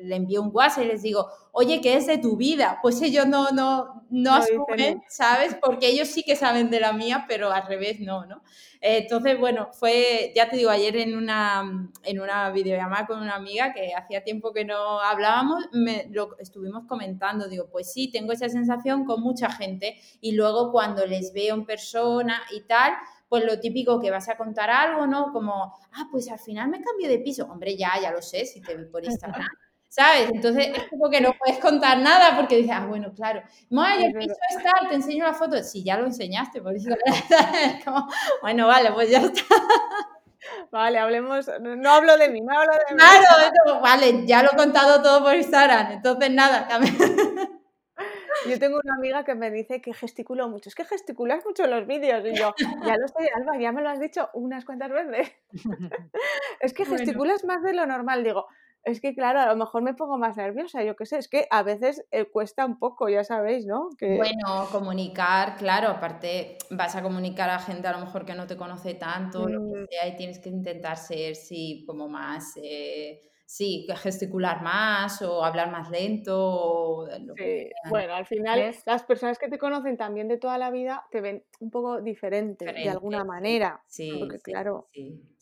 le, 0.03 0.15
envío 0.17 0.41
un 0.41 0.49
WhatsApp 0.51 0.83
y 0.83 0.87
les 0.87 1.01
digo, 1.01 1.29
oye, 1.53 1.79
¿qué 1.79 1.95
es 1.95 2.07
de 2.07 2.17
tu 2.17 2.35
vida? 2.35 2.79
Pues 2.81 3.01
ellos 3.01 3.25
no, 3.25 3.49
no, 3.51 4.03
no, 4.09 4.35
asumen, 4.35 5.01
¿sabes? 5.07 5.55
Porque 5.63 5.87
ellos 5.87 6.09
sí 6.09 6.23
que 6.23 6.35
saben 6.35 6.69
de 6.69 6.81
la 6.81 6.91
mía, 6.91 7.23
pero 7.25 7.53
al 7.53 7.65
revés 7.67 8.01
no, 8.01 8.25
¿no? 8.25 8.41
entonces, 8.81 9.39
bueno, 9.39 9.69
fue, 9.71 10.33
ya 10.35 10.49
te 10.49 10.57
digo, 10.57 10.69
ayer 10.69 10.97
en 10.97 11.17
una, 11.17 11.89
en 12.03 12.19
una 12.19 12.49
videollamada 12.49 13.07
con 13.07 13.21
una 13.21 13.35
amiga 13.35 13.73
que 13.73 13.93
hacía 13.93 14.23
tiempo 14.23 14.51
que 14.53 14.65
no 14.65 14.99
hablábamos, 14.99 15.65
me, 15.71 16.07
lo 16.11 16.37
estuvimos 16.37 16.85
comentando, 16.85 17.47
digo, 17.47 17.69
pues 17.71 17.93
sí, 17.93 18.11
tengo 18.11 18.33
esa 18.33 18.49
sensación 18.49 19.05
con 19.05 19.21
mucha 19.21 19.49
gente 19.51 19.97
y 20.19 20.33
luego 20.33 20.71
cuando 20.73 21.05
les 21.05 21.31
veo 21.31 21.55
en 21.55 21.65
persona 21.65 22.41
y 22.51 22.61
tal, 22.61 22.93
pues 23.29 23.45
lo 23.45 23.59
típico 23.59 23.99
que 23.99 24.11
vas 24.11 24.27
a 24.27 24.35
contar 24.35 24.69
algo, 24.71 25.05
¿no? 25.05 25.31
Como, 25.31 25.73
ah, 25.93 26.07
pues 26.11 26.29
al 26.29 26.39
final 26.39 26.67
me 26.67 26.81
cambio 26.81 27.07
de 27.07 27.19
piso. 27.19 27.45
Hombre, 27.45 27.77
ya, 27.77 27.91
ya 28.01 28.11
lo 28.11 28.21
sé, 28.21 28.45
si 28.45 28.59
te 28.59 28.75
vi 28.75 28.85
por 28.85 29.05
Instagram. 29.05 29.47
¿Sabes? 29.87 30.29
Entonces 30.31 30.67
es 30.75 30.87
como 30.87 31.09
que 31.09 31.19
no 31.19 31.33
puedes 31.33 31.59
contar 31.59 31.97
nada 31.97 32.35
porque 32.35 32.57
dices, 32.57 32.71
ah, 32.75 32.85
bueno, 32.85 33.11
claro, 33.13 33.41
Maya, 33.71 34.07
el 34.07 34.13
piso 34.13 34.35
está, 34.55 34.71
te 34.87 34.95
enseño 34.95 35.25
la 35.25 35.33
foto. 35.33 35.63
Si 35.63 35.83
ya 35.83 35.97
lo 35.97 36.05
enseñaste, 36.05 36.61
por 36.61 36.75
eso. 36.75 36.89
como, 37.85 38.07
bueno, 38.41 38.67
vale, 38.67 38.91
pues 38.91 39.09
ya 39.09 39.19
está. 39.19 39.41
Vale, 40.71 40.99
hablemos, 40.99 41.49
no 41.59 41.91
hablo 41.91 42.17
de 42.17 42.29
mí, 42.29 42.41
no 42.41 42.57
hablo 42.57 42.71
de 42.71 42.95
mí. 42.95 42.99
Claro, 42.99 43.81
vale, 43.81 44.25
ya 44.25 44.41
lo 44.41 44.51
he 44.53 44.55
contado 44.55 45.01
todo 45.01 45.23
por 45.23 45.35
Instagram, 45.35 45.91
entonces 45.91 46.31
nada, 46.31 46.67
yo 48.49 48.59
tengo 48.59 48.79
una 48.83 48.95
amiga 48.95 49.23
que 49.23 49.35
me 49.35 49.51
dice 49.51 49.81
que 49.81 49.93
gesticulo 49.93 50.49
mucho. 50.49 50.69
Es 50.69 50.75
que 50.75 50.85
gesticulas 50.85 51.45
mucho 51.45 51.63
en 51.63 51.71
los 51.71 51.87
vídeos. 51.87 52.23
Y 52.25 52.35
yo, 52.35 52.53
ya 52.85 52.97
lo 52.97 53.07
sé, 53.07 53.29
Alba, 53.35 53.57
ya 53.59 53.71
me 53.71 53.81
lo 53.81 53.89
has 53.89 53.99
dicho 53.99 54.29
unas 54.33 54.65
cuantas 54.65 54.91
veces. 54.91 55.31
es 56.61 56.73
que 56.73 56.85
gesticulas 56.85 57.43
más 57.45 57.63
de 57.63 57.73
lo 57.73 57.85
normal. 57.85 58.23
Digo, 58.23 58.47
es 58.83 59.01
que 59.01 59.13
claro, 59.13 59.39
a 59.39 59.45
lo 59.47 59.55
mejor 59.55 59.81
me 59.81 59.93
pongo 59.93 60.17
más 60.17 60.37
nerviosa, 60.37 60.83
yo 60.83 60.95
qué 60.95 61.05
sé, 61.05 61.17
es 61.17 61.27
que 61.27 61.47
a 61.51 61.63
veces 61.63 62.05
eh, 62.11 62.25
cuesta 62.25 62.65
un 62.65 62.79
poco, 62.79 63.09
ya 63.09 63.23
sabéis, 63.23 63.65
¿no? 63.65 63.89
Que... 63.97 64.15
Bueno, 64.15 64.67
comunicar, 64.71 65.57
claro, 65.57 65.89
aparte 65.89 66.57
vas 66.71 66.95
a 66.95 67.03
comunicar 67.03 67.49
a 67.49 67.59
gente 67.59 67.87
a 67.87 67.91
lo 67.91 68.05
mejor 68.05 68.25
que 68.25 68.35
no 68.35 68.47
te 68.47 68.55
conoce 68.55 68.93
tanto, 68.93 69.47
lo 69.47 69.73
que 69.73 69.81
mm. 69.81 69.85
sea, 69.89 70.07
y 70.07 70.15
tienes 70.15 70.39
que 70.39 70.49
intentar 70.49 70.97
ser, 70.97 71.35
sí, 71.35 71.83
como 71.85 72.07
más... 72.07 72.53
Eh, 72.61 73.21
sí, 73.49 73.87
gesticular 73.95 74.61
más 74.61 75.23
o 75.23 75.43
hablar 75.43 75.71
más 75.71 75.89
lento. 75.89 77.07
sí. 77.35 77.71
Bueno, 77.89 78.13
al 78.13 78.27
final 78.27 78.75
las 78.85 79.03
personas 79.03 79.39
que 79.39 79.47
te 79.47 79.57
conocen 79.57 79.97
también 79.97 80.27
de 80.27 80.37
toda 80.37 80.59
la 80.59 80.69
vida 80.69 81.07
te 81.09 81.19
ven 81.19 81.43
un 81.59 81.71
poco 81.71 81.99
diferente, 81.99 82.65
de 82.65 82.89
alguna 82.89 83.23
manera. 83.23 83.81
Sí, 83.87 84.17
porque 84.19 84.37
claro. 84.37 84.89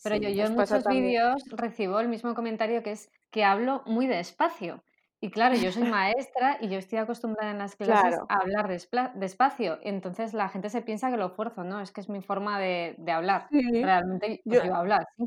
Pero 0.02 0.16
yo, 0.16 0.30
yo 0.30 0.46
en 0.46 0.54
muchos 0.54 0.86
vídeos 0.86 1.44
recibo 1.50 2.00
el 2.00 2.08
mismo 2.08 2.34
comentario 2.34 2.82
que 2.82 2.92
es 2.92 3.10
que 3.30 3.44
hablo 3.44 3.82
muy 3.84 4.06
despacio. 4.06 4.82
Y 5.20 5.30
claro, 5.30 5.56
yo 5.56 5.70
soy 5.70 5.82
maestra 6.00 6.56
y 6.62 6.68
yo 6.70 6.78
estoy 6.78 7.00
acostumbrada 7.00 7.50
en 7.50 7.58
las 7.58 7.76
clases 7.76 8.18
a 8.30 8.36
hablar 8.36 8.68
despacio. 8.68 9.80
Entonces 9.82 10.32
la 10.32 10.48
gente 10.48 10.70
se 10.70 10.80
piensa 10.80 11.10
que 11.10 11.18
lo 11.18 11.28
fuerzo, 11.28 11.62
¿no? 11.62 11.78
Es 11.82 11.92
que 11.92 12.00
es 12.00 12.08
mi 12.08 12.22
forma 12.22 12.58
de, 12.58 12.96
hablar. 13.12 13.48
Realmente 13.50 14.40
yo, 14.46 14.64
yo 14.64 14.74
hablar, 14.74 15.06
sí. 15.18 15.26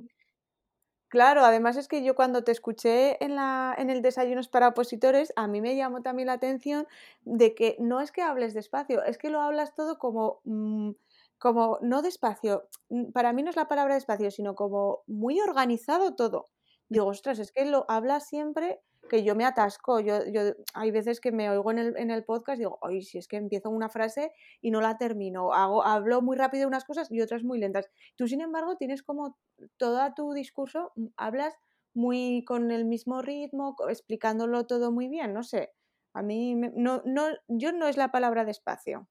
Claro, 1.11 1.43
además 1.43 1.75
es 1.75 1.89
que 1.89 2.03
yo 2.05 2.15
cuando 2.15 2.45
te 2.45 2.53
escuché 2.53 3.21
en, 3.23 3.35
la, 3.35 3.75
en 3.77 3.89
el 3.89 4.01
Desayunos 4.01 4.47
para 4.47 4.69
Opositores, 4.69 5.33
a 5.35 5.45
mí 5.45 5.59
me 5.59 5.75
llamó 5.75 6.01
también 6.01 6.27
la 6.27 6.33
atención 6.33 6.87
de 7.25 7.53
que 7.53 7.75
no 7.79 7.99
es 7.99 8.13
que 8.13 8.21
hables 8.21 8.53
despacio, 8.53 9.03
es 9.03 9.17
que 9.17 9.29
lo 9.29 9.41
hablas 9.41 9.75
todo 9.75 9.99
como, 9.99 10.39
mm, 10.45 10.91
como 11.37 11.79
no 11.81 12.01
despacio, 12.01 12.69
mm, 12.89 13.11
para 13.11 13.33
mí 13.33 13.43
no 13.43 13.49
es 13.49 13.57
la 13.57 13.67
palabra 13.67 13.95
despacio, 13.95 14.31
sino 14.31 14.55
como 14.55 15.01
muy 15.05 15.41
organizado 15.41 16.15
todo. 16.15 16.47
Digo, 16.87 17.07
ostras, 17.07 17.39
es 17.39 17.51
que 17.51 17.65
lo 17.65 17.85
hablas 17.89 18.25
siempre 18.27 18.79
que 19.11 19.23
yo 19.25 19.35
me 19.35 19.43
atasco. 19.43 19.99
Yo, 19.99 20.25
yo, 20.27 20.53
hay 20.73 20.89
veces 20.89 21.19
que 21.19 21.33
me 21.33 21.49
oigo 21.49 21.69
en 21.69 21.79
el, 21.79 21.97
en 21.97 22.11
el 22.11 22.23
podcast 22.23 22.55
y 22.57 22.61
digo, 22.61 22.79
ay, 22.81 23.01
si 23.01 23.17
es 23.17 23.27
que 23.27 23.35
empiezo 23.35 23.69
una 23.69 23.89
frase 23.89 24.31
y 24.61 24.71
no 24.71 24.79
la 24.79 24.97
termino. 24.97 25.53
Hago, 25.53 25.83
hablo 25.85 26.21
muy 26.21 26.37
rápido 26.37 26.65
unas 26.65 26.85
cosas 26.85 27.11
y 27.11 27.19
otras 27.19 27.43
muy 27.43 27.59
lentas. 27.59 27.89
Tú, 28.15 28.25
sin 28.29 28.39
embargo, 28.39 28.77
tienes 28.77 29.03
como 29.03 29.37
todo 29.75 29.99
tu 30.15 30.31
discurso, 30.31 30.93
mm, 30.95 31.07
hablas 31.17 31.53
muy 31.93 32.45
con 32.45 32.71
el 32.71 32.85
mismo 32.85 33.21
ritmo, 33.21 33.75
explicándolo 33.89 34.65
todo 34.65 34.93
muy 34.93 35.09
bien, 35.09 35.33
no 35.33 35.43
sé. 35.43 35.73
A 36.13 36.21
mí 36.21 36.55
no, 36.55 37.01
no, 37.03 37.27
yo 37.49 37.73
no 37.73 37.89
es 37.89 37.97
la 37.97 38.11
palabra 38.11 38.45
despacio. 38.45 39.09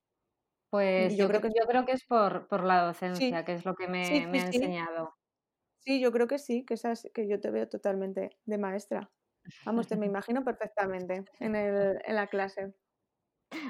Pues 0.71 1.15
yo, 1.15 1.29
creo, 1.29 1.43
que, 1.43 1.49
yo 1.49 1.67
creo 1.67 1.85
que 1.85 1.93
es 1.93 2.07
por, 2.07 2.49
por 2.49 2.65
la 2.65 2.85
docencia, 2.85 3.45
que 3.45 3.53
es 3.53 3.67
lo 3.67 3.75
que 3.75 3.87
me, 3.87 4.27
me 4.29 4.41
ha 4.41 4.47
enseñado. 4.47 5.15
Sí, 5.81 6.01
yo 6.01 6.11
creo 6.11 6.27
que 6.27 6.39
sí, 6.39 6.65
que, 6.65 6.75
esas, 6.75 7.07
que 7.13 7.29
yo 7.29 7.39
te 7.39 7.51
veo 7.51 7.69
totalmente 7.69 8.31
de 8.47 8.57
maestra. 8.57 9.11
Vamos, 9.65 9.89
te 9.89 9.97
me 9.97 10.07
imagino 10.07 10.45
perfectamente 10.45 11.25
en, 11.39 11.55
el, 11.55 12.01
en 12.05 12.15
la 12.15 12.27
clase. 12.27 12.75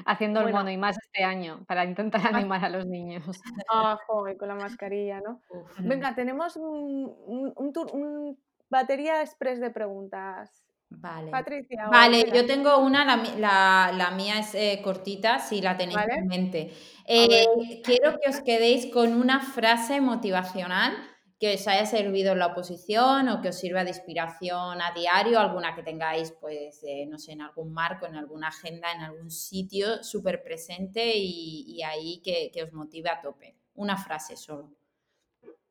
Haciendo 0.05 0.41
el 0.43 0.53
mono 0.53 0.71
y 0.71 0.77
más 0.77 0.99
este 0.99 1.25
año 1.25 1.65
para 1.67 1.85
intentar 1.85 2.21
ah. 2.25 2.37
animar 2.37 2.65
a 2.65 2.69
los 2.69 2.87
niños. 2.87 3.25
Ah, 3.73 3.99
joder, 4.07 4.37
con 4.37 4.49
la 4.49 4.55
mascarilla, 4.55 5.21
¿no? 5.21 5.41
Venga, 5.79 6.15
tenemos 6.15 6.57
un, 6.57 7.15
un, 7.27 7.73
un, 7.93 8.39
batería 8.69 9.23
express 9.23 9.59
de 9.61 9.71
preguntas. 9.71 10.65
Vale. 10.91 11.31
Patricia. 11.31 11.87
Vale, 11.89 12.31
yo 12.35 12.45
tengo 12.47 12.79
una, 12.79 13.05
la, 13.05 13.23
la, 13.39 13.93
la 13.97 14.11
mía 14.11 14.41
es 14.41 14.55
eh, 14.55 14.81
cortita, 14.83 15.39
si 15.39 15.63
la 15.63 15.77
tenéis 15.77 15.99
en 16.09 16.27
mente. 16.27 16.73
Eh, 17.07 17.47
quiero 17.85 18.19
que 18.19 18.29
os 18.29 18.41
quedéis 18.41 18.93
con 18.93 19.15
una 19.15 19.41
frase 19.41 20.01
motivacional 20.01 20.93
que 21.41 21.55
os 21.55 21.67
haya 21.67 21.87
servido 21.87 22.33
en 22.33 22.39
la 22.39 22.49
oposición 22.49 23.31
o 23.31 23.41
que 23.41 23.49
os 23.49 23.59
sirva 23.59 23.83
de 23.83 23.97
inspiración 23.97 24.83
a 24.83 24.93
diario, 24.93 25.41
alguna 25.41 25.75
que 25.75 25.83
tengáis, 25.83 26.33
pues, 26.33 26.85
eh, 26.85 27.07
no 27.09 27.19
sé, 27.19 27.33
en 27.33 27.41
algún 27.41 27.73
marco, 27.73 28.05
en 28.05 28.15
alguna 28.15 28.49
agenda, 28.49 28.93
en 28.93 29.01
algún 29.01 29.31
sitio 29.31 30.05
súper 30.05 30.43
presente 30.43 31.13
y, 31.17 31.83
ahí 31.83 32.21
que, 32.23 32.53
os 32.63 32.75
motive 32.75 33.09
a 33.09 33.23
tope. 33.23 33.57
Una 33.75 33.97
frase 33.97 34.37
solo. 34.37 34.71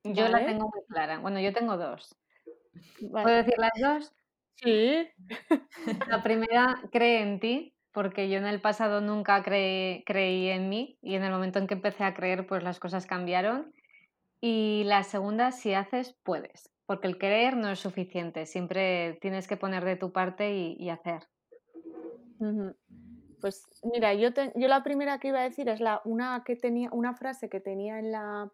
Yo 0.04 0.28
la 0.28 0.44
tengo 0.44 0.72
muy 0.74 0.84
clara. 0.88 1.20
Bueno, 1.20 1.40
yo 1.40 1.54
tengo 1.54 1.78
dos. 1.78 2.16
¿Puedo 3.12 3.28
decir 3.28 3.54
las 3.60 3.72
dos? 3.80 4.14
Sí. 4.56 5.08
La 6.10 6.24
primera, 6.24 6.82
cree 6.92 7.22
en 7.22 7.40
ti, 7.40 7.76
porque 7.92 8.28
yo 8.28 8.40
en 8.40 8.48
el 8.48 8.60
pasado 8.60 9.02
nunca 9.02 9.44
creí 9.44 10.50
en 10.50 10.68
mí 10.68 10.98
y 11.04 11.14
en 11.14 11.24
el 11.24 11.32
momento 11.32 11.60
en 11.60 11.68
que 11.68 11.76
empecé 11.76 12.06
a 12.06 12.16
creer, 12.16 12.48
pues 12.48 12.64
las 12.64 12.80
cosas 12.80 13.06
cambiaron. 13.06 13.72
Y 14.42 14.84
la 14.86 15.04
segunda, 15.04 15.52
si 15.52 15.74
haces, 15.74 16.16
puedes, 16.24 16.72
porque 16.86 17.08
el 17.08 17.18
querer 17.18 17.58
no 17.58 17.70
es 17.70 17.80
suficiente, 17.80 18.46
siempre 18.46 19.18
tienes 19.22 19.48
que 19.48 19.58
poner 19.58 19.84
de 19.84 19.96
tu 19.96 20.12
parte 20.12 20.54
y, 20.54 20.90
hacer. 20.90 21.28
Pues 23.42 23.66
mira, 23.84 24.14
yo, 24.14 24.30
yo 24.56 24.68
la 24.68 24.84
primera 24.84 25.20
que 25.20 25.30
iba 25.30 25.40
a 25.40 25.44
decir 25.44 25.68
es 25.68 25.82
la, 25.82 26.02
una, 26.06 26.44
que 26.46 26.56
tenía, 26.56 26.90
una 26.92 27.14
frase 27.14 27.50
que 27.50 27.60
tenía 27.60 28.00
en, 28.00 28.12
la, 28.12 28.52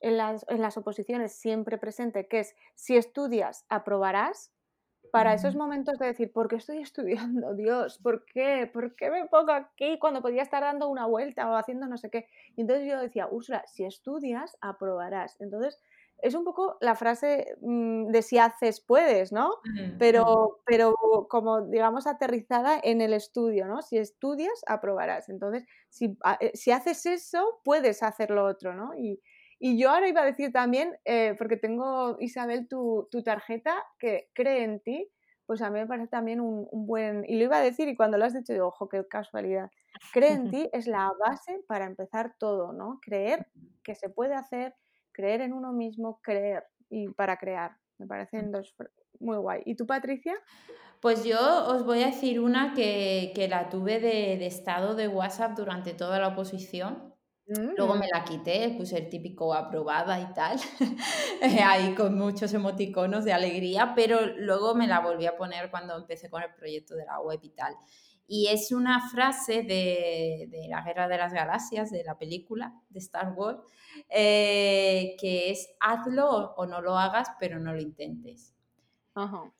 en, 0.00 0.16
las, 0.16 0.44
en 0.48 0.60
las 0.60 0.76
oposiciones 0.76 1.32
siempre 1.32 1.78
presente, 1.78 2.26
que 2.26 2.40
es, 2.40 2.56
si 2.74 2.96
estudias, 2.96 3.64
aprobarás, 3.68 4.52
para 5.10 5.34
esos 5.34 5.56
momentos 5.56 5.98
de 5.98 6.06
decir, 6.06 6.32
¿por 6.32 6.48
qué 6.48 6.56
estoy 6.56 6.78
estudiando? 6.78 7.54
Dios, 7.54 7.98
¿por 7.98 8.24
qué? 8.24 8.68
¿Por 8.72 8.94
qué 8.94 9.10
me 9.10 9.26
pongo 9.26 9.52
aquí 9.52 9.98
cuando 9.98 10.22
podría 10.22 10.42
estar 10.42 10.62
dando 10.62 10.88
una 10.88 11.06
vuelta 11.06 11.50
o 11.50 11.56
haciendo 11.56 11.86
no 11.86 11.98
sé 11.98 12.10
qué? 12.10 12.26
Y 12.56 12.62
entonces 12.62 12.86
yo 12.88 13.00
decía, 13.00 13.28
Úrsula, 13.30 13.64
si 13.66 13.84
estudias, 13.84 14.56
aprobarás. 14.60 15.40
Entonces, 15.40 15.78
es 16.20 16.34
un 16.34 16.44
poco 16.44 16.76
la 16.80 16.94
frase 16.96 17.56
mm, 17.60 18.06
de 18.08 18.22
si 18.22 18.38
haces, 18.38 18.80
puedes, 18.80 19.32
¿no? 19.32 19.50
Pero, 19.98 20.60
pero 20.66 20.94
como, 21.28 21.62
digamos, 21.62 22.06
aterrizada 22.06 22.80
en 22.82 23.00
el 23.00 23.12
estudio, 23.12 23.66
¿no? 23.66 23.82
Si 23.82 23.98
estudias, 23.98 24.64
aprobarás. 24.66 25.28
Entonces, 25.28 25.64
si, 25.88 26.18
eh, 26.40 26.50
si 26.54 26.72
haces 26.72 27.06
eso, 27.06 27.60
puedes 27.64 28.02
hacer 28.02 28.30
lo 28.30 28.44
otro, 28.44 28.74
¿no? 28.74 28.94
Y, 28.94 29.20
y 29.58 29.78
yo 29.78 29.90
ahora 29.90 30.08
iba 30.08 30.22
a 30.22 30.26
decir 30.26 30.52
también, 30.52 30.96
eh, 31.04 31.34
porque 31.38 31.56
tengo, 31.56 32.16
Isabel, 32.20 32.68
tu, 32.68 33.08
tu, 33.10 33.22
tarjeta 33.22 33.74
que 33.98 34.28
cree 34.34 34.64
en 34.64 34.80
ti, 34.80 35.10
pues 35.48 35.62
a 35.62 35.70
mí 35.70 35.80
me 35.80 35.86
parece 35.86 36.08
también 36.08 36.40
un, 36.40 36.68
buen... 36.70 37.24
Y 37.26 37.38
lo 37.38 37.44
iba 37.44 37.56
a 37.56 37.62
decir 37.62 37.88
y 37.88 37.96
cuando 37.96 38.18
lo 38.18 38.26
has 38.26 38.34
dicho, 38.34 38.52
digo, 38.52 38.66
ojo, 38.66 38.88
qué 38.88 39.06
casualidad. 39.08 39.70
Cree 40.12 40.32
en 40.32 40.50
ti 40.50 40.68
es 40.72 40.86
la 40.86 41.10
base 41.18 41.60
para 41.66 41.86
empezar 41.86 42.34
todo, 42.38 42.72
¿no? 42.74 42.98
Creer 43.00 43.46
que 43.82 43.94
se 43.94 44.10
puede 44.10 44.34
hacer, 44.34 44.74
creer 45.10 45.40
en 45.40 45.54
uno 45.54 45.72
mismo, 45.72 46.20
creer 46.22 46.64
y 46.90 47.08
para 47.08 47.38
crear. 47.38 47.72
Me 47.96 48.06
parecen 48.06 48.52
dos 48.52 48.76
muy 49.20 49.38
guay. 49.38 49.62
¿Y 49.64 49.74
tú, 49.74 49.86
Patricia? 49.86 50.34
Pues 51.00 51.24
yo 51.24 51.38
os 51.66 51.84
voy 51.84 52.02
a 52.02 52.06
decir 52.06 52.40
una 52.40 52.74
que, 52.74 53.46
la 53.48 53.70
tuve 53.70 54.00
de, 54.00 54.46
estado 54.46 54.94
de 54.94 55.08
WhatsApp 55.08 55.56
durante 55.56 55.94
toda 55.94 56.18
la 56.18 56.28
oposición. 56.28 57.14
Luego 57.48 57.94
me 57.94 58.06
mm. 58.06 58.10
la 58.12 58.24
quité, 58.24 58.74
puse 58.76 58.98
el 58.98 59.08
típico 59.08 59.54
aprobada 59.54 60.20
y 60.20 60.34
tal, 60.34 60.58
ahí 61.64 61.94
con 61.94 62.18
muchos 62.18 62.52
emoticonos 62.52 63.24
de 63.24 63.32
alegría, 63.32 63.94
pero 63.96 64.26
luego 64.36 64.74
me 64.74 64.86
la 64.86 65.00
volví 65.00 65.24
a 65.24 65.36
poner 65.36 65.70
cuando 65.70 65.96
empecé 65.96 66.28
con 66.28 66.42
el 66.42 66.52
proyecto 66.52 66.94
de 66.94 67.06
la 67.06 67.20
web 67.20 67.40
y 67.42 67.50
tal. 67.50 67.74
Y 68.26 68.48
es 68.48 68.72
una 68.72 69.08
frase 69.08 69.62
de, 69.62 70.66
la 70.68 70.82
Guerra 70.82 71.08
de 71.08 71.16
las 71.16 71.32
Galaxias, 71.32 71.90
de 71.90 72.04
la 72.04 72.18
película 72.18 72.74
de 72.90 72.98
Star 72.98 73.32
Wars, 73.32 73.60
eh, 74.10 75.16
que 75.18 75.50
es 75.50 75.70
hazlo 75.80 76.54
o 76.54 76.66
no 76.66 76.82
lo 76.82 76.98
hagas, 76.98 77.28
pero 77.40 77.58
no 77.58 77.72
lo 77.72 77.80
intentes. 77.80 78.54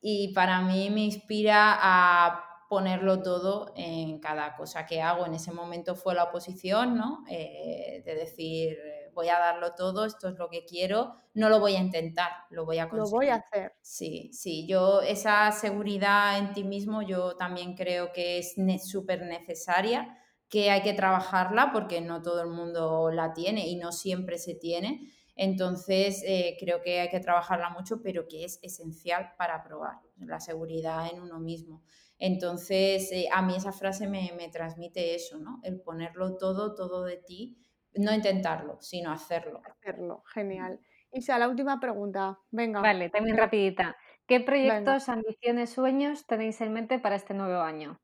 Y 0.01 0.33
para 0.35 0.61
mí 0.61 0.91
me 0.91 1.01
inspira 1.01 1.77
a 1.81 2.48
ponerlo 2.69 3.23
todo 3.23 3.73
en 3.77 4.19
cada 4.21 4.55
cosa 4.57 4.87
que 4.87 5.01
hago. 5.01 5.27
En 5.27 5.35
ese 5.35 5.53
momento 5.53 5.95
fue 5.95 6.15
la 6.15 6.25
oposición, 6.25 6.97
¿no? 6.97 7.25
Eh, 7.31 8.03
de 8.05 8.15
decir, 8.15 8.79
voy 9.19 9.29
a 9.31 9.39
darlo 9.41 9.75
todo, 9.75 10.05
esto 10.05 10.29
es 10.29 10.39
lo 10.39 10.49
que 10.49 10.65
quiero, 10.65 11.17
no 11.35 11.49
lo 11.49 11.59
voy 11.59 11.75
a 11.75 11.81
intentar, 11.81 12.31
lo 12.51 12.65
voy 12.65 12.79
a 12.79 12.89
conseguir. 12.89 13.11
Lo 13.11 13.17
voy 13.17 13.29
a 13.29 13.35
hacer. 13.35 13.73
Sí, 13.81 14.31
sí, 14.33 14.65
yo 14.69 15.01
esa 15.01 15.51
seguridad 15.51 16.39
en 16.39 16.53
ti 16.53 16.63
mismo 16.63 17.03
yo 17.03 17.37
también 17.37 17.75
creo 17.75 18.13
que 18.13 18.39
es 18.39 18.55
súper 18.89 19.23
necesaria, 19.23 20.17
que 20.49 20.71
hay 20.71 20.83
que 20.83 20.95
trabajarla 20.95 21.73
porque 21.73 22.01
no 22.01 22.23
todo 22.23 22.43
el 22.43 22.49
mundo 22.49 23.11
la 23.11 23.33
tiene 23.33 23.67
y 23.67 23.75
no 23.77 23.91
siempre 23.91 24.39
se 24.39 24.55
tiene. 24.55 25.13
Entonces, 25.35 26.23
eh, 26.25 26.57
creo 26.59 26.81
que 26.81 27.01
hay 27.01 27.09
que 27.11 27.21
trabajarla 27.21 27.71
mucho, 27.71 28.01
pero 28.03 28.27
que 28.29 28.45
es 28.45 28.59
esencial 28.63 29.33
para 29.37 29.63
probar 29.63 29.99
la 30.17 30.41
seguridad 30.41 31.09
en 31.13 31.21
uno 31.21 31.39
mismo. 31.39 31.83
Entonces, 32.19 33.11
eh, 33.13 33.29
a 33.33 33.43
mí 33.43 33.57
esa 33.57 33.73
frase 33.73 34.09
me, 34.09 34.31
transmite 34.53 35.15
eso, 35.15 35.39
¿no? 35.39 35.61
El 35.63 35.81
ponerlo 35.81 36.37
todo, 36.37 36.75
todo 36.75 37.05
de 37.05 37.19
ti, 37.19 37.59
no 37.95 38.13
intentarlo, 38.13 38.79
sino 38.81 39.13
hacerlo. 39.13 39.63
Hacerlo, 39.65 40.23
genial. 40.27 40.81
Isa, 41.13 41.39
la 41.39 41.49
última 41.49 41.81
pregunta, 41.81 42.39
venga. 42.51 42.81
Vale, 42.81 43.09
también 43.11 43.37
rapidita. 43.37 43.97
¿Qué 44.27 44.41
proyectos, 44.41 45.09
ambiciones, 45.09 45.71
sueños 45.71 46.27
tenéis 46.27 46.61
en 46.61 46.73
mente 46.73 46.99
para 46.99 47.17
este 47.17 47.35
nuevo 47.35 47.61
año? 47.61 47.99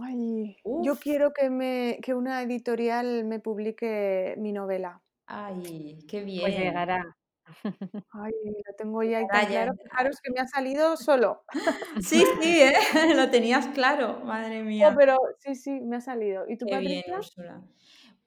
Ay, 0.00 0.56
yo 0.64 0.96
quiero 0.96 1.32
que, 1.32 1.50
me, 1.50 1.98
que 2.02 2.14
una 2.14 2.42
editorial 2.42 3.24
me 3.24 3.40
publique 3.40 4.34
mi 4.38 4.52
novela. 4.52 5.02
Ay, 5.26 5.98
qué 6.08 6.22
bien. 6.22 6.42
Pues 6.42 6.56
llegará. 6.56 7.16
Ay, 8.12 8.32
lo 8.44 8.74
tengo 8.76 9.02
ya 9.02 9.26
tan 9.26 9.46
claro. 9.46 9.72
Claro, 9.90 10.10
es 10.10 10.20
que 10.20 10.30
me 10.32 10.40
ha 10.40 10.46
salido 10.46 10.96
solo. 10.96 11.44
Sí, 12.02 12.24
sí, 12.40 12.60
¿eh? 12.60 12.74
lo 13.16 13.30
tenías 13.30 13.68
claro, 13.68 14.20
madre 14.24 14.62
mía. 14.62 14.94
pero 14.96 15.16
sí, 15.38 15.54
sí, 15.54 15.80
me 15.80 15.96
ha 15.96 16.00
salido. 16.00 16.44
¿Y 16.48 16.56
tú, 16.56 16.66
Qué 16.66 16.78
bien, 16.78 17.04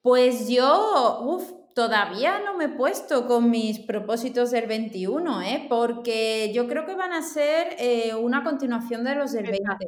Pues 0.02 0.48
yo, 0.48 1.20
uff, 1.22 1.52
todavía 1.74 2.40
no 2.40 2.56
me 2.56 2.64
he 2.64 2.68
puesto 2.68 3.26
con 3.26 3.50
mis 3.50 3.78
propósitos 3.80 4.50
del 4.50 4.66
21, 4.66 5.42
¿eh? 5.42 5.66
Porque 5.68 6.52
yo 6.54 6.66
creo 6.68 6.86
que 6.86 6.94
van 6.94 7.12
a 7.12 7.22
ser 7.22 7.76
eh, 7.78 8.14
una 8.14 8.42
continuación 8.42 9.04
de 9.04 9.14
los 9.14 9.32
del 9.32 9.50
20. 9.50 9.86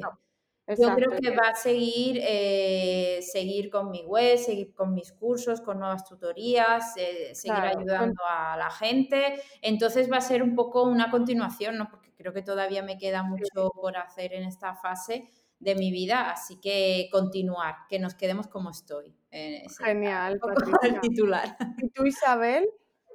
Yo 0.77 0.95
creo 0.95 1.11
que 1.13 1.31
va 1.31 1.49
a 1.49 1.55
seguir, 1.55 2.21
eh, 2.23 3.21
seguir 3.23 3.71
con 3.71 3.91
mi 3.91 4.05
web, 4.05 4.37
seguir 4.37 4.75
con 4.75 4.93
mis 4.93 5.13
cursos, 5.13 5.63
con 5.63 5.79
nuevas 5.79 6.05
tutorías, 6.05 6.95
eh, 6.97 7.35
seguir 7.35 7.61
ayudando 7.61 8.23
a 8.29 8.57
la 8.57 8.71
gente. 8.71 9.41
Entonces 9.63 10.13
va 10.13 10.19
a 10.19 10.21
ser 10.21 10.43
un 10.43 10.55
poco 10.55 10.83
una 10.83 11.11
continuación, 11.11 11.79
¿no? 11.79 11.89
Porque 11.89 12.13
creo 12.15 12.35
que 12.35 12.43
todavía 12.43 12.83
me 12.83 12.99
queda 12.99 13.23
mucho 13.23 13.71
por 13.75 13.97
hacer 13.97 14.35
en 14.35 14.43
esta 14.43 14.75
fase 14.75 15.31
de 15.59 15.75
mi 15.75 15.91
vida, 15.91 16.31
así 16.31 16.61
que 16.61 17.09
continuar, 17.11 17.75
que 17.89 17.99
nos 17.99 18.15
quedemos 18.15 18.47
como 18.47 18.71
estoy. 18.71 19.17
Genial, 19.31 20.39
Patricia. 20.41 21.01
titular. 21.01 21.57
¿Y 21.79 21.89
tú, 21.89 22.05
Isabel? 22.05 22.69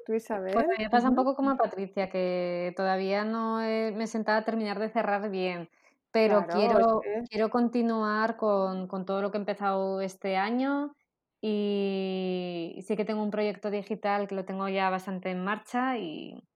¿Tú, 0.08 0.14
Isabel? 0.14 0.54
Pues 0.54 0.66
me 0.78 0.90
pasa 0.90 1.08
un 1.08 1.16
poco 1.16 1.36
como 1.36 1.52
a 1.52 1.56
Patricia, 1.56 2.10
que 2.10 2.74
todavía 2.76 3.24
no 3.24 3.58
me 3.58 4.04
he 4.04 4.08
sentado 4.08 4.40
a 4.40 4.44
terminar 4.44 4.80
de 4.80 4.90
cerrar 4.90 5.30
bien 5.30 5.70
pero 6.14 6.46
quiero, 6.46 7.02
quiero 7.28 7.50
continuar 7.50 8.38
con, 8.38 8.88
todo 8.88 9.22
lo 9.24 9.32
que 9.32 9.38
he 9.38 9.42
empezado 9.42 10.00
este 10.00 10.38
año 10.38 10.96
y 11.42 12.80
sí 12.88 12.96
que 12.96 13.04
tengo 13.04 13.24
un 13.24 13.32
proyecto 13.32 13.72
digital 13.72 14.28
que 14.28 14.36
lo 14.36 14.46
tengo 14.46 14.70
ya 14.70 14.92
bastante 14.92 15.32
en 15.32 15.44
marcha 15.44 15.98
y, 15.98 16.48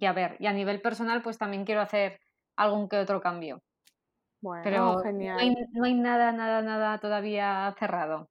a 0.00 0.12
ver, 0.14 0.36
y 0.40 0.46
a 0.46 0.54
nivel 0.54 0.80
personal 0.80 1.20
pues 1.20 1.36
también 1.36 1.66
quiero 1.66 1.82
hacer 1.82 2.20
algún 2.56 2.88
que 2.88 2.98
otro 2.98 3.20
cambio. 3.20 3.62
Bueno, 4.40 4.64
pero 4.64 4.98
genial. 5.00 5.36
No, 5.36 5.42
hay, 5.42 5.54
no 5.72 5.84
hay 5.84 5.94
nada, 5.94 6.32
nada, 6.32 6.62
nada 6.62 6.98
todavía 6.98 7.72
cerrado. 7.78 8.30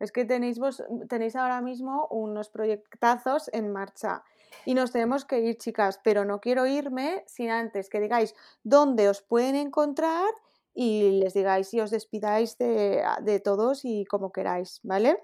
Es 0.00 0.10
que 0.10 0.24
tenéis, 0.24 0.58
vos, 0.58 0.82
tenéis 1.08 1.36
ahora 1.36 1.60
mismo 1.60 2.08
unos 2.10 2.50
proyectazos 2.50 3.48
en 3.52 3.72
marcha 3.72 4.24
y 4.64 4.74
nos 4.74 4.92
tenemos 4.92 5.24
que 5.24 5.40
ir, 5.40 5.56
chicas, 5.58 6.00
pero 6.02 6.24
no 6.24 6.40
quiero 6.40 6.66
irme 6.66 7.24
sin 7.26 7.50
antes 7.50 7.88
que 7.88 8.00
digáis 8.00 8.34
dónde 8.62 9.08
os 9.08 9.22
pueden 9.22 9.54
encontrar 9.54 10.28
y 10.74 11.20
les 11.20 11.34
digáis 11.34 11.72
y 11.74 11.80
os 11.80 11.90
despidáis 11.90 12.58
de, 12.58 13.02
de 13.22 13.40
todos 13.40 13.84
y 13.84 14.04
como 14.06 14.32
queráis, 14.32 14.80
¿vale? 14.82 15.18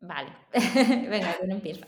Vale, 0.00 0.30
venga, 1.08 1.36
yo 1.40 1.46
no 1.46 1.54
empiezo. 1.54 1.86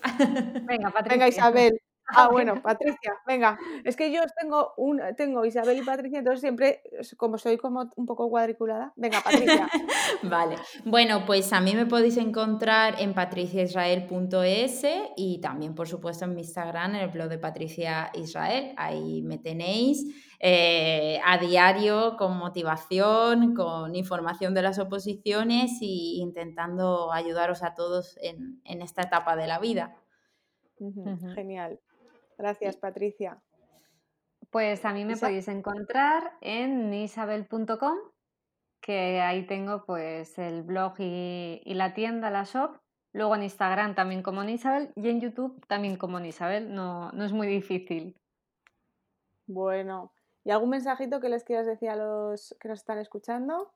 Venga, 0.63 0.91
Patricia. 0.91 1.11
Venga, 1.11 1.29
Isabel. 1.29 1.81
Ah, 2.09 2.29
bueno, 2.33 2.61
Patricia, 2.63 3.15
venga. 3.27 3.59
Es 3.85 3.97
que 3.97 4.11
yo 4.11 4.21
tengo 4.41 4.73
un, 4.77 5.01
tengo 5.17 5.45
Isabel 5.45 5.79
y 5.79 5.85
Patricia, 5.85 6.19
entonces 6.19 6.41
siempre, 6.41 6.83
como 7.17 7.39
soy 7.39 7.59
como 7.59 7.91
un 7.97 8.07
poco 8.07 8.29
cuadriculada, 8.31 8.93
venga, 8.97 9.21
Patricia. 9.21 9.69
vale. 10.23 10.57
Bueno, 10.85 11.25
pues 11.27 11.53
a 11.53 11.61
mí 11.61 11.75
me 11.75 11.87
podéis 11.87 12.17
encontrar 12.17 13.01
en 13.01 13.15
patriciaisrael.es 13.15 14.87
y 15.17 15.41
también, 15.41 15.75
por 15.75 15.89
supuesto, 15.89 16.25
en 16.25 16.35
mi 16.35 16.41
Instagram, 16.41 16.95
en 16.95 17.03
el 17.03 17.09
blog 17.11 17.29
de 17.29 17.39
Patricia 17.39 18.11
Israel. 18.15 18.73
Ahí 18.77 19.23
me 19.23 19.39
tenéis 19.39 20.05
eh, 20.41 21.21
a 21.25 21.37
diario 21.39 22.17
con 22.17 22.39
motivación, 22.39 23.55
con 23.55 23.95
información 23.95 24.55
de 24.55 24.63
las 24.63 24.79
oposiciones 24.79 25.73
e 25.83 26.21
intentando 26.21 27.13
ayudaros 27.13 27.63
a 27.63 27.75
todos 27.75 28.17
en, 28.23 28.61
en 28.65 28.81
esta 28.81 29.03
etapa 29.03 29.37
de 29.37 29.47
la 29.47 29.59
vida. 29.59 29.97
Genial. 31.35 31.81
Gracias, 32.39 32.77
Patricia. 32.77 33.43
Pues 34.51 34.85
a 34.85 34.93
mí 34.93 35.05
me 35.05 35.17
podéis 35.17 35.49
encontrar 35.49 36.33
en 36.41 36.95
isabel.com, 36.95 37.99
que 38.81 39.21
ahí 39.21 39.47
tengo 39.47 39.85
pues 39.85 40.39
el 40.39 40.63
blog 40.63 40.95
y, 40.99 41.61
la 41.67 41.93
tienda, 41.93 42.31
la 42.31 42.45
shop. 42.45 42.79
Luego 43.13 43.35
en 43.35 43.43
Instagram 43.43 43.95
también 43.95 44.23
como 44.23 44.45
Isabel 44.45 44.93
y 44.95 45.09
en 45.09 45.21
YouTube 45.21 45.67
también 45.67 45.97
como 45.97 46.21
Isabel. 46.21 46.75
No, 46.75 47.11
no 47.13 47.25
es 47.25 47.33
muy 47.33 47.49
difícil. 47.49 48.17
Bueno, 49.47 50.13
¿y 50.45 50.51
algún 50.51 50.71
mensajito 50.71 51.21
que 51.21 51.29
les 51.29 51.43
quieras 51.43 51.67
decir 51.67 51.91
a 51.91 51.97
los 51.97 52.57
que 52.61 52.69
nos 52.69 52.79
están 52.79 52.99
escuchando? 52.99 53.73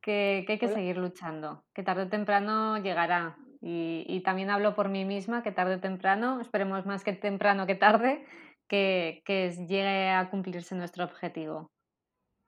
Que, 0.00 0.44
que 0.46 0.54
hay 0.54 0.58
que 0.58 0.68
seguir 0.68 0.98
luchando, 0.98 1.64
que 1.72 1.82
tarde 1.82 2.02
o 2.02 2.08
temprano 2.08 2.76
llegará. 2.78 3.38
Y, 3.64 4.20
también 4.24 4.50
hablo 4.50 4.74
por 4.74 4.88
mí 4.88 5.04
misma, 5.04 5.44
que 5.44 5.52
tarde 5.52 5.76
o 5.76 5.80
temprano, 5.80 6.40
esperemos 6.40 6.84
más 6.84 7.04
que 7.04 7.12
temprano 7.12 7.64
que 7.64 7.76
tarde, 7.76 8.26
que, 8.66 9.22
llegue 9.68 10.10
a 10.10 10.30
cumplirse 10.30 10.74
nuestro 10.74 11.04
objetivo. 11.04 11.70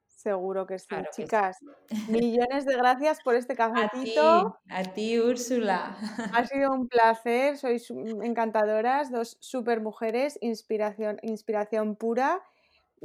Seguro 0.08 0.66
que 0.66 0.78
sí, 0.78 0.88
chicas. 1.12 1.58
Millones 2.08 2.64
de 2.64 2.76
gracias 2.76 3.20
por 3.22 3.36
este 3.36 3.54
cafecito. 3.56 4.58
A 4.68 4.82
ti, 4.82 4.90
a 4.90 4.94
ti, 4.94 5.20
Úrsula. 5.20 5.96
Ha 6.32 6.46
sido 6.46 6.72
un 6.72 6.88
placer, 6.88 7.58
sois 7.58 7.88
encantadoras, 7.90 9.12
dos 9.12 9.36
super 9.40 9.80
mujeres, 9.80 10.36
inspiración, 10.40 11.18
inspiración 11.22 11.94
pura 11.94 12.42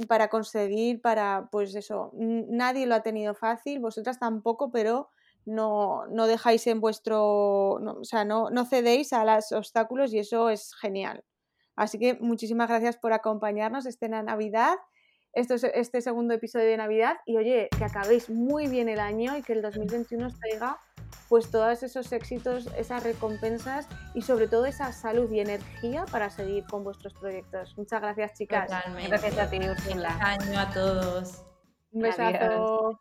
para 0.07 0.29
conseguir, 0.29 1.01
para, 1.01 1.49
pues 1.51 1.75
eso, 1.75 2.11
nadie 2.13 2.87
lo 2.87 2.95
ha 2.95 3.03
tenido 3.03 3.35
fácil, 3.35 3.79
vosotras 3.79 4.17
tampoco, 4.17 4.71
pero 4.71 5.09
no, 5.45 6.05
no 6.07 6.27
dejáis 6.27 6.67
en 6.67 6.79
vuestro, 6.79 7.73
o 7.73 8.03
sea, 8.03 8.25
no, 8.25 8.49
no 8.49 8.65
cedéis 8.65 9.13
a 9.13 9.25
los 9.25 9.51
obstáculos 9.51 10.13
y 10.13 10.19
eso 10.19 10.49
es 10.49 10.73
genial. 10.75 11.23
Así 11.75 11.97
que 11.97 12.15
muchísimas 12.15 12.69
gracias 12.69 12.97
por 12.97 13.13
acompañarnos 13.13 13.85
en 13.85 14.11
la 14.11 14.23
Navidad, 14.23 14.75
esto 15.33 15.53
es 15.53 15.63
este 15.63 16.01
segundo 16.01 16.33
episodio 16.33 16.65
de 16.65 16.77
Navidad 16.77 17.17
y 17.25 17.37
oye, 17.37 17.69
que 17.77 17.83
acabéis 17.83 18.29
muy 18.29 18.67
bien 18.67 18.89
el 18.89 18.99
año 18.99 19.37
y 19.37 19.43
que 19.43 19.53
el 19.53 19.61
2021 19.61 20.27
os 20.27 20.39
traiga 20.39 20.79
pues 21.27 21.51
todos 21.51 21.83
esos 21.83 22.11
éxitos, 22.11 22.67
esas 22.75 23.03
recompensas 23.03 23.87
y 24.15 24.23
sobre 24.23 24.47
todo 24.47 24.65
esa 24.65 24.91
salud 24.91 25.31
y 25.31 25.39
energía 25.39 26.05
para 26.11 26.31
seguir 26.31 26.65
con 26.65 26.83
vuestros 26.83 27.13
proyectos. 27.13 27.77
Muchas 27.77 28.01
gracias, 28.01 28.33
chicas. 28.33 28.71
Gracias 29.07 29.37
a 29.37 29.49
ti, 29.49 29.59
Ursula. 29.59 30.17
año 30.19 30.59
a 30.59 30.73
todos. 30.73 31.45
Un 31.91 32.01
besazo. 32.01 32.99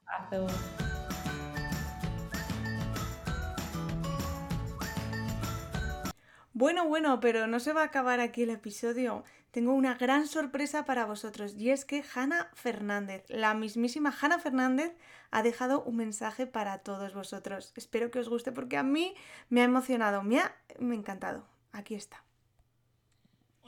Bueno, 6.59 6.89
bueno, 6.89 7.21
pero 7.21 7.47
no 7.47 7.61
se 7.61 7.73
va 7.73 7.83
a 7.83 7.85
acabar 7.85 8.19
aquí 8.19 8.43
el 8.43 8.51
episodio. 8.51 9.23
tengo 9.53 9.73
una 9.75 9.95
gran 9.95 10.27
sorpresa 10.27 10.85
para 10.85 11.07
vosotros 11.07 11.55
y 11.55 11.71
es 11.71 11.85
que 11.85 12.03
Hanna 12.13 12.51
Fernández, 12.55 13.23
la 13.29 13.55
mismísima 13.55 14.13
Hanna 14.21 14.41
Fernández, 14.41 14.93
ha 15.31 15.45
dejado 15.45 15.85
un 15.85 15.95
mensaje 15.95 16.49
para 16.49 16.79
todos 16.79 17.15
vosotros. 17.15 17.73
Espero 17.77 18.11
que 18.11 18.19
os 18.19 18.29
guste 18.29 18.51
porque 18.51 18.77
a 18.77 18.83
mí 18.83 19.15
me 19.51 19.61
ha 19.61 19.65
emocionado, 19.67 20.25
me 20.25 20.41
ha, 20.41 20.57
me 20.81 20.97
ha 20.97 20.99
encantado. 20.99 21.47
Aquí 21.71 21.95
está. 21.95 22.25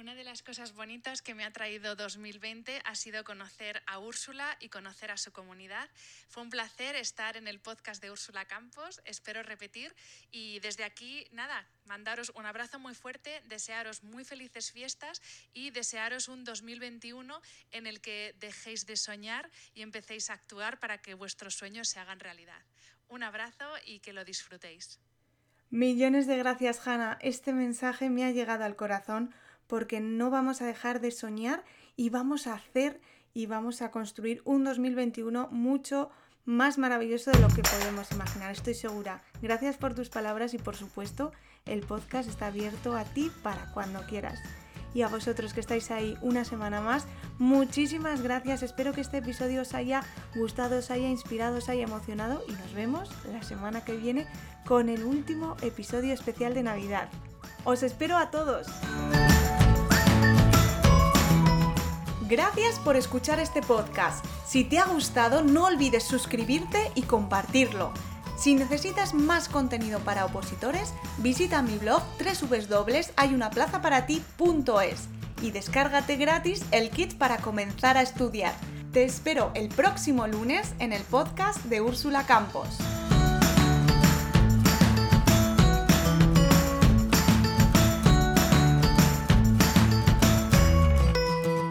Una 0.00 0.14
de 0.14 0.24
las 0.24 0.42
cosas 0.42 0.72
bonitas 0.72 1.20
que 1.20 1.34
me 1.34 1.44
ha 1.44 1.52
traído 1.52 1.94
2020 1.94 2.80
ha 2.86 2.94
sido 2.94 3.22
conocer 3.22 3.82
a 3.86 3.98
Úrsula 3.98 4.56
y 4.58 4.70
conocer 4.70 5.10
a 5.10 5.18
su 5.18 5.30
comunidad. 5.30 5.90
Fue 6.26 6.42
un 6.42 6.48
placer 6.48 6.96
estar 6.96 7.36
en 7.36 7.46
el 7.46 7.60
podcast 7.60 8.00
de 8.00 8.10
Úrsula 8.10 8.46
Campos, 8.46 9.02
espero 9.04 9.42
repetir 9.42 9.94
y 10.30 10.58
desde 10.60 10.84
aquí, 10.84 11.26
nada, 11.32 11.68
mandaros 11.84 12.32
un 12.34 12.46
abrazo 12.46 12.78
muy 12.78 12.94
fuerte, 12.94 13.42
desearos 13.44 14.02
muy 14.02 14.24
felices 14.24 14.72
fiestas 14.72 15.20
y 15.52 15.68
desearos 15.68 16.28
un 16.28 16.44
2021 16.44 17.42
en 17.70 17.86
el 17.86 18.00
que 18.00 18.34
dejéis 18.40 18.86
de 18.86 18.96
soñar 18.96 19.50
y 19.74 19.82
empecéis 19.82 20.30
a 20.30 20.32
actuar 20.32 20.80
para 20.80 20.96
que 20.96 21.12
vuestros 21.12 21.56
sueños 21.56 21.90
se 21.90 22.00
hagan 22.00 22.20
realidad. 22.20 22.62
Un 23.08 23.22
abrazo 23.22 23.66
y 23.84 24.00
que 24.00 24.14
lo 24.14 24.24
disfrutéis. 24.24 24.98
Millones 25.68 26.26
de 26.26 26.38
gracias, 26.38 26.88
Hanna. 26.88 27.18
Este 27.20 27.52
mensaje 27.52 28.08
me 28.08 28.24
ha 28.24 28.30
llegado 28.30 28.64
al 28.64 28.76
corazón 28.76 29.34
porque 29.70 30.00
no 30.00 30.30
vamos 30.30 30.60
a 30.60 30.66
dejar 30.66 31.00
de 31.00 31.12
soñar 31.12 31.64
y 31.96 32.10
vamos 32.10 32.48
a 32.48 32.54
hacer 32.54 33.00
y 33.32 33.46
vamos 33.46 33.80
a 33.80 33.92
construir 33.92 34.42
un 34.44 34.64
2021 34.64 35.48
mucho 35.52 36.10
más 36.44 36.76
maravilloso 36.76 37.30
de 37.30 37.38
lo 37.38 37.48
que 37.48 37.62
podemos 37.62 38.10
imaginar, 38.10 38.50
estoy 38.50 38.74
segura. 38.74 39.22
Gracias 39.40 39.76
por 39.76 39.94
tus 39.94 40.10
palabras 40.10 40.54
y 40.54 40.58
por 40.58 40.74
supuesto 40.74 41.30
el 41.66 41.82
podcast 41.82 42.28
está 42.28 42.46
abierto 42.46 42.96
a 42.96 43.04
ti 43.04 43.30
para 43.44 43.70
cuando 43.72 44.00
quieras. 44.06 44.40
Y 44.92 45.02
a 45.02 45.08
vosotros 45.08 45.54
que 45.54 45.60
estáis 45.60 45.92
ahí 45.92 46.18
una 46.20 46.44
semana 46.44 46.80
más, 46.80 47.06
muchísimas 47.38 48.22
gracias. 48.22 48.64
Espero 48.64 48.92
que 48.92 49.02
este 49.02 49.18
episodio 49.18 49.62
os 49.62 49.74
haya 49.74 50.02
gustado, 50.34 50.78
os 50.78 50.90
haya 50.90 51.08
inspirado, 51.08 51.58
os 51.58 51.68
haya 51.68 51.84
emocionado 51.84 52.42
y 52.48 52.52
nos 52.52 52.74
vemos 52.74 53.08
la 53.30 53.44
semana 53.44 53.84
que 53.84 53.96
viene 53.96 54.26
con 54.66 54.88
el 54.88 55.04
último 55.04 55.56
episodio 55.62 56.12
especial 56.12 56.54
de 56.54 56.64
Navidad. 56.64 57.08
Os 57.64 57.84
espero 57.84 58.16
a 58.16 58.32
todos. 58.32 58.66
Gracias 62.30 62.78
por 62.78 62.94
escuchar 62.94 63.40
este 63.40 63.60
podcast. 63.60 64.24
Si 64.46 64.62
te 64.62 64.78
ha 64.78 64.84
gustado, 64.84 65.42
no 65.42 65.64
olvides 65.64 66.04
suscribirte 66.04 66.92
y 66.94 67.02
compartirlo. 67.02 67.92
Si 68.38 68.54
necesitas 68.54 69.14
más 69.14 69.48
contenido 69.48 69.98
para 69.98 70.24
opositores, 70.24 70.94
visita 71.18 71.60
mi 71.60 71.76
blog 71.76 72.04
www.hayunaplazaparati.es 72.20 75.08
y 75.42 75.50
descárgate 75.50 76.14
gratis 76.14 76.62
el 76.70 76.90
kit 76.90 77.18
para 77.18 77.38
comenzar 77.38 77.96
a 77.96 78.02
estudiar. 78.02 78.54
Te 78.92 79.02
espero 79.02 79.50
el 79.54 79.68
próximo 79.68 80.28
lunes 80.28 80.72
en 80.78 80.92
el 80.92 81.02
podcast 81.02 81.58
de 81.64 81.80
Úrsula 81.80 82.26
Campos. 82.26 82.78